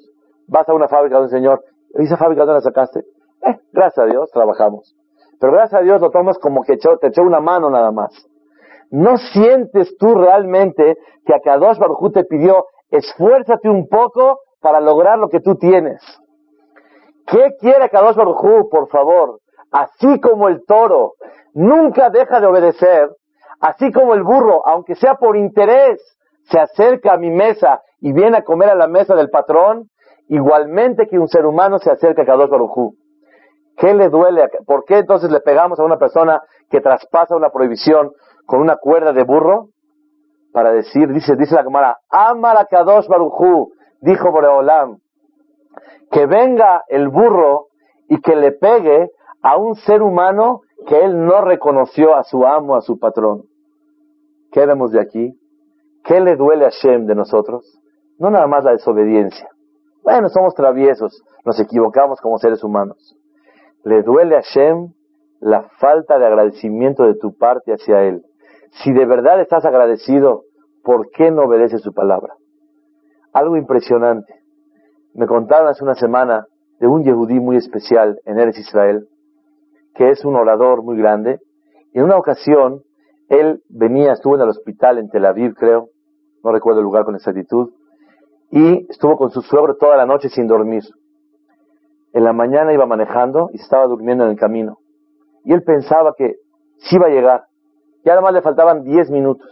Vas 0.47 0.69
a 0.69 0.75
una 0.75 0.89
fábrica 0.89 1.17
de 1.17 1.25
un 1.25 1.29
señor. 1.29 1.63
¿Y 1.99 2.05
esa 2.05 2.17
fábrica 2.17 2.45
dónde 2.45 2.55
la 2.55 2.61
sacaste? 2.61 3.03
Eh, 3.43 3.59
gracias 3.73 4.07
a 4.07 4.11
Dios 4.11 4.31
trabajamos. 4.33 4.95
Pero 5.41 5.53
gracias 5.53 5.81
a 5.81 5.85
Dios 5.85 6.01
lo 6.01 6.11
tomas 6.11 6.39
como 6.39 6.63
que 6.63 6.77
te 6.77 7.07
echó 7.07 7.23
una 7.23 7.41
mano 7.41 7.71
nada 7.71 7.93
más. 7.93 8.11
¿No 8.91 9.19
sientes 9.19 9.97
tú 9.99 10.15
realmente 10.15 10.97
que 11.25 11.35
a 11.35 11.41
Kadosh 11.41 11.79
Baruj 11.79 12.13
te 12.13 12.25
pidió 12.25 12.67
esfuérzate 12.91 13.69
un 13.69 13.87
poco 13.87 14.41
para 14.61 14.81
lograr 14.81 15.19
lo 15.19 15.29
que 15.29 15.41
tú 15.41 15.57
tienes? 15.57 16.01
¿Qué 17.27 17.55
quiere 17.61 17.91
Kadosh 17.91 18.17
Baruj 18.17 18.69
por 18.71 18.89
favor? 18.89 19.41
Así 19.71 20.19
como 20.21 20.49
el 20.49 20.65
toro 20.65 21.15
nunca 21.53 22.09
deja 22.09 22.41
de 22.41 22.47
obedecer, 22.47 23.11
así 23.61 23.93
como 23.93 24.15
el 24.15 24.23
burro, 24.23 24.67
aunque 24.67 24.95
sea 24.95 25.17
por 25.17 25.37
interés, 25.37 26.01
se 26.45 26.59
acerca 26.59 27.13
a 27.13 27.19
mi 27.19 27.31
mesa 27.31 27.83
y 28.01 28.13
viene 28.13 28.39
a 28.39 28.45
comer 28.45 28.71
a 28.71 28.75
la 28.75 28.89
mesa 28.89 29.15
del 29.15 29.29
patrón, 29.29 29.91
igualmente 30.29 31.07
que 31.07 31.19
un 31.19 31.29
ser 31.29 31.45
humano 31.45 31.79
se 31.79 31.91
acerca 31.91 32.23
a 32.23 32.27
Kadosh 32.27 32.49
Baruj 32.49 32.95
¿Qué 33.79 33.95
le 33.95 34.09
duele? 34.09 34.49
¿Por 34.67 34.85
qué 34.85 34.99
entonces 34.99 35.31
le 35.31 35.41
pegamos 35.41 35.79
a 35.79 35.85
una 35.85 35.99
persona 35.99 36.43
que 36.69 36.81
traspasa 36.81 37.37
una 37.37 37.51
prohibición 37.51 38.13
con 38.45 38.61
una 38.61 38.77
cuerda 38.77 39.13
de 39.13 39.23
burro? 39.23 39.69
Para 40.53 40.73
decir, 40.73 41.13
dice, 41.13 41.37
dice 41.37 41.55
la 41.55 41.63
Gemara, 41.63 41.99
Amar 42.11 42.59
a 42.59 42.65
Kadosh 42.65 43.07
Baruj 43.07 43.69
dijo 44.01 44.33
Boreolam, 44.33 44.99
que 46.11 46.27
venga 46.27 46.83
el 46.89 47.09
burro 47.09 47.67
y 48.09 48.21
que 48.21 48.35
le 48.35 48.53
pegue 48.53 49.11
a 49.43 49.57
un 49.57 49.77
ser 49.77 50.03
humano 50.03 50.63
que 50.87 50.99
él 51.05 51.25
no 51.25 51.43
reconoció 51.43 52.17
a 52.17 52.25
su 52.25 52.45
amo, 52.45 52.75
a 52.75 52.81
su 52.81 52.99
patrón. 52.99 53.45
¿Qué 54.51 54.67
vemos 54.67 54.91
de 54.91 55.01
aquí? 55.01 55.39
¿Qué 56.03 56.21
le 56.21 56.35
duele 56.35 56.67
a 56.67 56.71
Shem 56.71 57.07
de 57.07 57.15
nosotros? 57.15 57.79
No 58.19 58.31
nada 58.31 58.47
más 58.49 58.65
la 58.65 58.73
desobediencia. 58.73 59.49
Bueno, 60.03 60.29
somos 60.31 60.55
traviesos, 60.55 61.23
nos 61.45 61.61
equivocamos 61.61 62.21
como 62.21 62.39
seres 62.39 62.65
humanos. 62.65 63.18
Le 63.85 64.03
duele 64.03 64.37
a 64.37 64.41
Shem 64.41 64.93
la 65.41 65.69
falta 65.79 66.19
de 66.19 66.27
agradecimiento 66.27 67.05
de 67.05 67.15
tu 67.15 67.37
parte 67.37 67.73
hacia 67.73 68.03
él. 68.03 68.23
Si 68.83 68.93
de 68.93 69.07
verdad 69.07 69.41
estás 69.41 69.65
agradecido, 69.65 70.43
¿por 70.83 71.11
qué 71.11 71.31
no 71.31 71.45
obedeces 71.45 71.83
su 71.83 71.93
palabra? 71.93 72.35
Algo 73.33 73.57
impresionante. 73.57 74.35
Me 75.15 75.27
contaron 75.27 75.69
hace 75.69 75.85
una 75.85 75.95
semana 75.95 76.47
de 76.81 76.87
un 76.87 77.05
yehudí 77.05 77.41
muy 77.41 77.57
especial 77.57 78.19
en 78.25 78.39
Eres 78.39 78.59
Israel, 78.59 79.07
que 79.95 80.11
es 80.11 80.25
un 80.25 80.37
orador 80.37 80.83
muy 80.83 80.97
grande. 80.97 81.41
Y 81.93 81.99
en 81.99 82.05
una 82.05 82.17
ocasión, 82.17 82.83
él 83.29 83.63
venía, 83.69 84.13
estuvo 84.13 84.37
en 84.37 84.43
el 84.43 84.49
hospital 84.49 84.99
en 84.99 85.09
Tel 85.09 85.27
Aviv, 85.27 85.55
creo, 85.55 85.89
no 86.45 86.53
recuerdo 86.53 86.81
el 86.81 86.85
lugar 86.85 87.05
con 87.05 87.15
exactitud, 87.15 87.73
y 88.51 88.87
estuvo 88.89 89.17
con 89.17 89.31
su 89.31 89.43
suegro 89.43 89.77
toda 89.77 89.97
la 89.97 90.07
noche 90.07 90.29
sin 90.29 90.47
dormir. 90.47 90.83
En 92.19 92.25
la 92.25 92.33
mañana 92.33 92.73
iba 92.73 92.85
manejando 92.85 93.49
y 93.53 93.61
estaba 93.61 93.87
durmiendo 93.87 94.25
en 94.25 94.31
el 94.31 94.37
camino. 94.37 94.79
Y 95.45 95.53
él 95.53 95.63
pensaba 95.63 96.15
que 96.19 96.35
sí 96.79 96.97
iba 96.97 97.07
a 97.07 97.11
llegar. 97.11 97.45
Y 98.03 98.11
además 98.11 98.33
le 98.33 98.43
faltaban 98.43 98.83
10 98.83 99.09
minutos. 99.13 99.47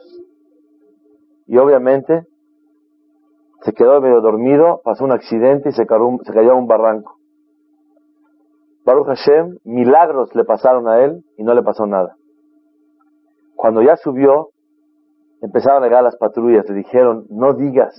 Y 1.47 1.57
obviamente 1.59 2.27
se 3.63 3.73
quedó 3.73 4.01
medio 4.01 4.21
dormido, 4.21 4.81
pasó 4.83 5.05
un 5.05 5.13
accidente 5.13 5.69
y 5.69 5.73
se 5.75 5.87
cayó, 5.87 6.19
se 6.25 6.37
a 6.37 6.55
un 6.55 6.67
barranco. 6.67 7.15
Baruch 8.85 9.07
Hashem, 9.07 9.59
milagros 9.63 10.35
le 10.35 10.45
pasaron 10.45 10.89
a 10.89 11.05
él 11.05 11.23
y 11.37 11.45
no 11.45 11.55
le 11.55 11.63
pasó 11.63 11.87
nada. 11.87 12.17
Cuando 13.55 13.81
ya 13.81 13.95
subió, 13.95 14.49
empezaron 15.41 15.85
a 15.85 15.87
llegar 15.87 16.03
las 16.03 16.17
patrullas, 16.17 16.69
le 16.69 16.75
dijeron, 16.75 17.27
no 17.31 17.55
digas 17.55 17.95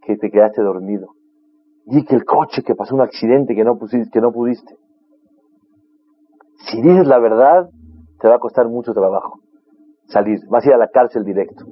que 0.00 0.16
te 0.16 0.30
quedaste 0.30 0.62
dormido. 0.62 1.08
Di 1.90 2.04
que 2.04 2.14
el 2.14 2.24
coche, 2.24 2.62
que 2.62 2.74
pasó 2.74 2.94
un 2.94 3.02
accidente, 3.02 3.54
que 3.54 3.64
no, 3.64 3.76
pusiste, 3.76 4.10
que 4.10 4.20
no 4.20 4.32
pudiste. 4.32 4.76
Si 6.70 6.80
dices 6.80 7.06
la 7.06 7.18
verdad, 7.18 7.68
te 8.20 8.28
va 8.28 8.36
a 8.36 8.38
costar 8.38 8.68
mucho 8.68 8.92
trabajo 8.92 9.40
salir, 10.10 10.40
vas 10.48 10.64
a 10.64 10.68
ir 10.68 10.74
a 10.74 10.78
la 10.78 10.88
cárcel 10.88 11.24
directo. 11.24 11.64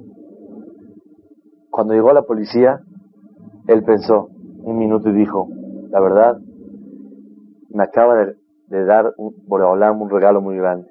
Cuando 1.69 1.93
llegó 1.93 2.11
la 2.13 2.23
policía, 2.23 2.79
él 3.67 3.83
pensó 3.83 4.29
un 4.63 4.77
minuto 4.77 5.09
y 5.09 5.13
dijo, 5.13 5.47
la 5.89 5.99
verdad, 5.99 6.37
me 7.69 7.83
acaba 7.83 8.15
de, 8.15 8.85
dar 8.85 9.13
un, 9.17 9.35
Boreolam 9.45 10.01
un 10.01 10.09
regalo 10.09 10.41
muy 10.41 10.55
grande. 10.57 10.89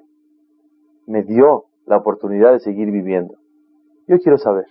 Me 1.05 1.23
dio 1.23 1.65
la 1.85 1.97
oportunidad 1.97 2.53
de 2.53 2.59
seguir 2.59 2.91
viviendo. 2.91 3.35
Yo 4.07 4.17
quiero 4.19 4.37
saber, 4.37 4.65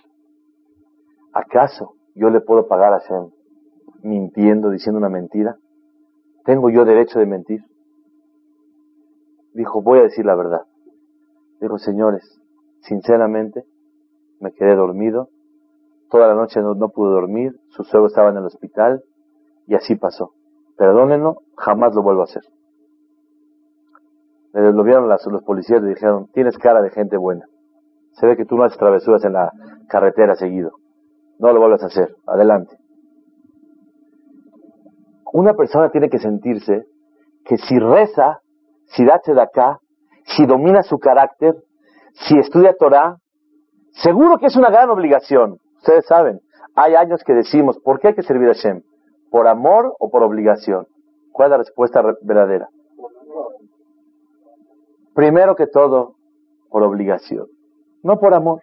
¿acaso 1.33 1.95
yo 2.15 2.31
le 2.31 2.41
puedo 2.41 2.67
pagar 2.67 2.93
a 2.95 2.99
Shem 2.99 3.31
mintiendo, 4.03 4.71
diciendo 4.71 4.99
una 4.99 5.09
mentira? 5.09 5.57
¿Tengo 6.45 6.71
yo 6.71 6.85
derecho 6.85 7.19
de 7.19 7.27
mentir? 7.27 7.61
Dijo, 9.53 9.83
voy 9.83 9.99
a 9.99 10.03
decir 10.03 10.25
la 10.25 10.35
verdad. 10.35 10.63
Dijo, 11.61 11.79
señores, 11.79 12.41
sinceramente, 12.83 13.65
me 14.41 14.53
quedé 14.53 14.77
dormido. 14.77 15.29
Toda 16.11 16.29
la 16.29 16.35
noche 16.35 16.61
no, 16.61 16.75
pude 16.89 17.11
dormir. 17.11 17.59
Su 17.69 17.85
suegro 17.85 18.07
estaba 18.07 18.31
en 18.31 18.37
el 18.39 18.45
hospital 18.45 19.03
y 19.67 19.75
así 19.75 19.97
pasó. 19.97 20.33
Perdónenlo, 20.77 21.43
jamás 21.57 21.95
lo 21.95 22.03
vuelvo 22.03 22.23
a 22.23 22.25
hacer. 22.25 22.43
lo 24.53 24.83
vieron 24.85 25.09
los 25.09 25.43
policías 25.45 25.81
y 25.81 25.85
le 25.85 25.91
dijeron, 25.91 26.29
tienes 26.33 26.57
cara 26.57 26.81
de 26.81 26.91
gente 26.91 27.17
buena. 27.17 27.47
Se 28.13 28.27
ve 28.27 28.37
que 28.37 28.45
tú 28.45 28.57
no 28.57 28.65
haces 28.65 28.79
travesuras 28.79 29.25
en 29.25 29.35
la 29.35 29.53
carretera 29.89 30.35
seguido. 30.35 30.73
No 31.39 31.53
lo 31.53 31.61
vuelvas 31.61 31.83
a 31.83 31.87
hacer. 31.87 32.15
Adelante. 32.27 32.77
Una 35.33 35.55
persona 35.55 35.91
tiene 35.91 36.09
que 36.09 36.19
sentirse 36.19 36.85
que 37.45 37.57
si 37.57 37.79
reza, 37.79 38.41
si 38.87 39.05
da 39.05 39.21
acá, 39.43 39.79
si 40.25 40.47
domina 40.47 40.83
su 40.83 40.99
carácter, 40.99 41.55
si 42.13 42.39
estudia 42.39 42.75
Torah, 42.79 43.17
seguro 43.93 44.39
que 44.39 44.47
es 44.47 44.57
una 44.57 44.71
gran 44.71 44.91
obligación. 44.91 45.59
Ustedes 45.77 46.07
saben, 46.07 46.41
hay 46.75 46.95
años 46.95 47.23
que 47.25 47.33
decimos, 47.33 47.79
¿por 47.81 48.01
qué 48.01 48.09
hay 48.09 48.15
que 48.15 48.23
servir 48.23 48.49
a 48.49 48.55
Hashem? 48.55 48.83
¿Por 49.31 49.47
amor 49.47 49.95
o 49.99 50.11
por 50.11 50.23
obligación? 50.23 50.87
¿Cuál 51.33 51.47
es 51.47 51.51
la 51.51 51.59
respuesta 51.59 52.03
verdadera? 52.23 52.69
Primero 55.15 55.57
que 55.57 55.67
todo, 55.67 56.15
por 56.71 56.83
obligación, 56.83 57.47
no 58.03 58.19
por 58.19 58.35
amor. 58.35 58.63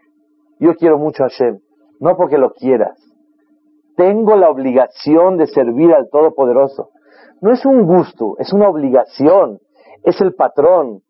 Yo 0.60 0.76
quiero 0.76 0.98
mucho 0.98 1.24
a 1.24 1.30
Hashem, 1.30 1.60
no 2.00 2.16
porque 2.16 2.38
lo 2.38 2.52
quieras. 2.52 2.98
Tengo 3.96 4.36
la 4.36 4.50
obligación 4.50 5.38
de 5.38 5.48
servir 5.48 5.94
al 5.94 6.10
Todopoderoso. 6.10 6.90
No 7.42 7.52
es 7.52 7.66
un 7.66 7.86
gusto, 7.86 8.36
es 8.40 8.52
una 8.54 8.70
obligación. 8.70 9.60
Es 10.04 10.20
el 10.22 10.34
patrón. 10.34 11.02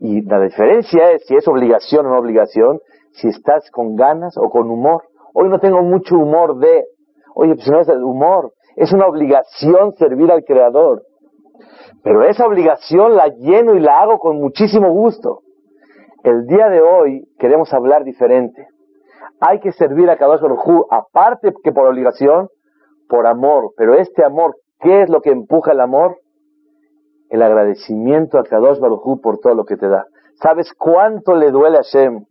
Y 0.00 0.22
la 0.22 0.40
diferencia 0.40 1.12
es 1.12 1.24
si 1.26 1.36
es 1.36 1.46
obligación 1.46 2.06
o 2.06 2.10
no 2.10 2.18
obligación, 2.18 2.80
si 3.12 3.28
estás 3.28 3.70
con 3.70 3.94
ganas 3.94 4.36
o 4.36 4.50
con 4.50 4.70
humor. 4.70 5.04
Hoy 5.32 5.48
no 5.48 5.60
tengo 5.60 5.82
mucho 5.82 6.16
humor 6.16 6.58
de, 6.58 6.86
oye, 7.34 7.54
pues 7.54 7.68
no 7.70 7.80
es 7.80 7.88
el 7.88 8.02
humor, 8.02 8.52
es 8.76 8.92
una 8.92 9.06
obligación 9.06 9.94
servir 9.94 10.30
al 10.32 10.44
Creador. 10.44 11.02
Pero 12.02 12.24
esa 12.24 12.46
obligación 12.46 13.14
la 13.14 13.28
lleno 13.28 13.74
y 13.76 13.80
la 13.80 14.00
hago 14.00 14.18
con 14.18 14.38
muchísimo 14.38 14.90
gusto. 14.90 15.42
El 16.24 16.46
día 16.46 16.68
de 16.68 16.80
hoy 16.80 17.28
queremos 17.38 17.72
hablar 17.72 18.04
diferente. 18.04 18.66
Hay 19.44 19.58
que 19.58 19.72
servir 19.72 20.08
a 20.08 20.16
Kadosh 20.16 20.40
Baruj 20.40 20.86
aparte 20.88 21.52
que 21.64 21.72
por 21.72 21.88
obligación, 21.88 22.48
por 23.08 23.26
amor. 23.26 23.72
Pero 23.76 23.94
este 23.94 24.24
amor, 24.24 24.54
¿qué 24.78 25.02
es 25.02 25.10
lo 25.10 25.20
que 25.20 25.30
empuja 25.30 25.72
el 25.72 25.80
amor? 25.80 26.18
El 27.28 27.42
agradecimiento 27.42 28.38
a 28.38 28.44
Kadosh 28.44 28.78
Baruj 28.78 29.20
por 29.20 29.38
todo 29.38 29.56
lo 29.56 29.64
que 29.64 29.76
te 29.76 29.88
da. 29.88 30.06
¿Sabes 30.34 30.72
cuánto 30.78 31.34
le 31.34 31.50
duele 31.50 31.78
a 31.78 31.82
Shem 31.82 32.24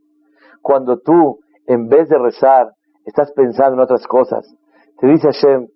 cuando 0.62 1.00
tú, 1.00 1.39
en 1.67 1.89
vez 1.89 2.08
de 2.08 2.17
rezar, 2.17 2.71
estás 3.06 3.34
pensando 3.34 3.74
en 3.74 3.82
otras 3.82 4.08
cosas? 4.08 4.47
Te 4.97 5.08
dice 5.08 5.34
Hashem, 5.34 5.67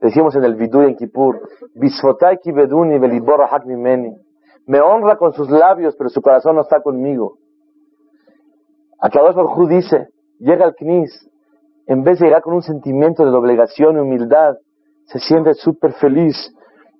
decimos 0.00 0.36
en 0.36 0.44
el 0.44 0.54
Vidu 0.54 0.82
en 0.82 0.94
Kippur, 0.94 1.40
beduni 1.74 3.00
me 4.66 4.80
honra 4.80 5.16
con 5.16 5.32
sus 5.32 5.50
labios, 5.50 5.96
pero 5.96 6.10
su 6.10 6.22
corazón 6.22 6.54
no 6.54 6.62
está 6.62 6.80
conmigo. 6.80 7.38
Akadosh 9.00 9.34
Baruj 9.34 9.68
dice, 9.68 10.10
llega 10.40 10.64
al 10.64 10.74
Knis, 10.74 11.28
en 11.86 12.02
vez 12.02 12.18
de 12.18 12.26
llegar 12.26 12.42
con 12.42 12.54
un 12.54 12.62
sentimiento 12.62 13.24
de 13.24 13.30
doblegación 13.30 13.96
y 13.96 14.00
humildad, 14.00 14.56
se 15.04 15.18
siente 15.18 15.54
súper 15.54 15.92
feliz. 15.94 16.52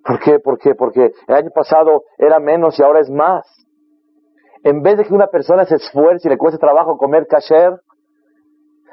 ¿Por 0.05 0.19
qué? 0.19 0.39
¿Por 0.39 0.59
qué? 0.59 0.75
Porque 0.75 1.13
el 1.27 1.35
año 1.35 1.51
pasado 1.55 2.05
era 2.19 2.39
menos 2.39 2.79
y 2.79 2.83
ahora 2.83 3.01
es 3.01 3.11
más. 3.11 3.45
En 4.63 4.83
vez 4.83 4.99
de 4.99 5.05
que 5.05 5.15
una 5.15 5.29
persona 5.29 5.65
se 5.65 5.77
esfuerce 5.77 6.29
y 6.29 6.31
le 6.31 6.39
cueste 6.39 6.59
trabajo 6.59 6.99
comer 6.99 7.27
kasher, 7.27 7.81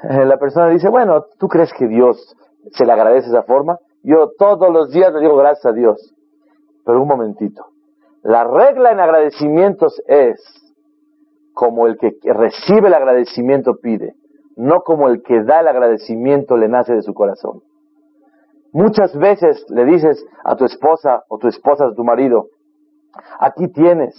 eh, 0.02 0.24
la 0.24 0.38
persona 0.38 0.68
dice, 0.68 0.88
bueno, 0.88 1.24
¿tú 1.38 1.48
crees 1.48 1.72
que 1.72 1.88
Dios 1.88 2.34
se 2.72 2.86
le 2.86 2.92
agradece 2.92 3.28
de 3.28 3.38
esa 3.38 3.42
forma? 3.42 3.78
Yo 4.02 4.30
todos 4.38 4.72
los 4.72 4.90
días 4.90 5.12
le 5.12 5.20
digo 5.20 5.36
gracias 5.36 5.66
a 5.66 5.72
Dios. 5.72 6.14
Pero 6.84 7.02
un 7.02 7.08
momentito. 7.08 7.66
La 8.22 8.44
regla 8.44 8.92
en 8.92 9.00
agradecimientos 9.00 10.00
es 10.06 10.40
como 11.52 11.86
el 11.86 11.98
que 11.98 12.12
recibe 12.24 12.86
el 12.86 12.94
agradecimiento 12.94 13.76
pide, 13.82 14.14
no 14.58 14.80
como 14.82 15.08
el 15.08 15.22
que 15.22 15.44
da 15.44 15.60
el 15.60 15.68
agradecimiento 15.68 16.56
le 16.56 16.68
nace 16.68 16.92
de 16.92 17.02
su 17.02 17.14
corazón. 17.14 17.62
Muchas 18.72 19.16
veces 19.16 19.64
le 19.70 19.84
dices 19.84 20.26
a 20.44 20.56
tu 20.56 20.64
esposa 20.64 21.22
o 21.28 21.38
tu 21.38 21.46
esposa 21.46 21.86
a 21.86 21.94
tu 21.94 22.02
marido, 22.02 22.48
aquí 23.38 23.68
tienes, 23.68 24.14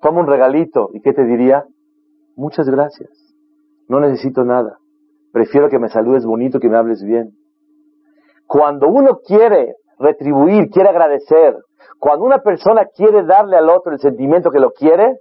toma 0.00 0.20
un 0.20 0.28
regalito, 0.28 0.90
¿y 0.92 1.00
qué 1.00 1.12
te 1.12 1.24
diría? 1.24 1.64
Muchas 2.36 2.68
gracias, 2.68 3.10
no 3.88 3.98
necesito 3.98 4.44
nada, 4.44 4.78
prefiero 5.32 5.68
que 5.68 5.80
me 5.80 5.88
saludes 5.88 6.24
bonito, 6.24 6.60
que 6.60 6.68
me 6.68 6.76
hables 6.76 7.02
bien. 7.02 7.32
Cuando 8.46 8.86
uno 8.86 9.18
quiere 9.26 9.74
retribuir, 9.98 10.70
quiere 10.70 10.88
agradecer, 10.88 11.56
cuando 11.98 12.24
una 12.24 12.38
persona 12.38 12.86
quiere 12.94 13.24
darle 13.24 13.56
al 13.56 13.68
otro 13.68 13.92
el 13.92 13.98
sentimiento 13.98 14.52
que 14.52 14.60
lo 14.60 14.70
quiere, 14.70 15.18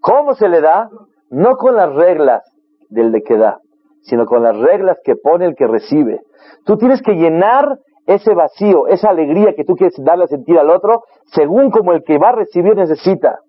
¿cómo 0.00 0.34
se 0.34 0.48
le 0.48 0.60
da? 0.60 0.88
No 1.28 1.56
con 1.56 1.74
las 1.74 1.92
reglas 1.92 2.44
del 2.88 3.12
de 3.12 3.22
que 3.22 3.36
da, 3.36 3.58
sino 4.02 4.26
con 4.26 4.42
las 4.42 4.56
reglas 4.56 4.98
que 5.04 5.16
pone 5.16 5.46
el 5.46 5.54
que 5.54 5.66
recibe. 5.66 6.20
Tú 6.64 6.76
tienes 6.76 7.02
que 7.02 7.14
llenar 7.14 7.78
ese 8.06 8.34
vacío, 8.34 8.86
esa 8.86 9.10
alegría 9.10 9.52
que 9.54 9.64
tú 9.64 9.74
quieres 9.74 9.94
darle 10.02 10.24
a 10.24 10.28
sentir 10.28 10.58
al 10.58 10.70
otro, 10.70 11.02
según 11.26 11.70
como 11.70 11.92
el 11.92 12.02
que 12.04 12.18
va 12.18 12.30
a 12.30 12.36
recibir 12.36 12.74
necesita. 12.74 13.40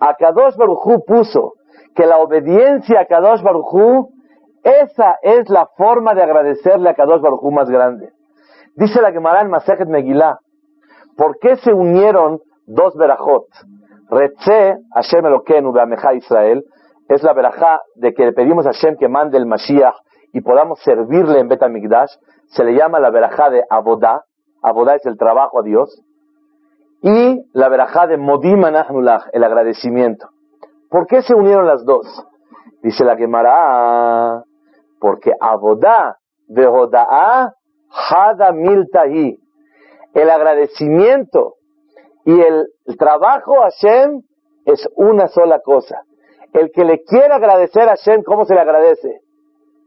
A 0.00 0.14
Kadosh 0.14 0.56
Barujú 0.56 1.04
puso 1.04 1.54
que 1.94 2.06
la 2.06 2.16
obediencia 2.18 3.00
a 3.00 3.04
Kadosh 3.04 3.42
Barujú, 3.42 4.08
esa 4.62 5.16
es 5.22 5.48
la 5.50 5.66
forma 5.76 6.14
de 6.14 6.22
agradecerle 6.22 6.88
a 6.88 6.94
Kadosh 6.94 7.20
Barujú 7.20 7.50
más 7.50 7.68
grande. 7.68 8.10
Dice 8.76 9.02
la 9.02 9.12
Gemara 9.12 9.42
en 9.42 9.50
Masejet 9.50 9.88
Megillah, 9.88 10.38
¿por 11.16 11.38
qué 11.38 11.56
se 11.56 11.72
unieron 11.72 12.38
dos 12.66 12.96
verajot? 12.96 13.46
Retze 14.08 14.78
Hashem 14.94 15.26
Eloquenu 15.26 15.72
Israel, 16.14 16.64
es 17.08 17.22
la 17.22 17.32
verajá 17.32 17.80
de 17.94 18.12
que 18.14 18.26
le 18.26 18.32
pedimos 18.32 18.66
a 18.66 18.72
Hashem 18.72 18.96
que 18.96 19.08
mande 19.08 19.38
el 19.38 19.46
Mashiach 19.46 19.94
y 20.32 20.40
podamos 20.40 20.78
servirle 20.80 21.40
en 21.40 21.48
Betamigdash, 21.48 22.12
se 22.46 22.64
le 22.64 22.74
llama 22.74 23.00
la 23.00 23.10
verajá 23.10 23.50
de 23.50 23.64
Abodá, 23.68 24.24
Abodá 24.62 24.94
es 24.94 25.06
el 25.06 25.16
trabajo 25.16 25.60
a 25.60 25.62
Dios, 25.62 26.02
y 27.02 27.42
la 27.52 27.68
verajá 27.68 28.06
de 28.06 28.16
Modim 28.18 28.64
Anahnulach, 28.64 29.28
el 29.32 29.44
agradecimiento. 29.44 30.28
¿Por 30.90 31.06
qué 31.06 31.22
se 31.22 31.34
unieron 31.34 31.66
las 31.66 31.84
dos? 31.84 32.06
Dice 32.82 33.04
la 33.04 33.16
Gemara, 33.16 34.42
porque 35.00 35.32
Abodá 35.40 36.18
de 36.46 36.66
Hoda'a 36.66 37.52
Hada 37.90 38.52
Miltahi, 38.52 39.38
el 40.14 40.30
agradecimiento 40.30 41.54
y 42.24 42.40
el, 42.40 42.66
trabajo 42.98 43.62
a 43.62 43.70
Hashem 43.70 44.22
es 44.64 44.86
una 44.96 45.28
sola 45.28 45.60
cosa. 45.60 46.02
El 46.52 46.70
que 46.72 46.84
le 46.84 47.02
quiere 47.02 47.32
agradecer 47.32 47.82
a 47.88 47.96
Hashem, 47.96 48.22
¿cómo 48.22 48.44
se 48.44 48.54
le 48.54 48.60
agradece? 48.60 49.20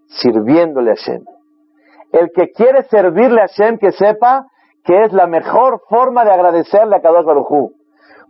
Sirviéndole 0.07 0.91
a 0.91 0.95
Hashem. 0.95 1.23
El 2.11 2.31
que 2.31 2.51
quiere 2.51 2.83
servirle 2.83 3.41
a 3.41 3.47
Hashem, 3.47 3.77
que 3.77 3.91
sepa 3.91 4.47
que 4.83 5.03
es 5.03 5.13
la 5.13 5.27
mejor 5.27 5.81
forma 5.89 6.25
de 6.25 6.31
agradecerle 6.31 6.95
a 6.95 7.01
Kadosh 7.01 7.25
Barujú. 7.25 7.73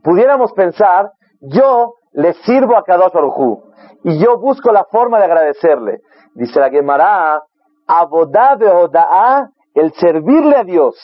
Pudiéramos 0.04 0.52
pensar, 0.54 1.12
yo 1.41 1.94
le 2.13 2.34
sirvo 2.34 2.78
a 2.78 2.84
Kadosh 2.84 3.13
Barujú 3.13 3.63
y 4.04 4.20
yo 4.20 4.38
busco 4.39 4.72
la 4.72 4.86
forma 4.86 5.20
de 5.20 5.26
agradecerle. 5.26 6.02
Dice 6.34 6.60
la 6.60 6.70
Gemara, 6.70 7.44
Abodá 7.88 8.56
de 8.56 8.67
Oda'a, 8.67 9.50
el 9.74 9.94
servirle 9.94 10.56
a 10.56 10.63
Dios 10.63 10.96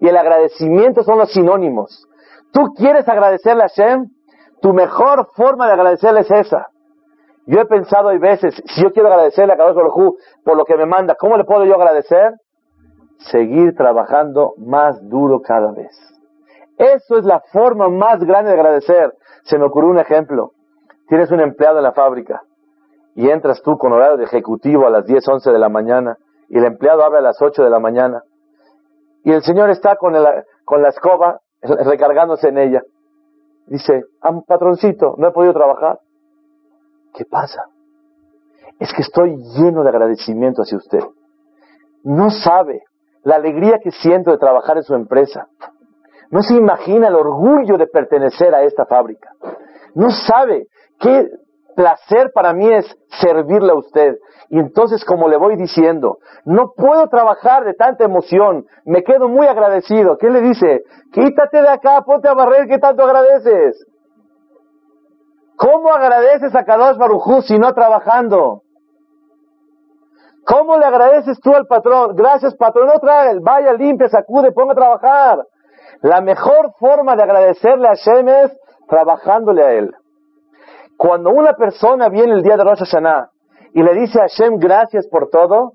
y 0.00 0.08
el 0.08 0.16
agradecimiento 0.16 1.02
son 1.02 1.18
los 1.18 1.32
sinónimos. 1.32 2.06
Tú 2.52 2.72
quieres 2.76 3.08
agradecerle 3.08 3.64
a 3.64 3.68
Hashem, 3.68 4.06
tu 4.66 4.74
mejor 4.74 5.28
forma 5.36 5.68
de 5.68 5.74
agradecerle 5.74 6.22
es 6.22 6.30
esa. 6.32 6.66
Yo 7.46 7.60
he 7.60 7.66
pensado 7.66 8.08
hay 8.08 8.18
veces, 8.18 8.52
si 8.66 8.82
yo 8.82 8.90
quiero 8.90 9.08
agradecerle 9.08 9.52
a 9.52 9.56
Kadosh 9.56 9.76
Baruj 9.76 10.16
por 10.42 10.56
lo 10.56 10.64
que 10.64 10.76
me 10.76 10.86
manda, 10.86 11.14
¿cómo 11.14 11.36
le 11.36 11.44
puedo 11.44 11.64
yo 11.64 11.76
agradecer? 11.76 12.32
Seguir 13.30 13.76
trabajando 13.76 14.54
más 14.58 14.98
duro 15.08 15.40
cada 15.40 15.70
vez. 15.70 15.92
Eso 16.78 17.16
es 17.16 17.24
la 17.24 17.38
forma 17.52 17.88
más 17.88 18.18
grande 18.24 18.50
de 18.50 18.56
agradecer. 18.58 19.12
Se 19.44 19.56
me 19.56 19.66
ocurrió 19.66 19.88
un 19.88 20.00
ejemplo. 20.00 20.50
Tienes 21.06 21.30
un 21.30 21.38
empleado 21.38 21.76
en 21.76 21.84
la 21.84 21.92
fábrica 21.92 22.42
y 23.14 23.30
entras 23.30 23.62
tú 23.62 23.78
con 23.78 23.92
horario 23.92 24.16
de 24.16 24.24
ejecutivo 24.24 24.84
a 24.84 24.90
las 24.90 25.06
10, 25.06 25.28
11 25.28 25.52
de 25.52 25.58
la 25.60 25.68
mañana 25.68 26.16
y 26.48 26.58
el 26.58 26.64
empleado 26.64 27.04
abre 27.04 27.18
a 27.18 27.22
las 27.22 27.40
8 27.40 27.62
de 27.62 27.70
la 27.70 27.78
mañana 27.78 28.24
y 29.22 29.30
el 29.30 29.42
señor 29.42 29.70
está 29.70 29.94
con, 29.94 30.12
con 30.64 30.82
la 30.82 30.88
escoba 30.88 31.38
recargándose 31.62 32.48
en 32.48 32.58
ella. 32.58 32.82
Dice, 33.66 34.04
patroncito, 34.46 35.14
no 35.18 35.28
he 35.28 35.32
podido 35.32 35.52
trabajar. 35.52 35.98
¿Qué 37.14 37.24
pasa? 37.24 37.64
Es 38.78 38.92
que 38.92 39.02
estoy 39.02 39.36
lleno 39.56 39.82
de 39.82 39.88
agradecimiento 39.88 40.62
hacia 40.62 40.78
usted. 40.78 41.00
No 42.04 42.30
sabe 42.30 42.82
la 43.22 43.36
alegría 43.36 43.78
que 43.82 43.90
siento 43.90 44.30
de 44.30 44.38
trabajar 44.38 44.76
en 44.76 44.84
su 44.84 44.94
empresa. 44.94 45.48
No 46.30 46.42
se 46.42 46.54
imagina 46.54 47.08
el 47.08 47.14
orgullo 47.14 47.76
de 47.76 47.86
pertenecer 47.86 48.54
a 48.54 48.62
esta 48.62 48.86
fábrica. 48.86 49.30
No 49.94 50.10
sabe 50.10 50.68
qué 51.00 51.28
placer 51.76 52.32
para 52.34 52.52
mí 52.52 52.68
es 52.72 52.86
servirle 53.20 53.70
a 53.70 53.76
usted. 53.76 54.16
Y 54.48 54.58
entonces, 54.58 55.04
como 55.04 55.28
le 55.28 55.36
voy 55.36 55.56
diciendo, 55.56 56.18
no 56.44 56.72
puedo 56.76 57.06
trabajar 57.08 57.64
de 57.64 57.74
tanta 57.74 58.04
emoción, 58.04 58.64
me 58.84 59.02
quedo 59.02 59.28
muy 59.28 59.46
agradecido. 59.46 60.16
¿Qué 60.18 60.30
le 60.30 60.40
dice? 60.40 60.82
Quítate 61.12 61.62
de 61.62 61.68
acá, 61.68 62.02
ponte 62.02 62.28
a 62.28 62.34
barrer, 62.34 62.66
¿qué 62.66 62.78
tanto 62.78 63.04
agradeces? 63.04 63.86
¿Cómo 65.56 65.92
agradeces 65.92 66.54
a 66.54 66.64
Kadosh 66.64 66.96
Barujú 66.96 67.42
si 67.42 67.58
no 67.58 67.72
trabajando? 67.72 68.62
¿Cómo 70.46 70.76
le 70.76 70.84
agradeces 70.84 71.40
tú 71.40 71.52
al 71.54 71.66
patrón? 71.66 72.14
Gracias, 72.14 72.54
patrón, 72.54 72.86
no 72.86 73.00
trae, 73.00 73.36
vaya, 73.40 73.72
limpia, 73.72 74.08
sacude, 74.08 74.52
ponga 74.52 74.72
a 74.72 74.76
trabajar. 74.76 75.38
La 76.02 76.20
mejor 76.20 76.72
forma 76.78 77.16
de 77.16 77.22
agradecerle 77.22 77.88
a 77.88 77.96
Hashem 77.96 78.28
es 78.28 78.56
trabajándole 78.88 79.64
a 79.64 79.72
él. 79.72 79.94
Cuando 80.96 81.30
una 81.30 81.52
persona 81.52 82.08
viene 82.08 82.32
el 82.32 82.42
día 82.42 82.56
de 82.56 82.64
Rosh 82.64 82.78
Hashanah 82.78 83.30
y 83.74 83.82
le 83.82 83.94
dice 83.94 84.18
a 84.18 84.22
Hashem 84.22 84.58
gracias 84.58 85.06
por 85.08 85.28
todo, 85.28 85.72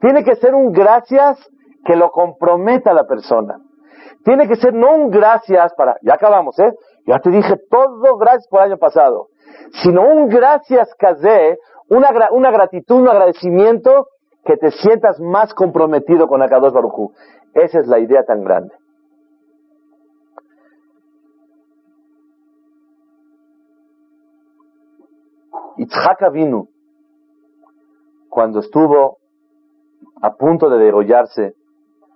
tiene 0.00 0.24
que 0.24 0.36
ser 0.36 0.54
un 0.54 0.72
gracias 0.72 1.38
que 1.84 1.96
lo 1.96 2.10
comprometa 2.10 2.90
a 2.90 2.94
la 2.94 3.04
persona. 3.04 3.58
Tiene 4.24 4.48
que 4.48 4.56
ser 4.56 4.74
no 4.74 4.94
un 4.94 5.10
gracias 5.10 5.72
para, 5.74 5.96
ya 6.02 6.14
acabamos, 6.14 6.58
¿eh? 6.58 6.72
Ya 7.06 7.18
te 7.20 7.30
dije 7.30 7.54
todo 7.70 8.16
gracias 8.16 8.48
por 8.48 8.60
el 8.60 8.72
año 8.72 8.78
pasado, 8.78 9.28
sino 9.82 10.02
un 10.02 10.28
gracias 10.28 10.92
casé, 10.98 11.58
una, 11.88 12.08
una 12.32 12.50
gratitud, 12.50 13.02
un 13.02 13.08
agradecimiento 13.08 14.08
que 14.44 14.56
te 14.56 14.70
sientas 14.70 15.20
más 15.20 15.54
comprometido 15.54 16.26
con 16.26 16.42
Akadosh 16.42 16.72
Baruchu. 16.72 17.12
Esa 17.54 17.80
es 17.80 17.86
la 17.86 17.98
idea 17.98 18.24
tan 18.24 18.42
grande. 18.42 18.74
Itzhak 25.78 26.32
vino 26.32 26.68
cuando 28.28 28.60
estuvo 28.60 29.18
a 30.22 30.34
punto 30.34 30.68
de 30.70 30.78
degollarse 30.78 31.54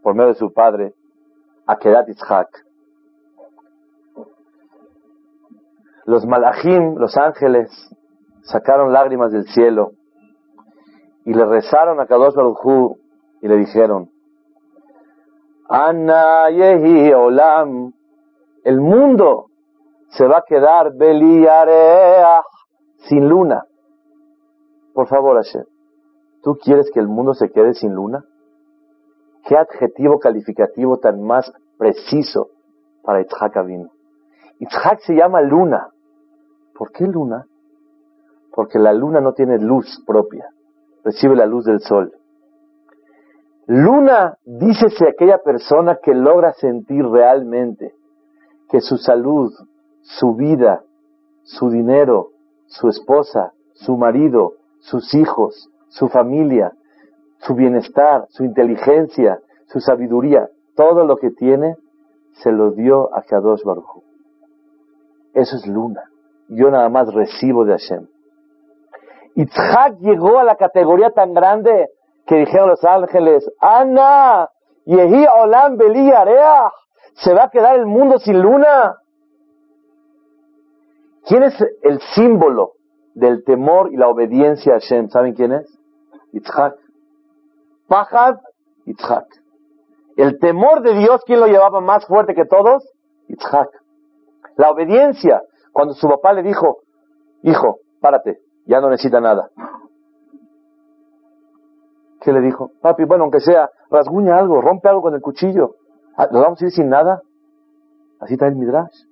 por 0.02 0.14
medio 0.14 0.28
de 0.28 0.34
su 0.34 0.52
padre, 0.52 0.94
Akedat 1.66 2.08
Itzhak, 2.08 2.48
los 6.06 6.26
malachim, 6.26 6.96
los 6.96 7.16
ángeles, 7.16 7.70
sacaron 8.42 8.92
lágrimas 8.92 9.32
del 9.32 9.44
cielo 9.44 9.92
y 11.24 11.34
le 11.34 11.44
rezaron 11.44 12.00
a 12.00 12.06
Kadosh 12.06 12.34
Baruj 12.34 12.96
y 13.42 13.48
le 13.48 13.56
dijeron, 13.56 14.10
Anna 15.68 16.50
Yehi 16.50 17.12
Olam, 17.12 17.92
el 18.64 18.80
mundo 18.80 19.46
se 20.08 20.26
va 20.26 20.38
a 20.38 20.44
quedar 20.46 20.92
Beliareach 20.94 22.59
sin 23.08 23.28
luna. 23.28 23.64
Por 24.92 25.08
favor, 25.08 25.36
Hashem, 25.36 25.64
¿tú 26.42 26.56
quieres 26.56 26.90
que 26.92 27.00
el 27.00 27.08
mundo 27.08 27.34
se 27.34 27.50
quede 27.50 27.74
sin 27.74 27.94
luna? 27.94 28.24
¿Qué 29.44 29.56
adjetivo 29.56 30.18
calificativo 30.18 30.98
tan 30.98 31.22
más 31.22 31.52
preciso 31.78 32.48
para 33.02 33.20
Itzhak 33.22 33.64
vino? 33.64 33.90
Itzhak 34.58 35.00
se 35.00 35.14
llama 35.14 35.40
luna. 35.40 35.88
¿Por 36.74 36.92
qué 36.92 37.06
luna? 37.06 37.46
Porque 38.52 38.78
la 38.78 38.92
luna 38.92 39.20
no 39.20 39.32
tiene 39.32 39.58
luz 39.58 40.02
propia, 40.06 40.48
recibe 41.04 41.36
la 41.36 41.46
luz 41.46 41.64
del 41.64 41.80
sol. 41.80 42.12
Luna, 43.66 44.36
dícese 44.44 45.08
aquella 45.08 45.38
persona 45.38 45.98
que 46.02 46.12
logra 46.12 46.52
sentir 46.54 47.04
realmente 47.06 47.94
que 48.68 48.80
su 48.80 48.96
salud, 48.96 49.52
su 50.02 50.34
vida, 50.34 50.82
su 51.42 51.70
dinero, 51.70 52.30
su 52.70 52.88
esposa, 52.88 53.52
su 53.74 53.96
marido, 53.96 54.54
sus 54.78 55.14
hijos, 55.14 55.68
su 55.88 56.08
familia, 56.08 56.72
su 57.38 57.54
bienestar, 57.54 58.26
su 58.30 58.44
inteligencia, 58.44 59.40
su 59.66 59.80
sabiduría, 59.80 60.48
todo 60.76 61.04
lo 61.04 61.16
que 61.16 61.30
tiene, 61.30 61.76
se 62.32 62.52
lo 62.52 62.70
dio 62.70 63.14
a 63.14 63.22
Kadosh 63.22 63.64
Baruj 63.64 64.02
Eso 65.34 65.56
es 65.56 65.66
luna. 65.66 66.04
Yo 66.48 66.70
nada 66.70 66.88
más 66.88 67.12
recibo 67.12 67.64
de 67.64 67.72
Hashem. 67.72 68.06
Itzhak 69.34 69.98
llegó 70.00 70.38
a 70.38 70.44
la 70.44 70.56
categoría 70.56 71.10
tan 71.10 71.34
grande 71.34 71.88
que 72.26 72.36
dijeron 72.36 72.68
los 72.68 72.84
ángeles, 72.84 73.50
Ana, 73.60 74.48
Yehi 74.84 75.26
Olam 75.42 75.76
Beli 75.76 76.10
se 77.14 77.34
va 77.34 77.44
a 77.44 77.50
quedar 77.50 77.76
el 77.78 77.86
mundo 77.86 78.18
sin 78.18 78.40
luna. 78.40 78.96
¿Quién 81.30 81.44
es 81.44 81.54
el 81.82 82.00
símbolo 82.16 82.72
del 83.14 83.44
temor 83.44 83.92
y 83.92 83.96
la 83.96 84.08
obediencia 84.08 84.72
a 84.72 84.80
Hashem? 84.80 85.10
¿Saben 85.10 85.34
quién 85.34 85.52
es? 85.52 85.78
Itzhak. 86.32 86.74
Pajad, 87.86 88.38
Itzhak. 88.84 89.26
El 90.16 90.40
temor 90.40 90.82
de 90.82 90.94
Dios, 90.94 91.22
¿quién 91.24 91.38
lo 91.38 91.46
llevaba 91.46 91.80
más 91.80 92.04
fuerte 92.06 92.34
que 92.34 92.46
todos? 92.46 92.82
Itzhak. 93.28 93.68
La 94.56 94.72
obediencia, 94.72 95.42
cuando 95.70 95.94
su 95.94 96.08
papá 96.08 96.32
le 96.32 96.42
dijo, 96.42 96.78
hijo, 97.44 97.78
párate, 98.00 98.40
ya 98.66 98.80
no 98.80 98.90
necesita 98.90 99.20
nada. 99.20 99.50
¿Qué 102.22 102.32
le 102.32 102.40
dijo? 102.40 102.72
Papi, 102.82 103.04
bueno, 103.04 103.22
aunque 103.22 103.38
sea, 103.38 103.70
rasguña 103.88 104.36
algo, 104.36 104.60
rompe 104.60 104.88
algo 104.88 105.02
con 105.02 105.14
el 105.14 105.20
cuchillo. 105.20 105.76
Ah, 106.16 106.26
¿Nos 106.28 106.42
vamos 106.42 106.60
a 106.60 106.64
ir 106.64 106.72
sin 106.72 106.88
nada? 106.88 107.22
Así 108.18 108.32
está 108.34 108.48
el 108.48 108.56
Midrash. 108.56 109.09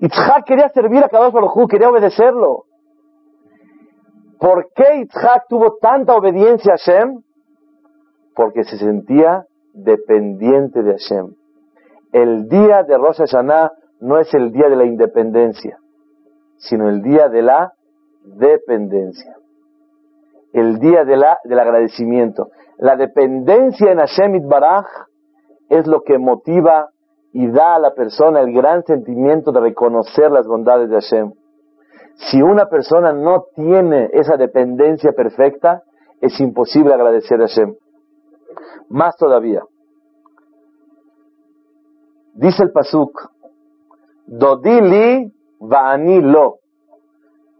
Itzhak 0.00 0.44
quería 0.44 0.68
servir 0.70 1.02
a 1.02 1.08
Kadosh 1.08 1.32
Baruj 1.32 1.68
quería 1.68 1.90
obedecerlo. 1.90 2.64
¿Por 4.38 4.68
qué 4.74 5.00
Itzhak 5.00 5.46
tuvo 5.48 5.78
tanta 5.80 6.14
obediencia 6.14 6.74
a 6.74 6.76
Hashem? 6.76 7.22
Porque 8.34 8.64
se 8.64 8.76
sentía 8.76 9.46
dependiente 9.72 10.82
de 10.82 10.92
Hashem. 10.92 11.34
El 12.12 12.48
día 12.48 12.82
de 12.82 12.96
Rosh 12.98 13.18
Hashanah 13.18 13.72
no 14.00 14.18
es 14.18 14.32
el 14.34 14.52
día 14.52 14.68
de 14.68 14.76
la 14.76 14.84
independencia, 14.84 15.78
sino 16.58 16.88
el 16.88 17.02
día 17.02 17.28
de 17.28 17.42
la 17.42 17.72
dependencia. 18.24 19.36
El 20.52 20.78
día 20.78 21.04
de 21.04 21.16
la, 21.16 21.38
del 21.44 21.58
agradecimiento. 21.58 22.50
La 22.78 22.96
dependencia 22.96 23.92
en 23.92 23.98
Hashem 23.98 24.48
Baraj 24.48 24.86
es 25.68 25.86
lo 25.86 26.02
que 26.02 26.18
motiva 26.18 26.90
y 27.38 27.48
da 27.48 27.74
a 27.74 27.78
la 27.78 27.92
persona 27.92 28.40
el 28.40 28.50
gran 28.50 28.82
sentimiento 28.84 29.52
de 29.52 29.60
reconocer 29.60 30.30
las 30.30 30.46
bondades 30.46 30.88
de 30.88 30.94
Hashem. 30.94 31.34
Si 32.14 32.40
una 32.40 32.64
persona 32.64 33.12
no 33.12 33.44
tiene 33.54 34.08
esa 34.14 34.38
dependencia 34.38 35.12
perfecta, 35.12 35.82
es 36.22 36.40
imposible 36.40 36.94
agradecer 36.94 37.38
a 37.42 37.46
Hashem. 37.46 37.74
Más 38.88 39.18
todavía. 39.18 39.62
Dice 42.32 42.62
el 42.62 42.72
Pasuk, 42.72 43.12
Dodili 44.24 45.30
va'ani 45.60 46.22
lo. 46.22 46.60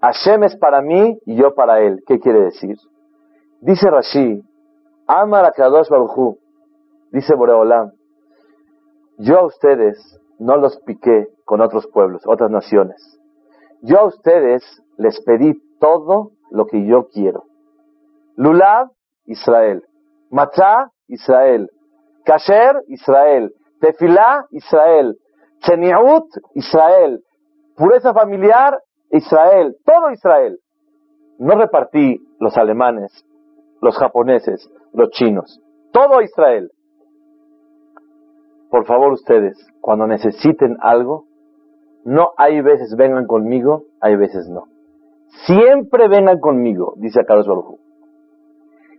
Hashem 0.01 0.45
es 0.45 0.57
para 0.57 0.81
mí 0.81 1.19
y 1.27 1.37
yo 1.37 1.55
para 1.55 1.81
él. 1.81 2.03
¿Qué 2.07 2.19
quiere 2.19 2.45
decir? 2.45 2.79
Dice 3.61 3.91
Rashi, 3.91 4.43
Amar 5.07 5.45
a 5.45 5.53
Kadosh 5.53 5.91
Baruchu, 5.91 6.39
dice 7.13 7.35
Boreolam, 7.35 7.93
yo 9.19 9.39
a 9.39 9.47
ustedes 9.47 10.21
no 10.39 10.57
los 10.57 10.79
piqué 10.81 11.29
con 11.45 11.61
otros 11.61 11.87
pueblos, 11.87 12.23
otras 12.27 12.51
naciones. 12.51 13.19
Yo 13.83 14.01
a 14.01 14.05
ustedes 14.05 14.63
les 14.99 15.21
pedí 15.23 15.55
todo 15.81 16.33
lo 16.51 16.67
que 16.67 16.87
yo 16.87 17.09
quiero. 17.09 17.45
Lulav, 18.37 18.91
Israel. 19.25 19.83
Matzah, 20.31 20.91
Israel. 21.09 21.71
Kasher, 22.25 22.83
Israel. 22.89 23.53
Tefilá, 23.81 24.47
Israel. 24.51 25.17
Cheniut, 25.61 26.27
Israel. 26.55 27.21
Pureza 27.77 28.13
familiar, 28.13 28.79
Israel. 29.11 29.77
Todo 29.85 30.11
Israel. 30.11 30.59
No 31.39 31.55
repartí 31.55 32.19
los 32.41 32.57
alemanes, 32.57 33.25
los 33.81 33.97
japoneses, 33.99 34.71
los 34.93 35.11
chinos. 35.11 35.61
Todo 35.93 36.23
Israel. 36.23 36.71
Por 38.77 38.85
favor 38.85 39.13
ustedes, 39.15 39.57
cuando 39.81 40.07
necesiten 40.07 40.77
algo, 40.83 41.25
no 42.05 42.33
hay 42.37 42.61
veces 42.61 42.95
vengan 42.95 43.27
conmigo, 43.27 43.85
hay 44.03 44.17
veces 44.17 44.51
no. 44.51 44.65
Siempre 45.47 46.09
vengan 46.09 46.41
conmigo, 46.41 46.93
dice 46.99 47.25
Carlos 47.25 47.49
Baruj. 47.49 47.79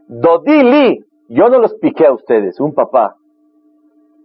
Dodili, 0.08 1.06
yo 1.30 1.50
no 1.50 1.60
los 1.60 1.76
piqué 1.76 2.08
a 2.08 2.12
ustedes, 2.12 2.60
un 2.60 2.74
papá. 2.74 3.18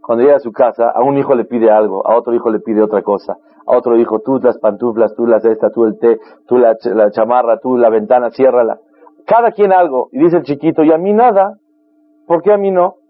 Cuando 0.00 0.24
llega 0.24 0.36
a 0.36 0.40
su 0.40 0.52
casa, 0.52 0.88
a 0.88 1.02
un 1.02 1.18
hijo 1.18 1.34
le 1.34 1.44
pide 1.44 1.70
algo, 1.70 2.06
a 2.06 2.16
otro 2.16 2.32
hijo 2.32 2.48
le 2.48 2.60
pide 2.60 2.82
otra 2.82 3.02
cosa, 3.02 3.36
a 3.66 3.76
otro 3.76 3.98
hijo, 3.98 4.20
tú 4.20 4.38
las 4.42 4.56
pantuflas, 4.56 5.14
tú 5.14 5.26
las 5.26 5.44
esta, 5.44 5.68
tú 5.68 5.84
el 5.84 5.98
té, 5.98 6.18
tú 6.46 6.56
la, 6.56 6.78
la 6.94 7.10
chamarra, 7.10 7.58
tú 7.58 7.76
la 7.76 7.90
ventana, 7.90 8.30
ciérrala. 8.30 8.78
Cada 9.26 9.52
quien 9.52 9.70
algo. 9.74 10.08
Y 10.12 10.18
dice 10.18 10.38
el 10.38 10.44
chiquito, 10.44 10.82
y 10.82 10.92
a 10.92 10.96
mí 10.96 11.12
nada. 11.12 11.58
¿Por 12.26 12.40
qué 12.40 12.54
a 12.54 12.56
mí 12.56 12.70
no? 12.70 13.01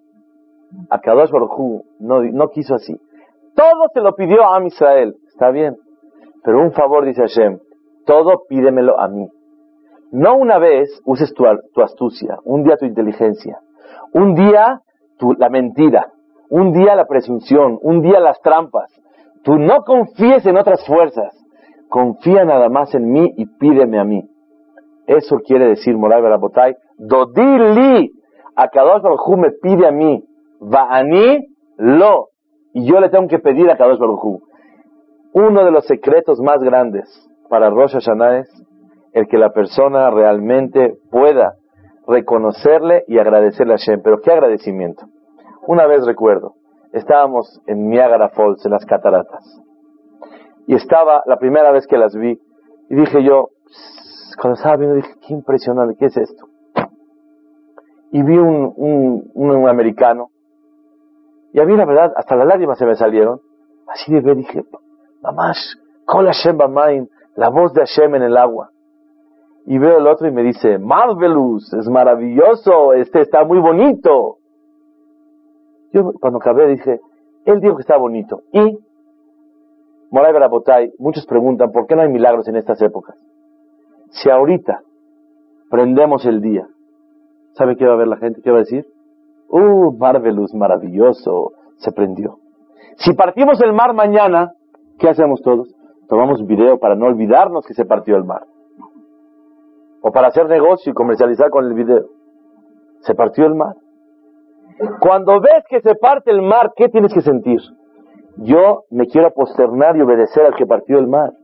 A 0.91 1.01
Kadosh 1.01 1.31
Baruj 1.31 1.85
no, 2.01 2.23
no 2.23 2.49
quiso 2.49 2.75
así. 2.75 2.95
Todo 3.55 3.89
se 3.93 4.01
lo 4.01 4.15
pidió 4.15 4.51
a 4.51 4.65
Israel. 4.65 5.15
Está 5.29 5.51
bien. 5.51 5.77
Pero 6.43 6.61
un 6.61 6.73
favor, 6.73 7.05
dice 7.05 7.23
Hashem, 7.23 7.59
todo 8.05 8.43
pídemelo 8.49 8.99
a 8.99 9.09
mí. 9.09 9.29
No 10.11 10.37
una 10.37 10.59
vez 10.59 11.01
uses 11.07 11.33
tu, 11.33 11.47
astucia, 11.81 12.37
un 12.45 12.65
día 12.65 12.77
tu 12.77 12.85
inteligencia, 12.85 13.61
un 14.13 14.35
día 14.35 14.81
tu, 15.19 15.33
la 15.33 15.49
mentira, 15.49 16.13
un 16.51 16.73
día 16.73 16.95
la 16.95 17.07
presunción, 17.07 17.79
un 17.81 18.03
día 18.03 18.21
las 18.21 18.41
trampas. 18.43 18.93
Tú 19.43 19.59
no 19.59 19.83
confíes 19.85 20.45
en 20.45 20.59
otras 20.59 20.85
fuerzas, 20.87 21.35
confía 21.89 22.45
nada 22.45 22.69
más 22.69 22.95
en 22.95 23.11
mí 23.11 23.33
y 23.37 23.47
pídeme 23.47 23.99
a 23.99 24.05
mí. 24.05 24.29
Eso 25.07 25.39
quiere 25.39 25.69
decir 25.69 25.97
Moray 25.97 26.21
Barabotay, 26.21 26.75
Dodili, 26.99 28.11
a 28.55 28.69
Kadosh 28.69 29.03
Baruj 29.03 29.37
me 29.39 29.51
pide 29.63 29.87
a 29.87 29.93
mí, 29.93 30.23
Va'ani 30.63 31.47
lo. 31.79 32.29
Y 32.73 32.87
yo 32.87 33.01
le 33.01 33.11
tengo 33.11 33.29
que 33.29 33.39
pedir 33.39 33.71
a 33.71 33.77
Kadosh 33.77 33.99
Baruj 33.99 34.41
Uno 35.35 35.65
de 35.65 35.71
los 35.71 35.85
secretos 35.87 36.41
más 36.41 36.63
grandes 36.63 37.05
para 37.49 37.69
Rosh 37.69 37.93
Hashanah 37.93 38.39
es 38.39 38.49
el 39.13 39.27
que 39.27 39.37
la 39.37 39.51
persona 39.53 40.11
realmente 40.11 40.95
pueda 41.11 41.57
reconocerle 42.07 43.05
y 43.09 43.19
agradecerle 43.19 43.75
a 43.75 43.77
Hashem. 43.77 44.01
Pero 44.03 44.21
qué 44.21 44.33
agradecimiento. 44.33 45.05
Una 45.67 45.87
vez 45.87 46.07
recuerdo, 46.07 46.55
estábamos 46.93 47.61
en 47.67 47.91
Niagara 47.91 48.31
Falls, 48.31 48.65
en 48.65 48.73
las 48.73 48.87
cataratas. 48.87 49.61
Y 50.67 50.75
estaba 50.75 51.23
la 51.27 51.37
primera 51.39 51.73
vez 51.73 51.87
que 51.87 51.99
las 51.99 52.17
vi. 52.17 52.41
Y 52.89 52.95
dije 52.95 53.23
yo, 53.23 53.49
cuando 54.41 54.57
estaba 54.57 54.77
viendo, 54.77 54.97
dije, 54.97 55.13
qué 55.27 55.35
impresionante, 55.35 55.97
¿qué 55.99 56.07
es 56.07 56.17
esto? 56.17 56.47
Y 58.13 58.23
vi 58.23 58.39
un, 58.39 58.73
un, 58.77 59.31
un 59.35 59.69
americano 59.69 60.32
y 61.53 61.61
a 61.61 61.65
mí 61.65 61.77
la 61.77 61.85
verdad, 61.85 62.13
hasta 62.17 62.37
las 62.37 62.47
lágrimas 62.47 62.79
se 62.79 62.87
me 62.87 62.95
salieron. 62.95 63.41
Así 63.87 64.13
de 64.13 64.21
ver, 64.21 64.37
dije, 64.37 64.65
mamás, 65.23 65.77
Kol 66.07 66.27
Hashem 66.27 66.57
Bamain, 66.57 67.09
la 67.37 67.51
voz 67.51 67.73
de 67.75 67.81
Hashem 67.81 68.15
en 68.15 68.23
el 68.23 68.37
agua. 68.37 68.71
Y 69.67 69.79
veo 69.79 69.99
el 69.99 70.07
otro 70.07 70.27
y 70.27 70.33
me 70.33 70.43
dice, 70.43 70.79
Marvelous, 70.79 71.73
es 71.75 71.89
maravilloso, 71.89 72.95
este 72.95 73.21
está 73.21 73.45
muy 73.45 73.61
bonito. 73.61 74.39
Yo 75.93 76.13
cuando 76.21 76.39
acabé 76.39 76.69
dije, 76.69 77.01
él 77.45 77.61
dijo 77.61 77.77
que 77.77 77.83
está 77.83 77.97
bonito. 77.97 78.43
Y, 78.53 78.79
Moray 80.11 80.33
Barabotay, 80.33 80.93
muchos 80.99 81.27
preguntan, 81.27 81.71
¿por 81.71 81.87
qué 81.87 81.95
no 81.95 82.03
hay 82.03 82.09
milagros 82.09 82.49
en 82.49 82.57
estas 82.57 82.81
épocas? 82.83 83.17
Si 84.11 84.29
ahorita 84.31 84.83
prendemos 85.71 86.25
el 86.27 86.41
día, 86.41 86.67
¿sabe 87.53 87.77
qué 87.77 87.87
va 87.87 87.95
a 87.95 87.97
ver 87.97 88.09
la 88.09 88.17
gente? 88.17 88.41
¿Qué 88.43 88.51
va 88.51 88.59
a 88.59 88.61
decir? 88.61 88.87
Uh, 89.53 89.93
Marvelous, 89.99 90.55
maravilloso, 90.55 91.53
se 91.77 91.93
prendió. 91.93 92.39
Si 92.97 93.13
partimos 93.13 93.61
el 93.61 93.75
mar 93.75 93.93
mañana, 93.93 94.55
¿qué 94.99 95.11
hacemos 95.11 95.43
todos? 95.43 95.69
Tomamos 96.09 96.47
video 96.47 96.79
para 96.79 96.95
no 96.95 97.05
olvidarnos 97.05 97.67
que 97.67 97.75
se 97.75 97.85
partió 97.85 98.17
el 98.17 98.25
mar. 98.25 98.47
O 100.01 100.11
para 100.11 100.29
hacer 100.29 100.49
negocio 100.49 100.91
y 100.91 100.95
comercializar 100.95 101.51
con 101.51 101.67
el 101.67 101.75
video. 101.75 102.07
Se 103.01 103.15
partió 103.15 103.45
el 103.45 103.55
mar. 103.55 103.77
Cuando 105.01 105.39
ves 105.39 105.65
que 105.69 105.83
se 105.83 105.97
parte 105.97 106.31
el 106.31 106.41
mar, 106.41 106.73
¿qué 106.75 106.89
tienes 106.89 107.13
que 107.13 107.21
sentir? 107.21 107.61
Yo 108.39 108.85
me 108.89 109.07
quiero 109.07 109.33
posternar 109.35 109.99
y 109.99 110.01
obedecer 110.01 110.47
al 110.47 110.55
que 110.55 110.65
partió 110.65 110.99
el 110.99 111.09
mar. 111.09 111.35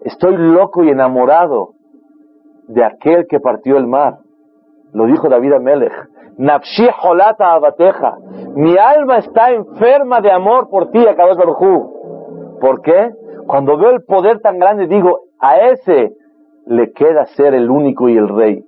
Estoy 0.00 0.38
loco 0.38 0.84
y 0.84 0.88
enamorado 0.88 1.74
de 2.66 2.82
aquel 2.82 3.26
que 3.26 3.40
partió 3.40 3.76
el 3.76 3.86
mar. 3.86 4.20
Lo 4.92 5.06
dijo 5.06 5.28
David 5.28 5.54
Amelech. 5.54 5.92
Nafshi 6.38 6.88
holata 7.02 7.52
abateja. 7.52 8.16
Mi 8.54 8.76
alma 8.76 9.18
está 9.18 9.50
enferma 9.50 10.20
de 10.20 10.30
amor 10.30 10.68
por 10.70 10.90
ti, 10.90 11.06
Akadosh 11.06 11.36
Barujú. 11.36 12.58
¿Por 12.60 12.80
qué? 12.82 13.10
Cuando 13.46 13.76
veo 13.76 13.90
el 13.90 14.04
poder 14.04 14.40
tan 14.40 14.58
grande, 14.58 14.86
digo, 14.86 15.20
a 15.40 15.58
ese 15.58 16.12
le 16.66 16.92
queda 16.92 17.26
ser 17.26 17.54
el 17.54 17.70
único 17.70 18.08
y 18.08 18.16
el 18.16 18.28
rey. 18.28 18.64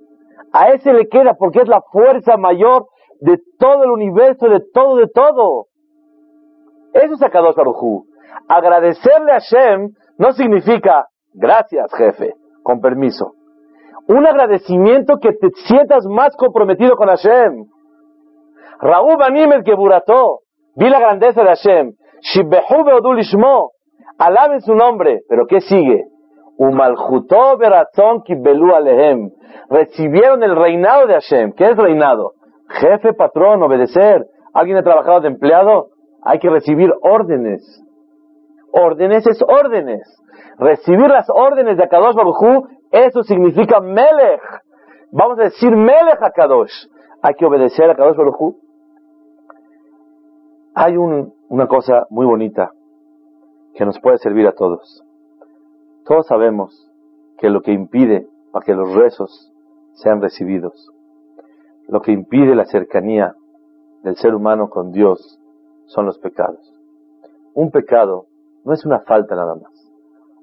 A 0.51 0.69
ese 0.69 0.91
le 0.91 1.07
queda 1.07 1.35
porque 1.35 1.61
es 1.61 1.67
la 1.67 1.81
fuerza 1.81 2.35
mayor 2.35 2.87
de 3.21 3.39
todo 3.57 3.83
el 3.83 3.91
universo, 3.91 4.49
de 4.49 4.61
todo, 4.73 4.97
de 4.97 5.07
todo. 5.07 5.67
Eso 6.93 7.13
es 7.13 7.23
Akadosh 7.23 7.55
Barujú. 7.55 8.05
Agradecerle 8.49 9.31
a 9.31 9.39
Shem 9.39 9.91
no 10.17 10.33
significa 10.33 11.07
gracias, 11.33 11.93
jefe, 11.93 12.33
con 12.63 12.81
permiso 12.81 13.35
un 14.11 14.27
agradecimiento 14.27 15.17
que 15.21 15.31
te 15.33 15.49
sientas 15.67 16.05
más 16.05 16.35
comprometido 16.35 16.95
con 16.95 17.07
Hashem. 17.07 17.65
Raúl 18.81 19.15
Banim 19.17 19.63
que 19.63 19.73
burató, 19.73 20.39
vi 20.75 20.89
la 20.89 20.99
grandeza 20.99 21.41
de 21.41 21.47
Hashem. 21.47 21.93
Shibbehu 22.21 22.83
beodul 22.83 23.19
ishmo, 23.19 23.71
alaben 24.17 24.61
su 24.61 24.75
nombre, 24.75 25.21
pero 25.29 25.45
¿qué 25.47 25.61
sigue? 25.61 26.05
Umalchutó 26.57 27.57
beratzon 27.57 28.23
kibelu 28.23 28.75
alehem. 28.75 29.29
Recibieron 29.69 30.43
el 30.43 30.55
reinado 30.55 31.07
de 31.07 31.13
Hashem. 31.13 31.53
¿Qué 31.53 31.71
es 31.71 31.77
reinado? 31.77 32.33
Jefe, 32.67 33.13
patrón, 33.13 33.63
obedecer. 33.63 34.25
¿Alguien 34.53 34.77
ha 34.77 34.83
trabajado 34.83 35.21
de 35.21 35.29
empleado? 35.29 35.87
Hay 36.23 36.39
que 36.39 36.49
recibir 36.49 36.91
órdenes. 37.01 37.61
Órdenes 38.73 39.25
es 39.25 39.41
órdenes. 39.41 40.01
Recibir 40.57 41.09
las 41.09 41.27
órdenes 41.29 41.77
de 41.77 41.83
Akadosh 41.83 42.15
Baruj 42.15 42.67
eso 42.91 43.23
significa 43.23 43.79
Melech. 43.79 44.41
Vamos 45.11 45.39
a 45.39 45.43
decir 45.43 45.75
Melech 45.75 46.21
a 46.21 46.31
Kadosh. 46.31 46.87
Hay 47.21 47.35
que 47.35 47.45
obedecer 47.45 47.89
a 47.89 47.95
Kadosh 47.95 48.17
Baruj 48.17 48.55
Hay 50.73 50.97
una 50.97 51.67
cosa 51.67 52.07
muy 52.09 52.25
bonita 52.25 52.71
que 53.75 53.85
nos 53.85 53.99
puede 53.99 54.17
servir 54.17 54.47
a 54.47 54.53
todos. 54.53 55.03
Todos 56.05 56.27
sabemos 56.27 56.91
que 57.37 57.49
lo 57.49 57.61
que 57.61 57.71
impide 57.71 58.27
para 58.51 58.65
que 58.65 58.73
los 58.73 58.93
rezos 58.93 59.51
sean 59.93 60.21
recibidos, 60.21 60.91
lo 61.87 62.01
que 62.01 62.11
impide 62.11 62.55
la 62.55 62.65
cercanía 62.65 63.35
del 64.03 64.15
ser 64.15 64.33
humano 64.33 64.69
con 64.69 64.91
Dios 64.91 65.39
son 65.85 66.05
los 66.05 66.17
pecados. 66.19 66.73
Un 67.53 67.71
pecado 67.71 68.27
no 68.63 68.73
es 68.73 68.85
una 68.85 68.99
falta 69.01 69.35
nada 69.35 69.55
más. 69.55 69.71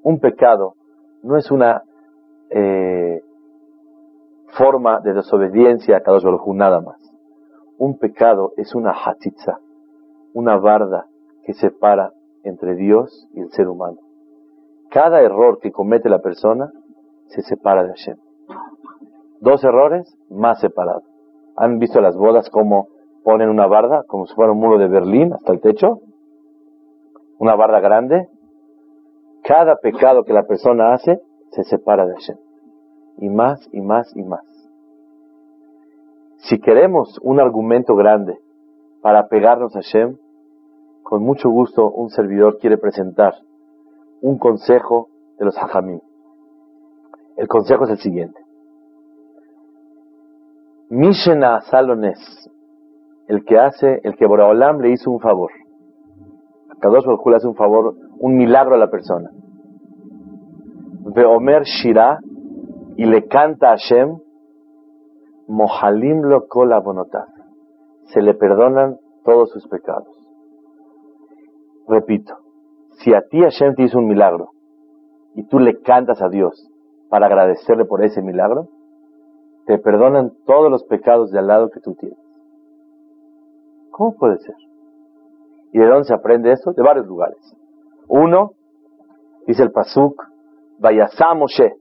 Un 0.03 0.21
pecado 0.21 0.75
no 1.23 1.37
es 1.37 1.51
una 1.51 1.83
eh, 2.51 3.23
forma 4.57 5.01
de 5.01 5.15
desobediencia 5.15 5.97
a 5.97 6.01
Kadosh 6.01 6.25
Baruj 6.25 6.55
nada 6.55 6.81
más. 6.81 6.97
Un 7.79 7.99
pecado 7.99 8.53
es 8.57 8.75
una 8.75 8.93
hatitza, 8.93 9.61
una 10.35 10.57
barda 10.57 11.07
que 11.45 11.55
separa 11.55 12.13
entre 12.43 12.75
Dios 12.75 13.29
y 13.35 13.41
el 13.41 13.51
ser 13.51 13.69
humano. 13.69 13.99
Cada 14.91 15.21
error 15.21 15.59
que 15.61 15.71
comete 15.71 16.09
la 16.09 16.21
persona 16.21 16.73
se 17.27 17.43
separa 17.43 17.85
de 17.85 17.91
Hashem. 17.91 18.17
Dos 19.41 19.63
errores 19.63 20.17
más 20.31 20.61
separados. 20.61 21.05
¿Han 21.57 21.79
visto 21.79 22.01
las 22.01 22.17
bodas 22.17 22.51
como 22.51 22.89
ponen 23.23 23.51
una 23.51 23.67
barda, 23.67 24.05
como 24.07 24.27
si 24.27 24.35
fuera 24.35 24.53
un 24.53 24.59
muro 24.59 24.79
de 24.79 24.89
Berlín 24.89 25.33
hasta 25.33 25.53
el 25.53 25.61
techo? 25.61 26.01
Una 27.39 27.55
barda 27.55 27.81
grande. 27.81 28.29
Cada 29.45 29.77
pecado 29.77 30.25
que 30.25 30.33
la 30.33 30.45
persona 30.45 30.95
hace 30.95 31.21
se 31.51 31.65
separa 31.65 32.07
de 32.07 32.15
Hashem. 32.15 32.37
Y 33.19 33.29
más 33.29 33.69
y 33.73 33.81
más 33.81 34.15
y 34.17 34.23
más. 34.23 34.45
Si 36.39 36.61
queremos 36.61 37.19
un 37.23 37.41
argumento 37.41 37.97
grande 37.97 38.39
para 39.03 39.29
pegarnos 39.29 39.75
a 39.75 39.81
Hashem, 39.81 40.17
con 41.03 41.23
mucho 41.23 41.51
gusto 41.51 41.91
un 41.91 42.11
servidor 42.11 42.59
quiere 42.59 42.79
presentar 42.79 43.35
un 44.21 44.39
consejo 44.39 45.09
de 45.39 45.47
los 45.47 45.57
hajamim. 45.57 46.01
El 47.37 47.49
consejo 47.49 47.85
es 47.85 47.91
el 47.91 47.99
siguiente. 47.99 48.39
Mishena 50.91 51.61
Salones, 51.63 52.19
el 53.27 53.45
que 53.45 53.59
hace, 53.59 54.01
el 54.05 54.17
que 54.17 54.27
Boraolam 54.27 54.81
le 54.81 54.91
hizo 54.91 55.11
un 55.11 55.21
favor. 55.21 55.51
A 56.71 56.75
Kadosh 56.81 57.05
Baruj 57.05 57.35
hace 57.35 57.47
un 57.47 57.55
favor, 57.55 57.95
un 58.19 58.37
milagro 58.37 58.75
a 58.75 58.79
la 58.79 58.91
persona. 58.91 59.31
Ve 61.19 61.27
Omer 61.27 61.65
Shira 61.65 62.21
y 62.97 63.05
le 63.05 63.27
canta 63.27 63.71
a 63.73 63.77
Hashem, 63.77 64.21
Mohalim 65.49 66.23
lo 66.23 66.47
Se 68.05 68.23
le 68.23 68.35
perdonan 68.35 68.99
todos 69.25 69.51
sus 69.51 69.67
pecados. 69.67 70.17
Repito, 71.89 72.37
si 73.01 73.15
a 73.15 73.23
ti 73.23 73.41
Hashem 73.41 73.75
te 73.75 73.83
hizo 73.83 73.99
un 73.99 74.07
milagro 74.07 74.51
y 75.35 75.43
tú 75.43 75.59
le 75.59 75.81
cantas 75.81 76.23
a 76.23 76.29
Dios 76.29 76.71
para 77.09 77.27
agradecerle 77.27 77.85
por 77.85 78.05
ese 78.05 78.23
milagro, 78.23 78.69
te 79.67 79.77
perdonan 79.79 80.35
todos 80.47 80.71
los 80.71 80.85
pecados 80.85 81.33
de 81.33 81.41
al 81.41 81.49
lado 81.49 81.71
que 81.71 81.81
tú 81.81 81.97
tienes. 81.97 82.19
¿Cómo 83.91 84.15
puede 84.15 84.39
ser? 84.39 84.55
¿Y 85.73 85.81
de 85.81 85.87
dónde 85.87 86.05
se 86.05 86.15
aprende 86.15 86.53
esto? 86.53 86.75
De 86.75 86.83
varios 86.83 87.09
lugares. 87.09 87.41
Uno, 88.07 88.53
dice 89.49 89.65
el 89.65 89.73
Pasuk, 89.73 90.29
Vayasá 90.79 91.35
Moshe, 91.35 91.75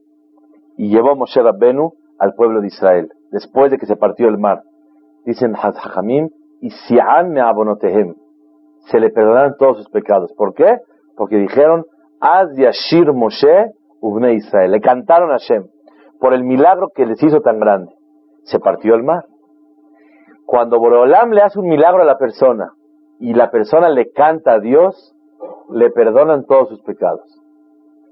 y 0.78 0.90
llevó 0.90 1.16
Moshe 1.16 1.42
Rabbenu 1.42 1.94
al 2.20 2.34
pueblo 2.34 2.62
de 2.62 2.68
Israel, 2.68 3.10
después 3.32 3.72
de 3.72 3.78
que 3.78 3.86
se 3.86 3.96
partió 3.96 4.28
el 4.28 4.38
mar. 4.38 4.64
Dicen 5.26 5.56
Hazhamim, 5.56 6.30
y 6.62 6.70
Sian 6.72 7.32
me 7.32 7.42
abonotehem. 7.42 8.16
Se 8.90 9.00
le 9.00 9.10
perdonaron 9.10 9.56
todos 9.58 9.78
sus 9.78 9.90
pecados. 9.90 10.34
¿Por 10.34 10.54
qué? 10.54 10.78
Porque 11.16 11.38
dijeron, 11.38 11.86
Az 12.20 12.56
Yashir 12.56 13.12
Moshe 13.14 13.72
Ubne 14.02 14.34
Israel. 14.34 14.72
Le 14.72 14.82
cantaron 14.82 15.30
a 15.32 15.34
Hashem 15.34 15.68
por 16.20 16.34
el 16.34 16.44
milagro 16.44 16.90
que 16.94 17.06
les 17.06 17.22
hizo 17.22 17.42
tan 17.42 17.60
grande. 17.60 17.94
Se 18.44 18.60
partió 18.60 18.96
el 18.96 19.04
mar. 19.04 19.26
Cuando 20.46 20.80
Borolam 20.80 21.32
le 21.32 21.42
hace 21.42 21.60
un 21.60 21.68
milagro 21.68 22.02
a 22.02 22.06
la 22.06 22.18
persona 22.18 22.72
y 23.20 23.34
la 23.34 23.52
persona 23.52 23.90
le 23.90 24.12
canta 24.12 24.54
a 24.54 24.60
Dios, 24.60 25.14
le 25.70 25.90
perdonan 25.92 26.46
todos 26.46 26.70
sus 26.70 26.82
pecados. 26.82 27.37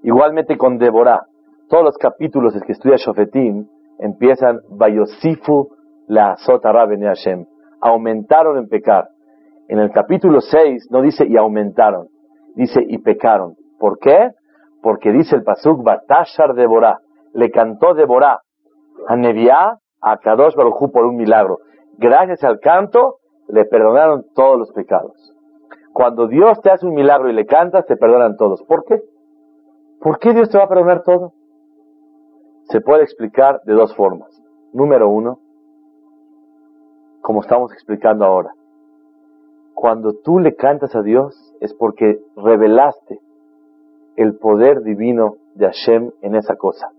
Igualmente 0.05 0.55
con 0.55 0.77
Deborah, 0.77 1.25
todos 1.67 1.83
los 1.83 1.97
capítulos 1.97 2.53
que 2.63 2.73
estudia 2.73 2.95
Shofetim 2.95 3.65
empiezan 3.97 4.59
Bayosifu 4.69 5.69
la 6.05 6.37
Sota 6.37 6.71
Hashem. 6.71 7.47
Aumentaron 7.81 8.59
en 8.59 8.67
pecar. 8.67 9.07
En 9.67 9.79
el 9.79 9.89
capítulo 9.89 10.41
6 10.41 10.89
no 10.91 11.01
dice 11.01 11.25
y 11.27 11.35
aumentaron, 11.37 12.09
dice 12.53 12.85
y 12.87 12.99
pecaron. 12.99 13.55
¿Por 13.79 13.97
qué? 13.97 14.29
Porque 14.83 15.11
dice 15.11 15.37
el 15.37 15.43
Pasuk 15.43 15.83
Batashar 15.83 16.53
Deborah, 16.53 16.99
le 17.33 17.49
cantó 17.49 17.95
Deborah 17.95 18.41
a 19.07 19.15
Neviá, 19.15 19.79
a 20.01 20.17
Kadosh 20.17 20.53
Baruj 20.53 20.91
por 20.91 21.05
un 21.05 21.15
milagro. 21.15 21.61
Gracias 21.97 22.43
al 22.43 22.59
canto 22.59 23.15
le 23.47 23.65
perdonaron 23.65 24.23
todos 24.35 24.59
los 24.59 24.71
pecados. 24.71 25.33
Cuando 25.93 26.27
Dios 26.27 26.61
te 26.61 26.69
hace 26.69 26.85
un 26.85 26.93
milagro 26.93 27.27
y 27.27 27.33
le 27.33 27.47
cantas, 27.47 27.87
te 27.87 27.97
perdonan 27.97 28.37
todos. 28.37 28.61
¿Por 28.67 28.85
qué? 28.85 29.01
¿Por 30.05 30.19
qué 30.19 30.35
Dios 30.35 30.49
te 30.51 30.59
va 30.59 30.65
a 30.65 30.69
perdonar 30.69 31.01
todo? 31.01 31.33
Se 32.65 32.79
puede 32.79 33.01
explicar 33.01 33.61
de 33.63 33.73
dos 33.73 33.95
formas. 33.95 34.39
Número 34.71 35.09
uno, 35.09 35.39
como 37.21 37.41
estamos 37.41 37.73
explicando 37.73 38.23
ahora. 38.23 38.51
Cuando 39.73 40.13
tú 40.13 40.37
le 40.37 40.53
cantas 40.53 40.95
a 40.95 41.01
Dios 41.01 41.55
es 41.59 41.73
porque 41.73 42.19
revelaste 42.35 43.19
el 44.15 44.37
poder 44.37 44.83
divino 44.83 45.37
de 45.55 45.65
Hashem 45.65 46.11
en 46.21 46.35
esa 46.35 46.55
cosa. 46.55 46.91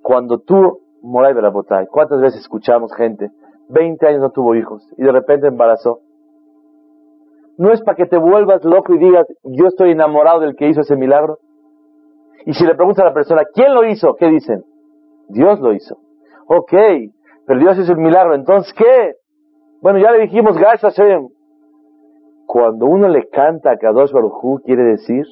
Cuando 0.00 0.38
tú, 0.38 0.82
Moray 1.02 1.34
Berabotay, 1.34 1.88
¿cuántas 1.88 2.20
veces 2.20 2.42
escuchamos 2.42 2.94
gente, 2.94 3.32
20 3.70 4.06
años 4.06 4.20
no 4.20 4.30
tuvo 4.30 4.54
hijos 4.54 4.88
y 4.96 5.02
de 5.02 5.10
repente 5.10 5.48
embarazó? 5.48 5.98
No 7.58 7.72
es 7.72 7.82
para 7.82 7.96
que 7.96 8.06
te 8.06 8.18
vuelvas 8.18 8.64
loco 8.64 8.94
y 8.94 8.98
digas, 8.98 9.26
yo 9.42 9.66
estoy 9.66 9.90
enamorado 9.90 10.38
del 10.38 10.54
que 10.54 10.68
hizo 10.68 10.82
ese 10.82 10.94
milagro. 10.94 11.40
Y 12.44 12.52
si 12.52 12.64
le 12.64 12.74
preguntas 12.74 13.04
a 13.04 13.08
la 13.08 13.14
persona, 13.14 13.42
¿quién 13.52 13.74
lo 13.74 13.84
hizo? 13.84 14.14
¿Qué 14.14 14.28
dicen? 14.28 14.62
Dios 15.28 15.60
lo 15.60 15.72
hizo. 15.72 15.96
Ok, 16.48 16.72
pero 17.46 17.60
Dios 17.60 17.78
hizo 17.78 17.92
el 17.92 17.98
milagro, 17.98 18.34
entonces 18.34 18.72
¿qué? 18.74 19.14
Bueno, 19.80 19.98
ya 19.98 20.10
le 20.12 20.20
dijimos, 20.20 20.56
gracias 20.56 20.96
Hashem. 20.96 21.28
Cuando 22.46 22.86
uno 22.86 23.08
le 23.08 23.28
canta 23.28 23.72
a 23.72 23.76
Kadosh 23.76 24.12
Baruj 24.12 24.62
quiere 24.64 24.84
decir 24.84 25.24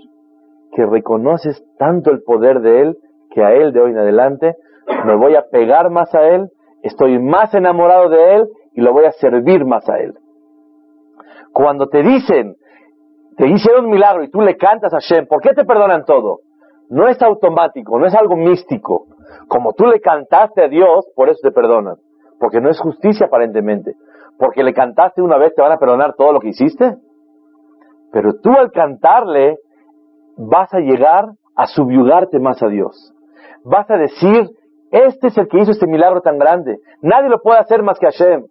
que 0.73 0.85
reconoces 0.85 1.65
tanto 1.79 2.11
el 2.11 2.23
poder 2.23 2.61
de 2.61 2.81
Él 2.81 2.99
que 3.31 3.43
a 3.43 3.53
Él 3.53 3.73
de 3.73 3.81
hoy 3.81 3.93
en 3.93 3.99
adelante 3.99 4.57
me 5.05 5.17
voy 5.17 5.37
a 5.37 5.45
pegar 5.51 5.91
más 5.91 6.15
a 6.15 6.27
Él, 6.29 6.49
estoy 6.83 7.19
más 7.19 7.55
enamorado 7.55 8.09
de 8.09 8.35
Él 8.37 8.49
y 8.73 8.81
lo 8.81 8.93
voy 8.93 9.05
a 9.05 9.13
servir 9.13 9.65
más 9.65 9.89
a 9.89 9.99
Él. 9.99 10.15
Cuando 11.53 11.87
te 11.89 12.03
dicen, 12.03 12.57
te 13.37 13.49
hicieron 13.49 13.87
un 13.87 13.93
milagro 13.93 14.25
y 14.25 14.31
tú 14.31 14.41
le 14.41 14.57
cantas 14.57 14.93
a 14.93 14.99
Hashem, 14.99 15.27
¿por 15.27 15.41
qué 15.41 15.55
te 15.55 15.65
perdonan 15.65 16.05
todo? 16.05 16.41
No 16.91 17.09
es 17.09 17.21
automático, 17.23 17.99
no 17.99 18.07
es 18.07 18.15
algo 18.15 18.37
místico. 18.37 19.07
Como 19.49 19.73
tú 19.73 19.87
le 19.87 20.01
cantaste 20.01 20.65
a 20.65 20.69
Dios, 20.69 21.07
por 21.15 21.29
eso 21.29 21.41
te 21.43 21.51
perdonan. 21.51 21.97
Porque 22.39 22.61
no 22.61 22.71
es 22.71 22.81
justicia 22.81 23.27
aparentemente. 23.27 23.95
Porque 24.39 24.63
le 24.63 24.75
cantaste 24.75 25.23
una 25.23 25.39
vez, 25.39 25.55
te 25.55 25.63
van 25.63 25.73
a 25.73 25.79
perdonar 25.79 26.15
todo 26.15 26.33
lo 26.33 26.41
que 26.41 26.49
hiciste. 26.49 26.97
Pero 28.13 28.35
tú 28.43 28.53
al 28.53 28.71
cantarle, 28.71 29.59
vas 30.37 30.73
a 30.75 30.79
llegar 30.79 31.31
a 31.57 31.67
subyugarte 31.67 32.39
más 32.39 32.63
a 32.63 32.69
Dios. 32.69 33.13
Vas 33.65 33.91
a 33.91 33.97
decir, 33.97 34.51
este 34.91 35.29
es 35.29 35.39
el 35.39 35.49
que 35.49 35.59
hizo 35.59 35.73
este 35.73 35.87
milagro 35.87 36.21
tan 36.21 36.39
grande. 36.39 36.79
Nadie 37.01 37.29
lo 37.29 37.41
puede 37.41 37.59
hacer 37.59 37.83
más 37.83 37.99
que 37.99 38.07
Hashem. 38.07 38.47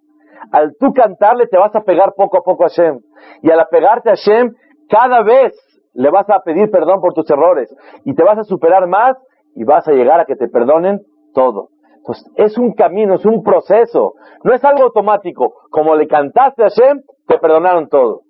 Al 0.52 0.76
tú 0.78 0.92
cantarle 0.92 1.46
te 1.46 1.58
vas 1.58 1.74
a 1.74 1.82
pegar 1.82 2.12
poco 2.16 2.38
a 2.38 2.42
poco 2.42 2.64
a 2.64 2.68
Hashem. 2.68 3.00
Y 3.42 3.50
al 3.50 3.60
apegarte 3.60 4.10
a 4.10 4.14
Hashem, 4.14 4.54
cada 4.88 5.22
vez 5.22 5.54
le 5.94 6.10
vas 6.10 6.28
a 6.28 6.40
pedir 6.40 6.70
perdón 6.70 7.00
por 7.00 7.14
tus 7.14 7.28
errores. 7.30 7.74
Y 8.04 8.14
te 8.14 8.22
vas 8.22 8.38
a 8.38 8.44
superar 8.44 8.86
más 8.86 9.16
y 9.54 9.64
vas 9.64 9.86
a 9.88 9.92
llegar 9.92 10.20
a 10.20 10.24
que 10.24 10.36
te 10.36 10.48
perdonen 10.48 11.02
todo. 11.32 11.70
Entonces, 11.96 12.30
es 12.36 12.58
un 12.58 12.72
camino, 12.72 13.14
es 13.14 13.24
un 13.24 13.42
proceso. 13.42 14.14
No 14.42 14.52
es 14.52 14.62
algo 14.64 14.84
automático. 14.84 15.54
Como 15.70 15.94
le 15.94 16.06
cantaste 16.06 16.62
a 16.62 16.68
Hashem, 16.68 17.02
te 17.26 17.38
perdonaron 17.38 17.88
todo. 17.88 18.22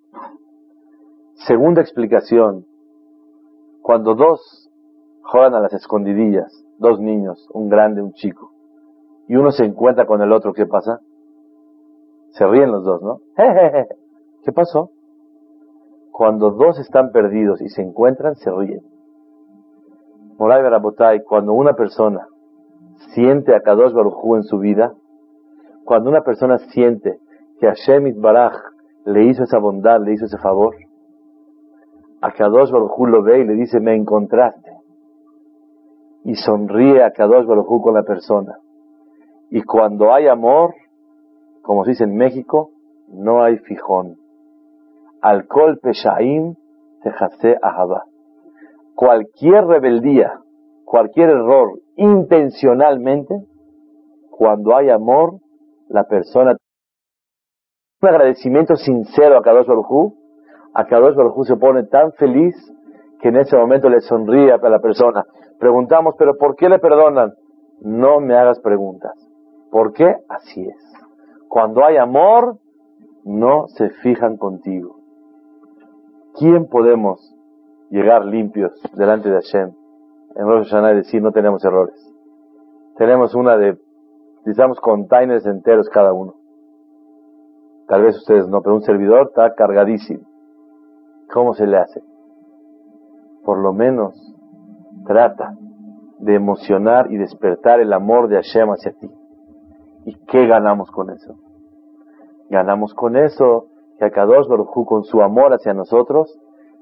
Segunda 1.47 1.81
explicación, 1.81 2.65
cuando 3.83 4.15
dos 4.15 4.71
juegan 5.23 5.55
a 5.55 5.61
las 5.61 5.73
escondidillas, 5.73 6.65
dos 6.79 7.01
niños, 7.01 7.49
un 7.53 7.69
grande, 7.69 8.01
un 8.01 8.13
chico, 8.13 8.53
y 9.27 9.37
uno 9.37 9.51
se 9.51 9.65
encuentra 9.65 10.07
con 10.07 10.23
el 10.23 10.33
otro, 10.33 10.53
¿qué 10.53 10.67
pasa? 10.67 11.01
Se 12.31 12.47
ríen 12.47 12.71
los 12.71 12.85
dos, 12.85 13.03
¿no? 13.03 13.21
¿Qué 14.45 14.53
pasó? 14.53 14.91
Cuando 16.17 16.53
dos 16.53 16.79
están 16.79 17.11
perdidos 17.11 17.61
y 17.61 17.69
se 17.71 17.83
encuentran, 17.83 18.37
se 18.37 18.49
ríen. 18.49 18.83
Moray 20.39 20.63
Barabotay, 20.63 21.25
cuando 21.25 21.55
una 21.55 21.73
persona 21.73 22.29
siente 23.15 23.53
a 23.53 23.63
Kadosh 23.63 23.93
Baruj 23.93 24.37
en 24.37 24.45
su 24.45 24.61
vida, 24.61 24.95
cuando 25.85 26.11
una 26.11 26.21
persona 26.21 26.59
siente 26.71 27.19
que 27.59 27.67
Hashem 27.67 28.21
Baraj 28.21 28.55
le 29.05 29.25
hizo 29.25 29.43
esa 29.43 29.59
bondad, 29.59 30.01
le 30.05 30.13
hizo 30.13 30.27
ese 30.27 30.39
favor, 30.39 30.77
a 32.21 32.31
Kadosh 32.31 32.71
Baruj 32.71 33.09
lo 33.09 33.25
ve 33.25 33.41
y 33.41 33.45
le 33.45 33.55
dice, 33.55 33.81
me 33.81 33.97
encontraste. 33.97 34.71
Y 36.23 36.37
sonríe 36.37 37.03
a 37.03 37.11
Kadosh 37.11 37.45
Baruj 37.45 37.83
con 37.83 37.95
la 37.95 38.05
persona. 38.05 38.61
Y 39.51 39.65
cuando 39.65 40.15
hay 40.15 40.29
amor, 40.29 40.75
como 41.63 41.83
se 41.85 41.91
dice 41.91 42.05
en 42.05 42.15
México, 42.15 42.71
no 43.09 43.43
hay 43.43 43.59
fijón. 43.59 44.23
Alcohol 45.25 45.79
peshaim 45.81 46.55
tejase 47.03 47.57
ahaba. 47.63 48.05
Cualquier 48.95 49.65
rebeldía, 49.65 50.35
cualquier 50.85 51.31
error, 51.31 51.79
intencionalmente, 51.97 53.35
cuando 54.31 54.77
hay 54.77 54.91
amor, 54.91 55.41
la 55.89 56.05
persona 56.05 56.57
un 58.03 58.09
agradecimiento 58.11 58.77
sincero 58.77 59.39
a 59.39 59.43
Kadosh 59.43 59.67
Baruj 59.67 60.13
a 60.75 60.85
Kadosh 60.85 61.15
Baruj 61.15 61.47
se 61.47 61.57
pone 61.57 61.85
tan 61.85 62.13
feliz 62.13 62.55
que 63.23 63.29
en 63.29 63.37
ese 63.37 63.57
momento 63.57 63.89
le 63.89 64.03
sonríe 64.03 64.53
a 64.53 64.59
la 64.69 64.79
persona. 64.81 65.25
Preguntamos, 65.59 66.15
pero 66.19 66.37
¿por 66.37 66.55
qué 66.55 66.69
le 66.69 66.79
perdonan? 66.79 67.33
No 67.81 68.21
me 68.21 68.37
hagas 68.37 68.61
preguntas. 68.61 69.15
¿Por 69.71 69.95
qué? 69.95 70.17
Así 70.29 70.67
es. 70.69 70.77
Cuando 71.49 71.83
hay 71.83 71.97
amor, 71.97 72.59
no 73.25 73.69
se 73.69 73.89
fijan 74.03 74.37
contigo. 74.37 74.94
¿Quién 76.37 76.67
podemos 76.67 77.33
llegar 77.91 78.25
limpios 78.25 78.73
delante 78.95 79.31
de 79.31 79.37
Hashem 79.37 79.73
en 80.35 80.47
Rosh 80.47 80.69
Hashanah 80.69 80.95
decir 80.95 81.23
no 81.23 81.31
tenemos 81.31 81.65
errores? 81.65 81.95
Tenemos 82.97 83.37
una 83.37 83.57
de, 83.57 83.79
utilizamos 84.41 84.81
containers 84.81 85.47
enteros 85.47 85.89
cada 85.89 86.13
uno. 86.13 86.35
Tal 87.87 88.03
vez 88.03 88.17
ustedes 88.17 88.49
no, 88.49 88.63
pero 88.63 88.75
un 88.75 88.83
servidor 88.83 89.29
está 89.29 89.55
cargadísimo. 89.55 90.25
¿Cómo 91.33 91.55
se 91.55 91.69
le 91.69 91.77
hace? 91.77 92.03
Por 93.45 93.59
lo 93.59 93.73
menos 93.73 94.15
trata 95.07 95.55
de 96.19 96.35
emocionar 96.35 97.13
y 97.13 97.17
despertar 97.17 97.79
el 97.79 97.93
amor 97.93 98.27
de 98.27 98.37
Hashem 98.37 98.71
hacia 98.71 98.93
ti. 98.93 99.11
¿Y 100.05 100.17
qué 100.27 100.47
ganamos 100.47 100.91
con 100.91 101.11
eso? 101.11 101.37
Ganamos 102.51 102.93
con 102.93 103.17
eso 103.17 103.69
que 103.99 104.05
Akadosh 104.05 104.49
Baruj 104.49 104.87
con 104.87 105.05
su 105.05 105.23
amor 105.23 105.53
hacia 105.53 105.75
nosotros 105.75 106.39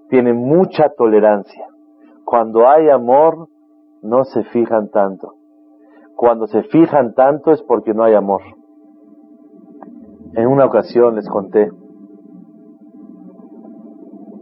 tiene 0.08 0.32
mucha 0.32 0.90
tolerancia. 0.90 1.66
Cuando 2.24 2.68
hay 2.68 2.88
amor, 2.88 3.48
no 4.02 4.24
se 4.24 4.42
fijan 4.44 4.88
tanto. 4.90 5.34
Cuando 6.16 6.46
se 6.46 6.62
fijan 6.64 7.14
tanto 7.14 7.52
es 7.52 7.62
porque 7.62 7.94
no 7.94 8.04
hay 8.04 8.14
amor. 8.14 8.42
En 10.34 10.46
una 10.46 10.64
ocasión 10.64 11.14
les 11.14 11.28
conté, 11.28 11.70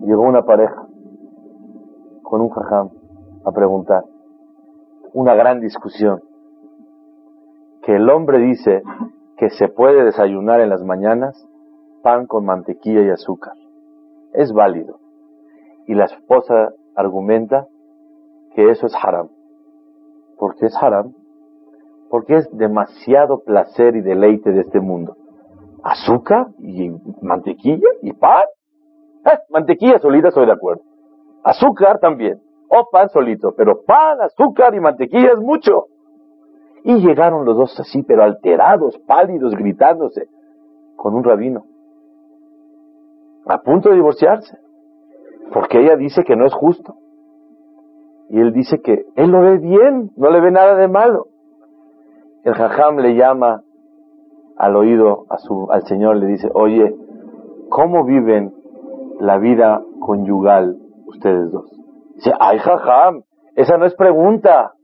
llegó 0.02 0.22
una 0.22 0.44
pareja 0.44 0.86
con 2.22 2.40
un 2.40 2.50
jajam 2.50 2.90
a 3.44 3.50
preguntar, 3.50 4.04
una 5.12 5.34
gran 5.34 5.60
discusión, 5.60 6.20
que 7.82 7.96
el 7.96 8.08
hombre 8.08 8.38
dice 8.38 8.82
que 9.36 9.50
se 9.50 9.68
puede 9.68 10.04
desayunar 10.04 10.60
en 10.60 10.68
las 10.68 10.84
mañanas 10.84 11.49
pan 12.02 12.26
con 12.26 12.44
mantequilla 12.44 13.02
y 13.02 13.10
azúcar. 13.10 13.54
Es 14.32 14.52
válido. 14.52 14.98
Y 15.86 15.94
la 15.94 16.04
esposa 16.04 16.72
argumenta 16.94 17.66
que 18.54 18.70
eso 18.70 18.86
es 18.86 18.94
haram. 18.94 19.28
¿Por 20.38 20.56
qué 20.56 20.66
es 20.66 20.76
haram? 20.80 21.14
Porque 22.08 22.36
es 22.36 22.48
demasiado 22.56 23.40
placer 23.40 23.96
y 23.96 24.00
deleite 24.00 24.50
de 24.52 24.60
este 24.60 24.80
mundo. 24.80 25.16
Azúcar 25.82 26.48
y 26.58 26.90
mantequilla 27.22 27.88
y 28.02 28.12
pan 28.12 28.44
eh, 29.24 29.38
mantequilla 29.50 29.98
solita 29.98 30.28
estoy 30.28 30.46
de 30.46 30.52
acuerdo. 30.52 30.82
Azúcar 31.44 31.98
también. 31.98 32.40
O 32.68 32.88
pan 32.90 33.08
solito. 33.10 33.54
Pero 33.56 33.82
pan, 33.82 34.20
azúcar 34.20 34.74
y 34.74 34.80
mantequilla 34.80 35.32
es 35.32 35.40
mucho. 35.40 35.86
Y 36.84 37.00
llegaron 37.00 37.44
los 37.44 37.56
dos 37.56 37.80
así, 37.80 38.02
pero 38.02 38.22
alterados, 38.22 38.98
pálidos, 39.06 39.54
gritándose, 39.54 40.28
con 40.96 41.14
un 41.14 41.24
rabino. 41.24 41.64
A 43.46 43.58
punto 43.62 43.88
de 43.88 43.96
divorciarse. 43.96 44.58
Porque 45.52 45.80
ella 45.80 45.96
dice 45.96 46.22
que 46.24 46.36
no 46.36 46.46
es 46.46 46.54
justo. 46.54 46.94
Y 48.28 48.38
él 48.38 48.52
dice 48.52 48.80
que 48.80 49.06
él 49.16 49.30
lo 49.30 49.40
ve 49.40 49.58
bien, 49.58 50.10
no 50.16 50.30
le 50.30 50.40
ve 50.40 50.52
nada 50.52 50.76
de 50.76 50.86
malo. 50.86 51.26
El 52.44 52.54
jajam 52.54 52.98
le 52.98 53.16
llama 53.16 53.62
al 54.56 54.76
oído 54.76 55.24
a 55.28 55.38
su, 55.38 55.66
al 55.70 55.82
Señor, 55.82 56.16
le 56.16 56.26
dice, 56.26 56.48
oye, 56.54 56.94
¿cómo 57.68 58.04
viven 58.04 58.54
la 59.18 59.38
vida 59.38 59.82
conyugal 60.00 60.76
ustedes 61.06 61.50
dos? 61.50 61.70
Dice, 62.14 62.32
ay, 62.38 62.58
jajam, 62.58 63.22
esa 63.56 63.76
no 63.78 63.86
es 63.86 63.94
pregunta. 63.94 64.74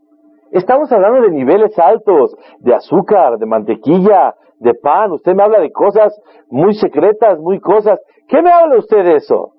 Estamos 0.51 0.91
hablando 0.93 1.23
de 1.23 1.31
niveles 1.31 1.79
altos, 1.79 2.37
de 2.61 2.75
azúcar, 2.75 3.39
de 3.39 3.47
mantequilla, 3.47 4.35
de 4.61 4.75
pan. 4.75 5.13
Usted 5.13 5.35
me 5.35 5.43
habla 5.43 5.61
de 5.61 5.73
cosas 5.73 6.19
muy 6.49 6.75
secretas, 6.75 7.39
muy 7.41 7.61
cosas. 7.61 8.01
¿Qué 8.29 8.41
me 8.43 8.51
habla 8.51 8.79
usted 8.79 9.05
de 9.05 9.17
eso? 9.17 9.53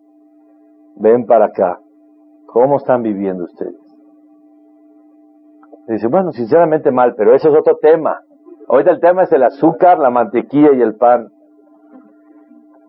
Ven 0.96 1.26
para 1.26 1.46
acá. 1.46 1.80
¿Cómo 2.48 2.78
están 2.78 3.04
viviendo 3.04 3.44
ustedes? 3.44 3.76
Dice, 5.88 6.08
bueno, 6.08 6.32
sinceramente 6.32 6.92
mal, 6.92 7.16
pero 7.16 7.34
eso 7.34 7.50
es 7.50 7.56
otro 7.56 7.78
tema. 7.78 8.20
Ahorita 8.68 8.92
el 8.92 9.00
tema 9.00 9.24
es 9.24 9.32
el 9.32 9.44
azúcar, 9.44 10.00
la 10.00 10.10
mantequilla 10.10 10.74
y 10.74 10.82
el 10.82 10.96
pan. 10.96 11.30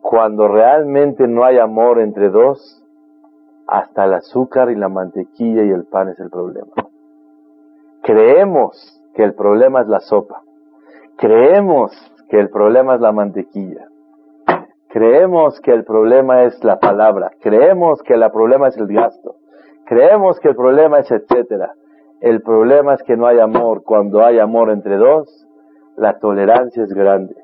Cuando 0.01 0.49
realmente 0.49 1.29
no 1.29 1.45
hay 1.45 1.59
amor 1.59 2.01
entre 2.01 2.31
dos, 2.31 2.85
hasta 3.67 4.07
el 4.07 4.15
azúcar 4.15 4.71
y 4.71 4.75
la 4.75 4.89
mantequilla 4.89 5.63
y 5.63 5.71
el 5.71 5.85
pan 5.85 6.09
es 6.09 6.19
el 6.19 6.31
problema. 6.31 6.73
Creemos 8.09 9.03
que 9.15 9.23
el 9.23 9.35
problema 9.35 9.83
es 9.83 9.89
la 9.89 10.01
sopa. 10.01 10.41
Creemos 11.19 11.93
que 12.31 12.41
el 12.41 12.49
problema 12.49 12.95
es 12.95 13.03
la 13.03 13.13
mantequilla. 13.13 13.87
Creemos 14.89 15.61
que 15.61 15.73
el 15.73 15.85
problema 15.85 16.45
es 16.45 16.65
la 16.65 16.79
palabra. 16.79 17.31
Creemos 17.43 18.03
que 18.03 18.15
el 18.15 18.27
problema 18.31 18.69
es 18.69 18.79
el 18.79 18.87
gasto. 18.87 19.35
Creemos 19.85 20.41
que 20.41 20.49
el 20.49 20.57
problema 20.57 21.01
es 21.01 21.11
etcétera. 21.11 21.75
El 22.23 22.41
problema 22.41 22.95
es 22.95 23.03
que 23.03 23.15
no 23.19 23.27
hay 23.27 23.41
amor. 23.41 23.83
Cuando 23.83 24.25
hay 24.25 24.39
amor 24.39 24.71
entre 24.71 24.97
dos, 24.97 25.47
la 25.99 26.19
tolerancia 26.19 26.85
es 26.85 26.95
grande. 26.95 27.37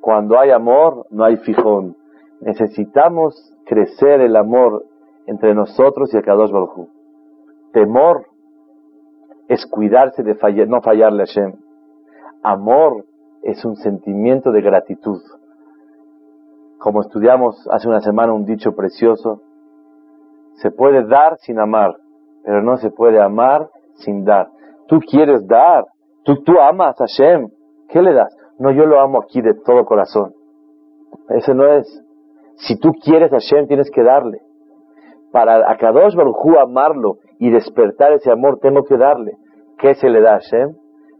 Cuando 0.00 0.38
hay 0.38 0.52
amor, 0.52 1.06
no 1.10 1.24
hay 1.24 1.38
fijón. 1.38 1.96
Necesitamos 2.40 3.52
crecer 3.66 4.20
el 4.20 4.36
amor 4.36 4.84
entre 5.26 5.56
nosotros 5.56 6.14
y 6.14 6.18
el 6.18 6.22
Kadosh 6.22 6.52
Baruj 6.52 6.86
Temor 7.72 8.28
es 9.48 9.66
cuidarse 9.66 10.22
de 10.22 10.36
no 10.66 10.80
fallarle 10.82 11.22
a 11.22 11.26
Hashem. 11.26 11.54
Amor 12.42 13.04
es 13.42 13.64
un 13.64 13.76
sentimiento 13.76 14.52
de 14.52 14.60
gratitud. 14.60 15.20
Como 16.78 17.00
estudiamos 17.00 17.66
hace 17.72 17.88
una 17.88 18.00
semana 18.00 18.32
un 18.32 18.44
dicho 18.44 18.72
precioso, 18.72 19.42
se 20.56 20.70
puede 20.70 21.06
dar 21.06 21.38
sin 21.38 21.58
amar, 21.58 21.96
pero 22.44 22.62
no 22.62 22.76
se 22.76 22.90
puede 22.90 23.20
amar 23.20 23.68
sin 23.96 24.24
dar. 24.24 24.50
Tú 24.86 25.00
quieres 25.00 25.46
dar, 25.46 25.86
tú, 26.24 26.42
tú 26.42 26.58
amas 26.60 27.00
a 27.00 27.04
Hashem, 27.04 27.48
¿qué 27.88 28.02
le 28.02 28.12
das? 28.12 28.34
No, 28.58 28.70
yo 28.70 28.86
lo 28.86 29.00
amo 29.00 29.18
aquí 29.18 29.40
de 29.40 29.54
todo 29.54 29.84
corazón. 29.84 30.34
Ese 31.28 31.54
no 31.54 31.66
es. 31.66 31.86
Si 32.56 32.76
tú 32.78 32.92
quieres 32.92 33.32
a 33.32 33.36
Hashem, 33.36 33.66
tienes 33.66 33.90
que 33.90 34.02
darle. 34.02 34.40
Para 35.32 35.70
a 35.70 35.76
Kadosh 35.76 36.14
Baruj 36.14 36.58
amarlo 36.58 37.18
y 37.38 37.50
despertar 37.50 38.12
ese 38.12 38.30
amor, 38.30 38.58
tengo 38.60 38.84
que 38.84 38.96
darle. 38.96 39.36
¿Qué 39.78 39.94
se 39.94 40.08
le 40.08 40.20
da 40.20 40.36
a 40.36 40.40
Hashem? 40.40 40.74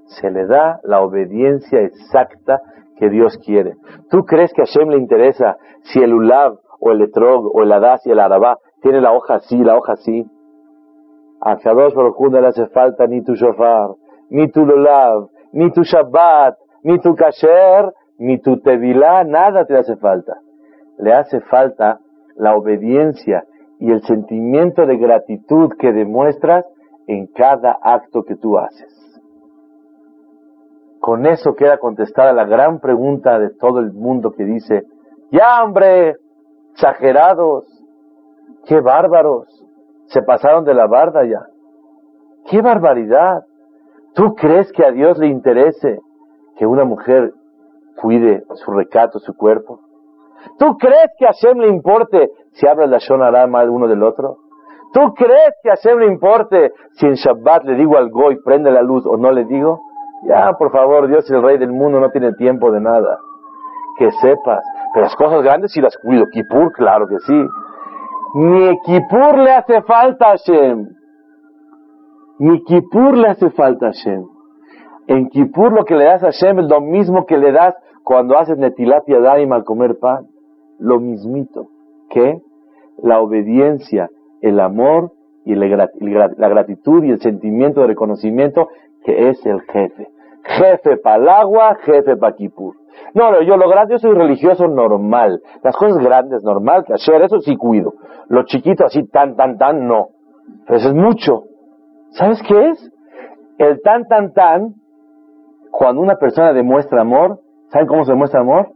Se 0.07 0.31
le 0.31 0.47
da 0.47 0.81
la 0.83 1.03
obediencia 1.03 1.83
exacta 1.83 2.61
que 2.97 3.11
Dios 3.11 3.39
quiere. 3.45 3.75
¿Tú 4.11 4.25
crees 4.25 4.53
que 4.53 4.63
a 4.63 4.65
Hashem 4.65 4.89
le 4.89 4.99
interesa 4.99 5.57
si 5.83 6.01
el 6.01 6.15
Ulav 6.15 6.59
o 6.81 6.91
el 6.91 7.03
Etrog 7.03 7.55
o 7.55 7.63
el 7.63 7.73
Adas 7.73 8.07
y 8.07 8.11
el 8.11 8.21
Arabá 8.21 8.59
tiene 8.81 9.01
la 9.01 9.13
hoja 9.13 9.37
así, 9.37 9.59
la 9.59 9.77
hoja 9.77 9.93
así? 9.93 10.25
A 11.41 11.57
Kadosh 11.57 11.95
Baruj 11.95 12.31
no 12.31 12.41
le 12.41 12.49
hace 12.49 12.67
falta 12.69 13.07
ni 13.07 13.23
tu 13.23 13.35
shofar, 13.35 13.91
ni 14.31 14.51
tu 14.51 14.65
Lulav, 14.65 15.29
ni 15.53 15.71
tu 15.71 15.83
Shabbat, 15.83 16.57
ni 16.83 16.99
tu 16.99 17.15
Kasher, 17.15 17.93
ni 18.19 18.41
tu 18.41 18.61
Tevilá, 18.61 19.25
nada 19.25 19.65
te 19.65 19.77
hace 19.77 19.97
falta. 19.97 20.35
Le 20.99 21.13
hace 21.13 21.41
falta 21.43 22.01
la 22.37 22.57
obediencia 22.57 23.45
y 23.81 23.91
el 23.91 24.03
sentimiento 24.03 24.87
de 24.87 24.97
gratitud 24.97 25.73
que 25.79 25.93
demuestras 25.93 26.65
en 27.07 27.27
cada 27.27 27.79
acto 27.83 28.23
que 28.25 28.37
tú 28.37 28.59
haces. 28.59 28.95
Con 31.01 31.27
eso 31.27 31.55
queda 31.55 31.79
contestada 31.79 32.33
la 32.33 32.45
gran 32.45 32.81
pregunta 32.81 33.39
de 33.39 33.51
todo 33.51 33.79
el 33.79 33.93
mundo 33.93 34.33
que 34.33 34.45
dice, 34.45 34.85
ya 35.31 35.63
hombre, 35.63 36.17
exagerados, 36.73 37.65
qué 38.67 38.81
bárbaros, 38.81 39.47
se 40.07 40.23
pasaron 40.23 40.65
de 40.65 40.75
la 40.75 40.87
barda 40.87 41.25
ya. 41.25 41.47
¡Qué 42.51 42.63
barbaridad! 42.63 43.45
¿Tú 44.15 44.35
crees 44.35 44.73
que 44.73 44.85
a 44.85 44.91
Dios 44.91 45.19
le 45.19 45.29
interese 45.29 46.01
que 46.57 46.67
una 46.67 46.85
mujer 46.85 47.33
cuide 48.01 48.43
su 48.55 48.73
recato, 48.73 49.19
su 49.19 49.35
cuerpo? 49.37 49.81
¿Tú 50.59 50.77
crees 50.77 51.11
que 51.19 51.27
a 51.27 51.31
Hashem 51.33 51.59
le 51.59 51.69
importe 51.69 52.31
si 52.53 52.67
habla 52.67 52.87
la 52.87 52.99
Shonara 52.99 53.47
mal 53.47 53.71
uno 53.71 53.87
del 53.87 54.03
otro? 54.03 54.39
¿Tú 54.93 55.13
crees 55.15 55.55
que 55.63 55.71
a 55.71 55.75
Hashem 55.75 55.99
le 55.99 56.07
importe 56.07 56.73
si 56.93 57.07
en 57.07 57.15
Shabbat 57.15 57.65
le 57.65 57.75
digo 57.75 57.97
al 57.97 58.11
Goy 58.11 58.39
prende 58.45 58.71
la 58.71 58.83
luz 58.83 59.05
o 59.07 59.17
no 59.17 59.31
le 59.33 59.45
digo? 59.45 59.81
Ya, 60.25 60.53
por 60.55 60.73
favor, 60.73 61.07
Dios 61.07 61.25
es 61.25 61.31
el 61.31 61.43
rey 61.43 61.59
del 61.59 61.73
mundo, 61.73 62.01
no 62.01 62.11
tiene 62.11 62.33
tiempo 62.33 62.73
de 62.73 62.81
nada. 62.81 63.19
Que 63.99 64.11
sepas. 64.13 64.65
Pero 64.93 65.05
las 65.05 65.17
cosas 65.17 65.43
grandes 65.43 65.73
sí 65.73 65.81
las 65.81 65.97
cuido. 65.99 66.25
Kipur, 66.33 66.73
claro 66.73 67.07
que 67.07 67.19
sí. 67.21 67.47
Ni 68.35 68.81
Kipur 68.81 69.39
le 69.39 69.53
hace 69.53 69.83
falta 69.83 70.27
a 70.27 70.31
Hashem. 70.31 70.89
Ni 72.39 72.63
Kipur 72.65 73.17
le 73.17 73.29
hace 73.29 73.51
falta 73.51 73.87
a 73.87 73.89
Hashem. 73.91 74.25
En 75.07 75.29
Kipur 75.29 75.73
lo 75.73 75.85
que 75.85 75.95
le 75.95 76.05
das 76.05 76.23
a 76.23 76.27
Hashem 76.27 76.59
es 76.61 76.69
lo 76.69 76.81
mismo 76.81 77.25
que 77.27 77.39
le 77.39 77.53
das 77.53 77.75
cuando 78.09 78.39
haces 78.39 78.57
netilat 78.57 79.07
yadayim 79.07 79.53
al 79.53 79.65
comer 79.65 79.99
pan. 80.01 80.29
Lo 80.79 80.99
mismito. 80.99 81.69
que 82.09 82.41
La 83.03 83.21
obediencia, 83.21 84.09
el 84.41 84.61
amor 84.61 85.13
y 85.45 85.55
la 85.55 86.49
gratitud 86.49 87.05
y 87.05 87.11
el 87.11 87.21
sentimiento 87.21 87.83
de 87.83 87.89
reconocimiento 87.89 88.69
que 89.05 89.29
es 89.29 89.45
el 89.45 89.61
jefe. 89.61 90.09
Jefe 90.43 90.97
para 90.97 91.17
el 91.17 91.29
agua, 91.29 91.77
jefe 91.83 92.17
para 92.17 92.35
Kipur. 92.35 92.77
No, 93.13 93.31
no, 93.31 93.43
yo 93.43 93.59
lo 93.59 93.69
grande, 93.69 93.93
yo 93.95 93.99
soy 93.99 94.15
religioso 94.15 94.67
normal. 94.69 95.43
Las 95.63 95.77
cosas 95.77 96.03
grandes, 96.03 96.43
normal, 96.43 96.85
que 96.87 96.95
hacer, 96.95 97.21
eso 97.21 97.41
sí 97.41 97.57
cuido. 97.57 97.93
Lo 98.29 98.45
chiquito 98.45 98.87
así, 98.87 99.07
tan, 99.07 99.37
tan, 99.37 99.59
tan, 99.59 99.87
no. 99.87 100.09
Pero 100.67 100.79
eso 100.79 100.89
es 100.89 100.95
mucho. 100.95 101.45
¿Sabes 102.13 102.41
qué 102.49 102.71
es? 102.71 102.91
El 103.59 103.83
tan, 103.83 104.07
tan, 104.09 104.33
tan, 104.33 104.75
cuando 105.71 106.01
una 106.01 106.17
persona 106.17 106.55
demuestra 106.55 107.03
amor, 107.03 107.41
¿saben 107.71 107.87
cómo 107.87 108.05
se 108.05 108.13
demuestra 108.13 108.41
amor? 108.41 108.73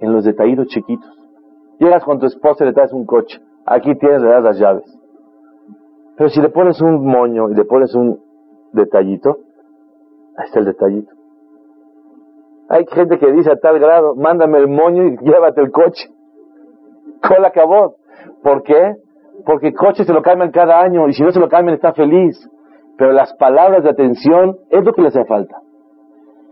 En 0.00 0.12
los 0.12 0.24
detallitos 0.24 0.66
chiquitos. 0.68 1.10
Llegas 1.78 2.04
con 2.04 2.18
tu 2.18 2.26
esposa 2.26 2.64
y 2.64 2.68
le 2.68 2.72
traes 2.72 2.92
un 2.92 3.06
coche. 3.06 3.40
Aquí 3.66 3.94
tienes, 3.96 4.22
le 4.22 4.28
das 4.28 4.42
las 4.42 4.58
llaves. 4.58 4.98
Pero 6.16 6.28
si 6.28 6.40
le 6.40 6.50
pones 6.50 6.80
un 6.80 7.04
moño 7.06 7.48
y 7.50 7.54
le 7.54 7.64
pones 7.64 7.94
un 7.94 8.20
detallito, 8.72 9.38
ahí 10.36 10.46
está 10.46 10.60
el 10.60 10.66
detallito. 10.66 11.12
Hay 12.68 12.86
gente 12.86 13.18
que 13.18 13.32
dice 13.32 13.50
a 13.50 13.56
tal 13.56 13.78
grado, 13.78 14.14
mándame 14.14 14.58
el 14.58 14.68
moño 14.68 15.04
y 15.04 15.16
llévate 15.18 15.60
el 15.60 15.72
coche. 15.72 16.08
Cola 17.26 17.48
acabó. 17.48 17.96
¿Por 18.42 18.62
qué? 18.62 18.96
Porque 19.44 19.68
el 19.68 19.74
coche 19.74 20.04
se 20.04 20.12
lo 20.12 20.22
cambian 20.22 20.50
cada 20.50 20.80
año 20.80 21.08
y 21.08 21.14
si 21.14 21.22
no 21.22 21.32
se 21.32 21.40
lo 21.40 21.48
cambian 21.48 21.74
está 21.74 21.92
feliz. 21.92 22.38
Pero 22.96 23.12
las 23.12 23.32
palabras 23.34 23.82
de 23.82 23.90
atención 23.90 24.58
es 24.68 24.84
lo 24.84 24.92
que 24.92 25.02
le 25.02 25.08
hace 25.08 25.24
falta. 25.24 25.56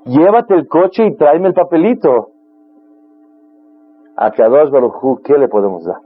Llévate 0.08 0.54
el 0.54 0.66
coche 0.68 1.04
y 1.06 1.14
tráeme 1.16 1.48
el 1.48 1.54
papelito. 1.54 2.30
A 4.16 4.30
Kadosh 4.30 4.70
Baruj 4.70 5.20
¿qué 5.22 5.36
le 5.36 5.48
podemos 5.48 5.84
dar? 5.84 6.00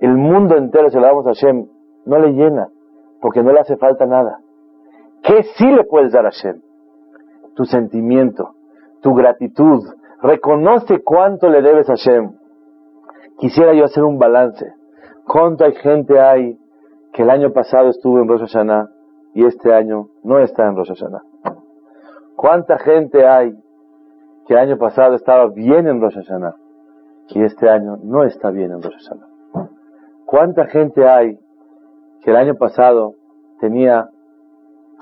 El 0.00 0.16
mundo 0.16 0.56
entero 0.56 0.88
se 0.90 1.00
lo 1.00 1.06
damos 1.06 1.26
a 1.26 1.30
Hashem, 1.30 1.66
no 2.06 2.18
le 2.18 2.32
llena 2.32 2.68
porque 3.20 3.42
no 3.42 3.52
le 3.52 3.60
hace 3.60 3.76
falta 3.76 4.06
nada. 4.06 4.38
¿Qué 5.22 5.42
sí 5.56 5.66
le 5.66 5.82
puedes 5.84 6.12
dar 6.12 6.26
a 6.26 6.30
Hashem? 6.30 6.60
Tu 7.56 7.64
sentimiento, 7.64 8.54
tu 9.00 9.14
gratitud. 9.14 9.82
Reconoce 10.20 11.02
cuánto 11.02 11.48
le 11.48 11.60
debes 11.60 11.88
a 11.88 11.94
Hashem. 11.94 12.32
Quisiera 13.38 13.74
yo 13.74 13.84
hacer 13.84 14.04
un 14.04 14.18
balance. 14.18 14.74
¿Cuánta 15.26 15.70
gente 15.72 16.20
hay 16.20 16.56
que 17.12 17.22
el 17.22 17.30
año 17.30 17.52
pasado 17.52 17.88
estuvo 17.88 18.18
en 18.20 18.28
Rosh 18.28 18.56
y 19.34 19.44
este 19.44 19.72
año 19.72 20.08
no 20.22 20.38
está 20.38 20.66
en 20.66 20.76
Rosh? 20.76 21.02
¿Cuánta 22.36 22.78
gente 22.78 23.26
hay 23.26 23.52
que 24.46 24.54
el 24.54 24.58
año 24.58 24.78
pasado 24.78 25.14
estaba 25.14 25.46
bien 25.48 25.86
en 25.86 26.00
Rosh 26.00 26.18
y 27.28 27.42
este 27.42 27.68
año 27.68 27.98
no 28.02 28.24
está 28.24 28.50
bien 28.50 28.72
en 28.72 28.82
Rosh? 28.82 29.08
¿Cuánta 30.24 30.66
gente 30.66 31.06
hay 31.08 31.38
que 32.22 32.30
el 32.30 32.36
año 32.36 32.54
pasado 32.54 33.14
tenía 33.60 34.08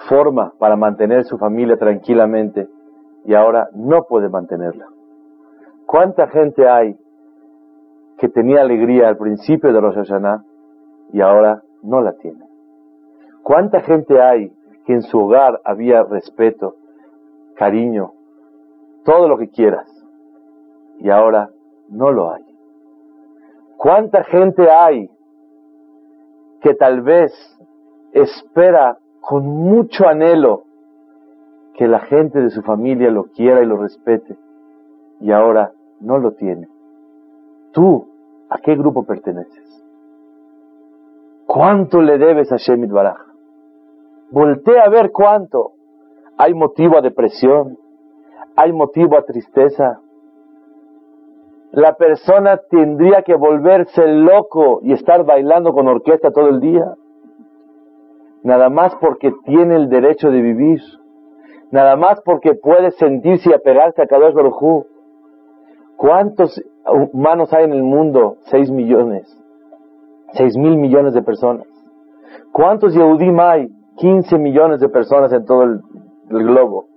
forma 0.08 0.52
para 0.58 0.76
mantener 0.76 1.24
su 1.24 1.38
familia 1.38 1.76
tranquilamente 1.76 2.68
y 3.24 3.34
ahora 3.34 3.68
no 3.74 4.04
puede 4.04 4.28
mantenerla. 4.28 4.86
¿Cuánta 5.86 6.28
gente 6.28 6.68
hay 6.68 6.96
que 8.18 8.28
tenía 8.28 8.60
alegría 8.60 9.08
al 9.08 9.16
principio 9.16 9.72
de 9.72 9.80
Rosh 9.80 10.12
y 11.12 11.20
ahora 11.20 11.62
no 11.82 12.00
la 12.00 12.12
tiene? 12.14 12.46
¿Cuánta 13.42 13.80
gente 13.80 14.20
hay 14.20 14.52
que 14.84 14.94
en 14.94 15.02
su 15.02 15.18
hogar 15.18 15.60
había 15.64 16.02
respeto, 16.02 16.76
cariño, 17.56 18.12
todo 19.04 19.28
lo 19.28 19.38
que 19.38 19.48
quieras 19.48 19.88
y 20.98 21.10
ahora 21.10 21.50
no 21.88 22.12
lo 22.12 22.32
hay? 22.32 22.44
¿Cuánta 23.76 24.24
gente 24.24 24.70
hay 24.70 25.10
que 26.60 26.74
tal 26.74 27.00
vez 27.00 27.32
espera 28.12 28.98
con 29.20 29.46
mucho 29.46 30.06
anhelo 30.06 30.64
que 31.74 31.88
la 31.88 32.00
gente 32.00 32.40
de 32.40 32.50
su 32.50 32.62
familia 32.62 33.10
lo 33.10 33.24
quiera 33.24 33.62
y 33.62 33.66
lo 33.66 33.78
respete 33.78 34.36
y 35.20 35.32
ahora 35.32 35.72
no 36.00 36.18
lo 36.18 36.32
tiene. 36.32 36.68
¿Tú 37.72 38.08
a 38.48 38.58
qué 38.58 38.74
grupo 38.74 39.04
perteneces? 39.04 39.79
¿Cuánto 41.52 42.00
le 42.00 42.16
debes 42.16 42.52
a 42.52 42.58
Shemit 42.58 42.92
Baraj? 42.92 43.18
Voltea 44.30 44.84
a 44.84 44.88
ver 44.88 45.10
cuánto. 45.10 45.72
Hay 46.38 46.54
motivo 46.54 46.96
a 46.96 47.00
depresión, 47.00 47.76
hay 48.54 48.72
motivo 48.72 49.18
a 49.18 49.24
tristeza, 49.24 49.98
la 51.72 51.96
persona 51.96 52.60
tendría 52.70 53.22
que 53.22 53.34
volverse 53.34 54.06
loco 54.06 54.78
y 54.82 54.92
estar 54.92 55.24
bailando 55.24 55.72
con 55.72 55.88
orquesta 55.88 56.30
todo 56.30 56.50
el 56.50 56.60
día. 56.60 56.94
Nada 58.44 58.68
más 58.70 58.94
porque 59.00 59.32
tiene 59.44 59.74
el 59.74 59.88
derecho 59.88 60.30
de 60.30 60.42
vivir. 60.42 60.80
Nada 61.72 61.96
más 61.96 62.20
porque 62.24 62.54
puede 62.54 62.92
sentirse 62.92 63.50
y 63.50 63.54
apegarse 63.54 64.00
a 64.00 64.06
Kadosh 64.06 64.34
Baruj 64.34 64.86
¿Cuántos 65.96 66.62
humanos 67.12 67.52
hay 67.52 67.64
en 67.64 67.72
el 67.72 67.82
mundo? 67.82 68.36
Seis 68.42 68.70
millones. 68.70 69.39
Seis 70.34 70.56
mil 70.56 70.76
millones 70.76 71.14
de 71.14 71.22
personas. 71.22 71.66
¿Cuántos 72.52 72.94
Yehudim 72.94 73.38
hay? 73.40 73.68
Quince 73.96 74.38
millones 74.38 74.80
de 74.80 74.88
personas 74.88 75.32
en 75.32 75.44
todo 75.44 75.62
el 75.62 75.80
globo. 76.28 76.90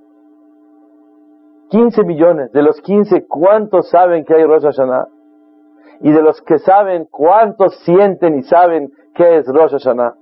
15 1.74 2.04
millones. 2.04 2.52
De 2.52 2.62
los 2.62 2.80
15, 2.82 3.26
¿cuántos 3.28 3.90
saben 3.90 4.26
que 4.26 4.36
hay 4.36 4.44
Rosh 4.44 4.62
Hashanah? 4.62 5.08
Y 6.02 6.12
de 6.12 6.22
los 6.22 6.40
que 6.44 6.60
saben, 6.60 7.08
¿cuántos 7.10 7.76
sienten 7.84 8.38
y 8.38 8.44
saben 8.44 8.92
qué 9.16 9.38
es 9.38 9.48
Rosh 9.48 9.72
Hashanah? 9.72 10.14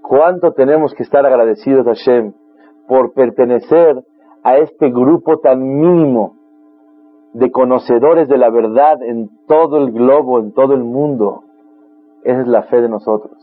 ¿Cuánto 0.00 0.52
tenemos 0.52 0.94
que 0.94 1.02
estar 1.02 1.26
agradecidos 1.26 1.86
a 1.86 1.90
Hashem 1.90 2.32
por 2.88 3.12
pertenecer 3.12 4.02
a 4.42 4.56
este 4.56 4.88
grupo 4.88 5.40
tan 5.40 5.60
mínimo 5.60 6.35
de 7.38 7.50
conocedores 7.50 8.28
de 8.28 8.38
la 8.38 8.50
verdad 8.50 9.02
en 9.02 9.28
todo 9.46 9.78
el 9.78 9.92
globo, 9.92 10.38
en 10.38 10.52
todo 10.52 10.74
el 10.74 10.84
mundo? 10.84 11.42
Esa 12.24 12.40
es 12.40 12.46
la 12.46 12.62
fe 12.64 12.80
de 12.80 12.88
nosotros. 12.88 13.36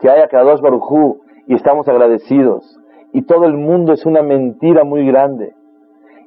Que 0.00 0.08
haya 0.08 0.28
Kadosh 0.28 0.60
Barujú 0.60 1.20
y 1.46 1.54
estamos 1.54 1.86
agradecidos 1.88 2.80
y 3.12 3.22
todo 3.22 3.44
el 3.44 3.54
mundo 3.54 3.92
es 3.92 4.06
una 4.06 4.22
mentira 4.22 4.84
muy 4.84 5.06
grande. 5.06 5.54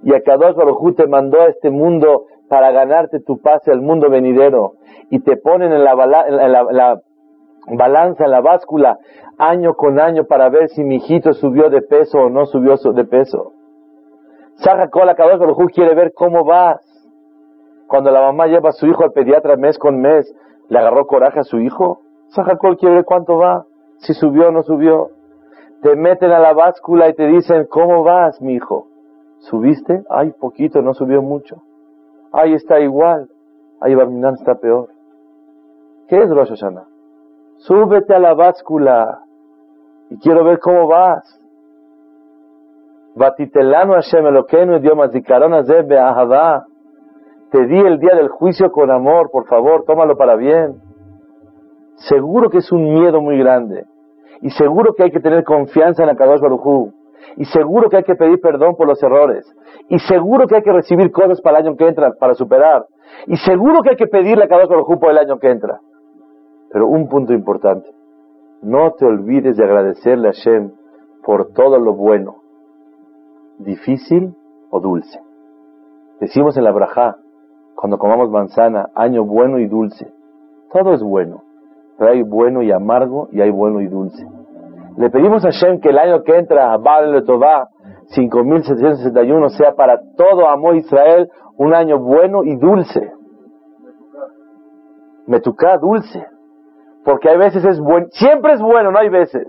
Y 0.04 0.14
a 0.14 0.22
Kadosh 0.22 0.56
Baruj 0.56 0.96
te 0.96 1.08
mandó 1.08 1.42
a 1.42 1.48
este 1.48 1.70
mundo 1.70 2.26
para 2.50 2.72
ganarte 2.72 3.22
tu 3.22 3.40
pase 3.40 3.72
al 3.72 3.82
mundo 3.82 4.10
venidero. 4.10 4.74
Y 5.10 5.22
te 5.22 5.38
ponen 5.38 5.72
en 5.72 5.84
la, 5.84 5.96
balanza, 7.68 8.26
en 8.26 8.32
la 8.32 8.42
báscula, 8.42 9.00
año 9.38 9.76
con 9.76 10.00
año 10.00 10.26
para 10.26 10.50
ver 10.50 10.70
si 10.70 10.84
mi 10.84 10.98
hijito 10.98 11.34
subió 11.34 11.70
de 11.70 11.82
peso 11.82 12.20
o 12.20 12.30
no 12.30 12.46
subió 12.46 12.76
de 12.76 13.06
peso. 13.06 13.54
Saja 14.56 14.90
Cola 14.90 15.16
Kadosh 15.16 15.40
Baruj 15.40 15.72
quiere 15.72 15.96
ver 15.96 16.14
cómo 16.14 16.44
vas. 16.44 16.82
Cuando 17.88 18.12
la 18.12 18.22
mamá 18.22 18.48
lleva 18.48 18.70
a 18.70 18.74
su 18.74 18.88
hijo 18.88 19.04
al 19.04 19.12
pediatra 19.12 19.56
mes 19.56 19.78
con 19.78 20.00
mes, 20.00 20.34
¿le 20.70 20.80
agarró 20.80 21.06
coraje 21.06 21.40
a 21.40 21.44
su 21.44 21.60
hijo? 21.60 22.02
Saja 22.30 22.58
quiere 22.58 22.96
ver 22.96 23.06
cuánto 23.06 23.38
va, 23.38 23.66
si 23.98 24.14
subió 24.14 24.48
o 24.48 24.52
no 24.52 24.64
subió 24.64 25.12
te 25.84 25.98
meten 25.98 26.32
a 26.32 26.40
la 26.40 26.54
báscula 26.54 27.10
y 27.10 27.14
te 27.14 27.28
dicen, 27.28 27.68
¿cómo 27.70 28.04
vas, 28.04 28.42
mi 28.42 28.54
hijo? 28.54 28.88
¿Subiste? 29.40 30.04
Ay, 30.10 30.32
poquito, 30.32 30.82
no 30.82 30.94
subió 30.94 31.22
mucho. 31.22 31.62
Ay, 32.32 32.54
está 32.54 32.80
igual. 32.80 33.30
Ay, 33.82 33.94
Barminan 33.94 34.36
está 34.36 34.56
peor. 34.56 34.90
¿Qué 36.08 36.24
es 36.24 36.30
Rosh 36.30 36.52
Hashanah? 36.52 36.88
Súbete 37.58 38.16
a 38.16 38.20
la 38.20 38.34
báscula 38.34 39.26
y 40.10 40.18
quiero 40.20 40.46
ver 40.46 40.60
cómo 40.60 40.88
vas. 40.88 41.38
Batitelano 43.16 43.94
Hashem 43.94 44.26
Eloquenu 44.26 44.78
idioma 44.78 45.10
Te 47.52 47.66
di 47.68 47.80
el 47.80 48.00
día 48.00 48.16
del 48.16 48.30
juicio 48.30 48.72
con 48.72 48.90
amor, 48.90 49.30
por 49.32 49.46
favor, 49.48 49.84
tómalo 49.86 50.18
para 50.18 50.36
bien. 50.36 50.82
seguro 51.96 52.50
que 52.50 52.58
es 52.58 52.72
un 52.72 52.94
miedo 52.94 53.22
muy 53.22 53.38
grande. 53.38 53.86
Y 54.42 54.50
seguro 54.50 54.94
que 54.94 55.04
hay 55.04 55.12
que 55.12 55.20
tener 55.20 55.44
confianza 55.44 56.04
en 56.04 56.10
Akadosh 56.10 56.42
Baruj 56.42 56.92
Y 57.38 57.46
seguro 57.46 57.90
que 57.90 57.98
hay 57.98 58.04
que 58.04 58.16
pedir 58.16 58.42
perdón 58.42 58.76
por 58.76 58.88
los 58.88 59.02
errores. 59.04 59.46
Y 59.90 60.00
seguro 60.00 60.48
que 60.48 60.56
hay 60.56 60.64
que 60.64 60.74
recibir 60.74 61.12
cosas 61.12 61.40
para 61.42 61.60
el 61.60 61.68
año 61.68 61.78
que 61.78 61.88
entra, 61.88 62.14
para 62.14 62.34
superar. 62.34 62.88
Y 63.28 63.38
seguro 63.38 63.82
que 63.84 63.92
hay 63.92 63.96
que 63.96 64.08
pedirle 64.08 64.46
a 64.46 64.48
Kadosh 64.48 64.70
Baruj 64.70 65.00
por 65.00 65.12
el 65.12 65.20
año 65.20 65.38
que 65.38 65.52
entra. 65.52 65.80
Pero 66.72 66.88
un 66.88 67.08
punto 67.08 67.32
importante. 67.32 67.90
No 68.64 68.92
te 68.94 69.06
olvides 69.06 69.56
de 69.58 69.64
agradecerle 69.64 70.30
a 70.30 70.32
Hashem 70.32 70.72
por 71.24 71.54
todo 71.54 71.78
lo 71.78 71.94
bueno, 71.94 72.43
difícil 73.64 74.36
o 74.70 74.80
dulce. 74.80 75.20
Decimos 76.20 76.58
en 76.58 76.64
la 76.64 76.72
Brajá, 76.72 77.18
cuando 77.76 77.98
comamos 77.98 78.30
manzana, 78.30 78.90
año 78.96 79.26
bueno 79.26 79.60
y 79.60 79.68
dulce. 79.68 80.12
Todo 80.72 80.94
es 80.94 81.04
bueno, 81.04 81.44
pero 81.98 82.12
hay 82.12 82.24
bueno 82.24 82.62
y 82.62 82.72
amargo 82.72 83.28
y 83.32 83.42
hay 83.42 83.52
bueno 83.52 83.82
y 83.82 83.88
dulce. 83.88 84.26
Le 84.98 85.10
pedimos 85.10 85.44
a 85.44 85.50
Hashem 85.52 85.80
que 85.80 85.90
el 85.90 85.98
año 85.98 86.24
que 86.24 86.38
entra, 86.38 86.78
Baal 86.78 87.12
Letová, 87.12 87.70
5761, 88.08 89.50
sea 89.50 89.74
para 89.76 90.00
todo 90.16 90.48
amor 90.48 90.76
Israel 90.76 91.30
un 91.58 91.74
año 91.74 92.00
bueno 92.00 92.44
y 92.44 92.56
dulce. 92.56 93.12
Metuká 95.26 95.78
dulce. 95.78 96.26
Porque 97.04 97.30
hay 97.30 97.38
veces 97.38 97.66
es 97.66 97.80
bueno, 97.80 98.08
siempre 98.12 98.54
es 98.54 98.62
bueno, 98.62 98.92
no 98.92 99.00
hay 99.00 99.10
veces. 99.10 99.48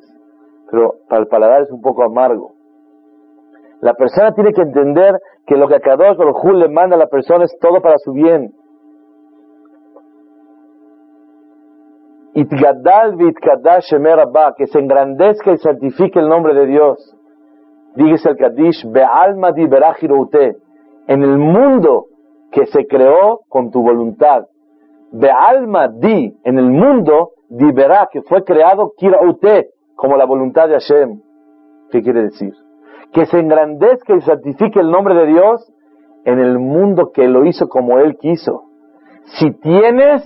Pero 0.71 0.95
para 1.09 1.23
el 1.23 1.29
paladar 1.29 1.63
es 1.63 1.71
un 1.71 1.81
poco 1.81 2.03
amargo. 2.03 2.55
La 3.81 3.95
persona 3.95 4.33
tiene 4.33 4.53
que 4.53 4.63
entender 4.63 5.19
que 5.47 5.57
lo 5.57 5.69
que 5.69 5.77
a 5.77 5.81
Kadosh 5.81 6.17
Baruj 6.17 6.45
le 6.55 6.69
manda 6.69 6.97
a 6.97 6.99
la 6.99 7.07
persona 7.07 7.45
es 7.45 7.57
todo 7.61 7.83
para 7.83 7.99
su 7.99 8.13
bien. 8.13 8.55
Itgadal 12.35 13.17
que 14.57 14.67
se 14.67 14.79
engrandezca 14.81 15.53
y 15.53 15.59
santifique 15.59 16.19
el 16.19 16.29
nombre 16.29 16.53
de 16.55 16.67
Dios. 16.67 17.17
Dígase 17.95 18.31
el 18.31 18.37
Kadish, 18.37 18.91
be'alma 18.91 19.53
di 19.53 19.69
en 21.07 21.23
el 21.23 21.39
mundo 21.39 22.07
que 22.51 22.67
se 22.67 22.87
creó 22.87 23.43
con 23.49 23.71
tu 23.71 23.83
voluntad. 23.83 24.47
Be'alma 25.13 25.89
di, 25.89 26.37
en 26.43 26.59
el 26.59 26.71
mundo, 26.71 27.33
di 27.49 27.73
que 28.11 28.23
fue 28.23 28.43
creado 28.43 28.93
kiraute, 28.97 29.71
como 29.95 30.17
la 30.17 30.25
voluntad 30.25 30.69
de 30.69 30.75
Hashem. 30.75 31.21
¿Qué 31.91 32.03
quiere 32.03 32.23
decir? 32.25 32.53
Que 33.15 33.27
se 33.27 33.39
engrandezca 33.39 34.15
y 34.15 34.21
santifique 34.21 34.81
el 34.81 34.91
nombre 34.91 35.15
de 35.15 35.27
Dios 35.27 35.73
en 36.25 36.39
el 36.39 36.59
mundo 36.59 37.13
que 37.13 37.29
lo 37.29 37.47
hizo 37.47 37.69
como 37.69 37.99
Él 37.99 38.17
quiso. 38.19 38.65
Si 39.39 39.53
tienes, 39.53 40.23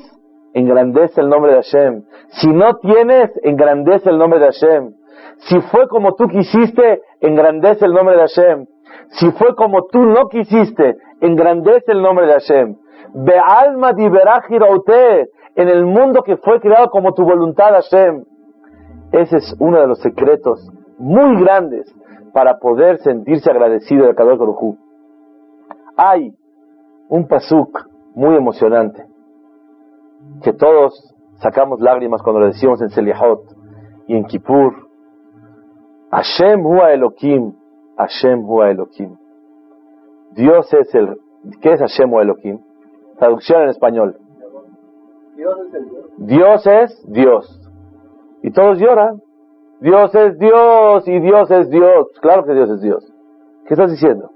engrandece 0.54 1.20
el 1.20 1.28
nombre 1.28 1.52
de 1.52 1.62
Hashem. 1.62 2.02
Si 2.40 2.48
no 2.48 2.76
tienes, 2.78 3.30
engrandece 3.42 4.10
el 4.10 4.18
nombre 4.18 4.40
de 4.40 4.46
Hashem. 4.46 4.94
Si 5.48 5.60
fue 5.60 5.86
como 5.88 6.14
tú 6.14 6.26
quisiste, 6.28 7.02
engrandece 7.20 7.84
el 7.84 7.92
nombre 7.92 8.16
de 8.16 8.22
Hashem. 8.22 8.66
Si 9.10 9.30
fue 9.32 9.54
como 9.54 9.86
tú 9.86 10.04
no 10.04 10.28
quisiste, 10.28 10.96
engrandece 11.20 11.92
el 11.92 12.02
nombre 12.02 12.26
de 12.26 12.32
Hashem. 12.32 12.76
Be 13.14 13.38
alma 13.38 13.92
en 15.56 15.68
el 15.68 15.84
mundo 15.84 16.22
que 16.22 16.36
fue 16.36 16.60
creado 16.60 16.88
como 16.90 17.14
tu 17.14 17.24
voluntad, 17.24 17.72
Hashem. 17.72 18.24
Ese 19.12 19.36
es 19.38 19.56
uno 19.58 19.80
de 19.80 19.86
los 19.86 20.00
secretos 20.00 20.68
muy 20.98 21.40
grandes 21.42 21.94
para 22.32 22.58
poder 22.58 22.98
sentirse 22.98 23.50
agradecido 23.50 24.06
de 24.06 24.14
Kadosh 24.14 24.38
Baruj 24.38 24.76
Hay 25.96 26.34
un 27.08 27.26
pasuk 27.26 27.88
muy 28.14 28.36
emocionante 28.36 29.06
que 30.42 30.52
todos 30.52 31.14
sacamos 31.36 31.80
lágrimas 31.80 32.22
cuando 32.22 32.40
lo 32.40 32.46
decimos 32.46 32.80
en 32.82 32.90
Selihot 32.90 33.42
y 34.06 34.16
en 34.16 34.24
Kippur 34.24 34.88
Hashem 36.10 36.64
Hua 36.64 36.92
Elohim, 36.92 37.52
Hashem 37.96 38.44
Hua 38.44 38.70
Elohim. 38.70 39.16
Dios 40.32 40.72
es 40.72 40.94
el, 40.94 41.18
¿qué 41.60 41.74
es 41.74 41.80
Hashem 41.80 42.12
Hua 42.12 42.22
Elohim? 42.22 42.60
Traducción 43.18 43.62
en 43.62 43.68
español. 43.68 44.16
Dios 46.18 46.66
es 46.66 47.04
Dios. 47.08 47.60
Y 48.42 48.50
todos 48.50 48.78
lloran. 48.78 49.22
Dios 49.80 50.12
es 50.14 50.38
Dios 50.38 51.06
y 51.06 51.20
Dios 51.20 51.50
es 51.50 51.70
Dios. 51.70 52.08
Claro 52.20 52.44
que 52.44 52.52
Dios 52.52 52.68
es 52.70 52.80
Dios. 52.80 53.12
¿Qué 53.66 53.74
estás 53.74 53.90
diciendo? 53.90 54.30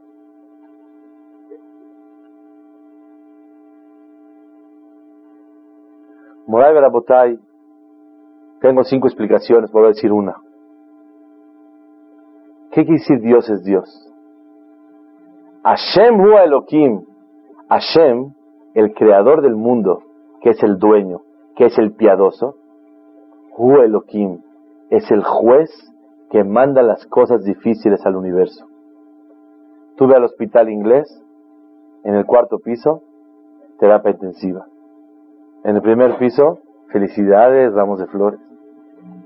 Moray 6.46 6.74
Barabotay, 6.74 7.38
tengo 8.60 8.84
cinco 8.84 9.06
explicaciones, 9.06 9.70
voy 9.72 9.84
a 9.84 9.88
decir 9.88 10.12
una. 10.12 10.36
¿Qué 12.70 12.84
quiere 12.84 12.98
decir 12.98 13.20
Dios 13.20 13.48
es 13.48 13.64
Dios? 13.64 14.12
Hashem 15.64 16.20
hu 16.20 16.36
Elohim. 16.38 17.04
Hashem, 17.68 18.34
el 18.74 18.92
creador 18.92 19.40
del 19.40 19.56
mundo, 19.56 20.02
que 20.42 20.50
es 20.50 20.62
el 20.62 20.78
dueño, 20.78 21.22
que 21.56 21.66
es 21.66 21.78
el 21.78 21.92
piadoso. 21.94 22.56
Hu 23.56 23.76
Elohim 23.78 24.42
es 24.92 25.10
el 25.10 25.24
juez 25.24 25.70
que 26.30 26.44
manda 26.44 26.82
las 26.82 27.06
cosas 27.06 27.42
difíciles 27.44 28.04
al 28.04 28.14
universo. 28.14 28.66
Tuve 29.96 30.14
al 30.14 30.24
hospital 30.24 30.68
inglés, 30.68 31.08
en 32.04 32.14
el 32.14 32.26
cuarto 32.26 32.58
piso, 32.58 33.02
terapia 33.78 34.10
intensiva. 34.10 34.66
En 35.64 35.76
el 35.76 35.82
primer 35.82 36.18
piso, 36.18 36.58
felicidades, 36.90 37.72
ramos 37.72 38.00
de 38.00 38.06
flores. 38.08 38.40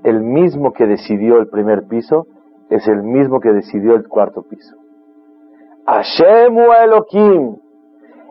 El 0.03 0.21
mismo 0.21 0.71
que 0.71 0.85
decidió 0.85 1.37
el 1.37 1.49
primer 1.49 1.85
piso 1.87 2.27
es 2.69 2.87
el 2.87 3.03
mismo 3.03 3.41
que 3.41 3.51
decidió 3.51 3.95
el 3.95 4.07
cuarto 4.07 4.43
piso. 4.43 4.77
Hashem 5.85 6.57
Elohim, 6.57 7.57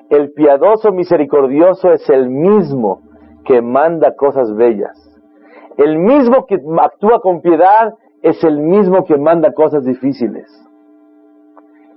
el 0.09 0.33
piadoso 0.33 0.91
misericordioso 0.91 1.93
es 1.93 2.09
el 2.09 2.31
mismo 2.31 3.03
que 3.45 3.61
manda 3.61 4.17
cosas 4.17 4.55
bellas. 4.55 5.06
El 5.77 5.99
mismo 5.99 6.47
que 6.47 6.59
actúa 6.81 7.21
con 7.21 7.41
piedad 7.43 7.95
es 8.23 8.43
el 8.45 8.59
mismo 8.59 9.05
que 9.05 9.17
manda 9.19 9.53
cosas 9.53 9.85
difíciles. 9.85 10.47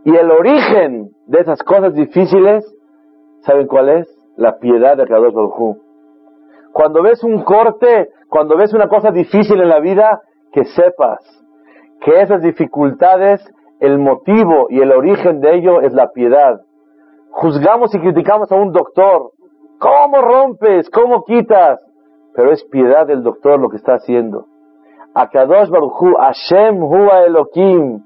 Y 0.04 0.16
el 0.16 0.32
origen 0.32 1.12
de 1.28 1.40
esas 1.40 1.62
cosas 1.64 1.94
difíciles, 1.94 2.66
¿saben 3.42 3.68
cuál 3.68 3.90
es? 3.90 4.08
La 4.38 4.58
piedad 4.58 4.96
de 4.96 5.06
Kadosh 5.06 5.34
Baruj 5.34 5.78
Cuando 6.72 7.04
ves 7.04 7.24
un 7.24 7.44
corte, 7.44 8.10
cuando 8.30 8.58
ves 8.58 8.74
una 8.74 8.88
cosa 8.88 9.12
difícil 9.12 9.60
en 9.62 9.70
la 9.70 9.80
vida, 9.80 10.22
que 10.52 10.66
sepas 10.66 11.20
que 12.02 12.22
esas 12.22 12.42
dificultades, 12.42 13.42
el 13.80 13.98
motivo 13.98 14.68
y 14.70 14.82
el 14.82 14.92
origen 14.92 15.42
de 15.42 15.56
ello 15.56 15.82
es 15.82 15.94
la 15.94 16.12
piedad. 16.12 16.62
Juzgamos 17.32 17.94
y 17.96 18.00
criticamos 18.00 18.52
a 18.52 18.56
un 18.56 18.72
doctor. 18.72 19.32
¿Cómo 19.80 20.22
rompes? 20.22 20.90
¿Cómo 20.90 21.24
quitas? 21.24 21.80
Pero 22.40 22.54
es 22.54 22.64
piedad 22.72 23.06
del 23.06 23.22
doctor 23.22 23.60
lo 23.60 23.68
que 23.68 23.76
está 23.76 23.96
haciendo. 23.96 24.46
Akadosh 25.14 25.70
Baruchu, 25.70 26.14
Hashem 26.16 26.82
Hua 26.82 27.26
Elohim. 27.26 28.00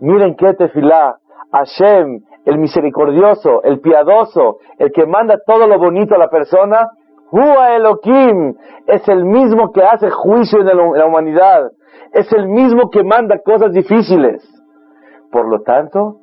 Miren 0.00 0.34
qué 0.36 0.54
tefilá. 0.54 1.18
Hashem, 1.52 2.22
el 2.46 2.58
misericordioso, 2.58 3.62
el 3.62 3.80
piadoso, 3.80 4.56
el 4.78 4.90
que 4.90 5.04
manda 5.04 5.36
todo 5.46 5.66
lo 5.66 5.78
bonito 5.78 6.14
a 6.14 6.18
la 6.18 6.30
persona. 6.30 6.92
Hua 7.30 7.76
Elohim 7.76 8.54
es 8.86 9.06
el 9.06 9.26
mismo 9.26 9.70
que 9.70 9.82
hace 9.82 10.08
juicio 10.08 10.60
en 10.62 10.96
la 10.96 11.04
humanidad 11.04 11.70
es 12.14 12.32
el 12.32 12.48
mismo 12.48 12.88
que 12.88 13.04
manda 13.04 13.40
cosas 13.44 13.72
difíciles. 13.72 14.42
Por 15.30 15.46
lo 15.46 15.60
tanto, 15.60 16.20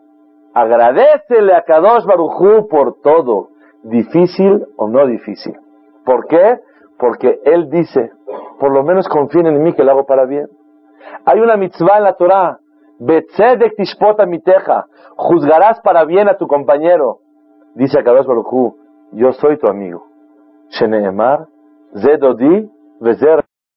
agradecele 0.55 1.53
a 1.53 1.61
Kadosh 1.61 2.05
Barujú 2.05 2.67
por 2.69 3.01
todo, 3.03 3.49
difícil 3.83 4.65
o 4.77 4.87
no 4.87 5.05
difícil. 5.05 5.53
¿Por 6.05 6.25
qué? 6.25 6.57
Porque 7.01 7.41
Él 7.43 7.67
dice, 7.71 8.11
por 8.59 8.71
lo 8.71 8.83
menos 8.83 9.09
confíen 9.09 9.47
en 9.47 9.63
mí 9.63 9.73
que 9.73 9.83
lo 9.83 9.89
hago 9.89 10.05
para 10.05 10.25
bien. 10.25 10.47
Hay 11.25 11.39
una 11.39 11.57
mitzvah 11.57 11.97
en 11.97 12.03
la 12.03 12.13
Torah, 12.13 12.59
Betzedek 12.99 13.75
tishpota 13.75 14.27
miteja, 14.27 14.85
juzgarás 15.15 15.81
para 15.81 16.05
bien 16.05 16.29
a 16.29 16.37
tu 16.37 16.45
compañero. 16.45 17.17
Dice 17.73 17.99
a 17.99 18.03
Kadosh 18.03 18.27
Barujú, 18.27 18.77
yo 19.13 19.31
soy 19.33 19.57
tu 19.57 19.67
amigo. 19.67 20.05
Sheneemar, 20.69 21.47
Zedodi, 21.99 22.69
Vezer 22.99 23.40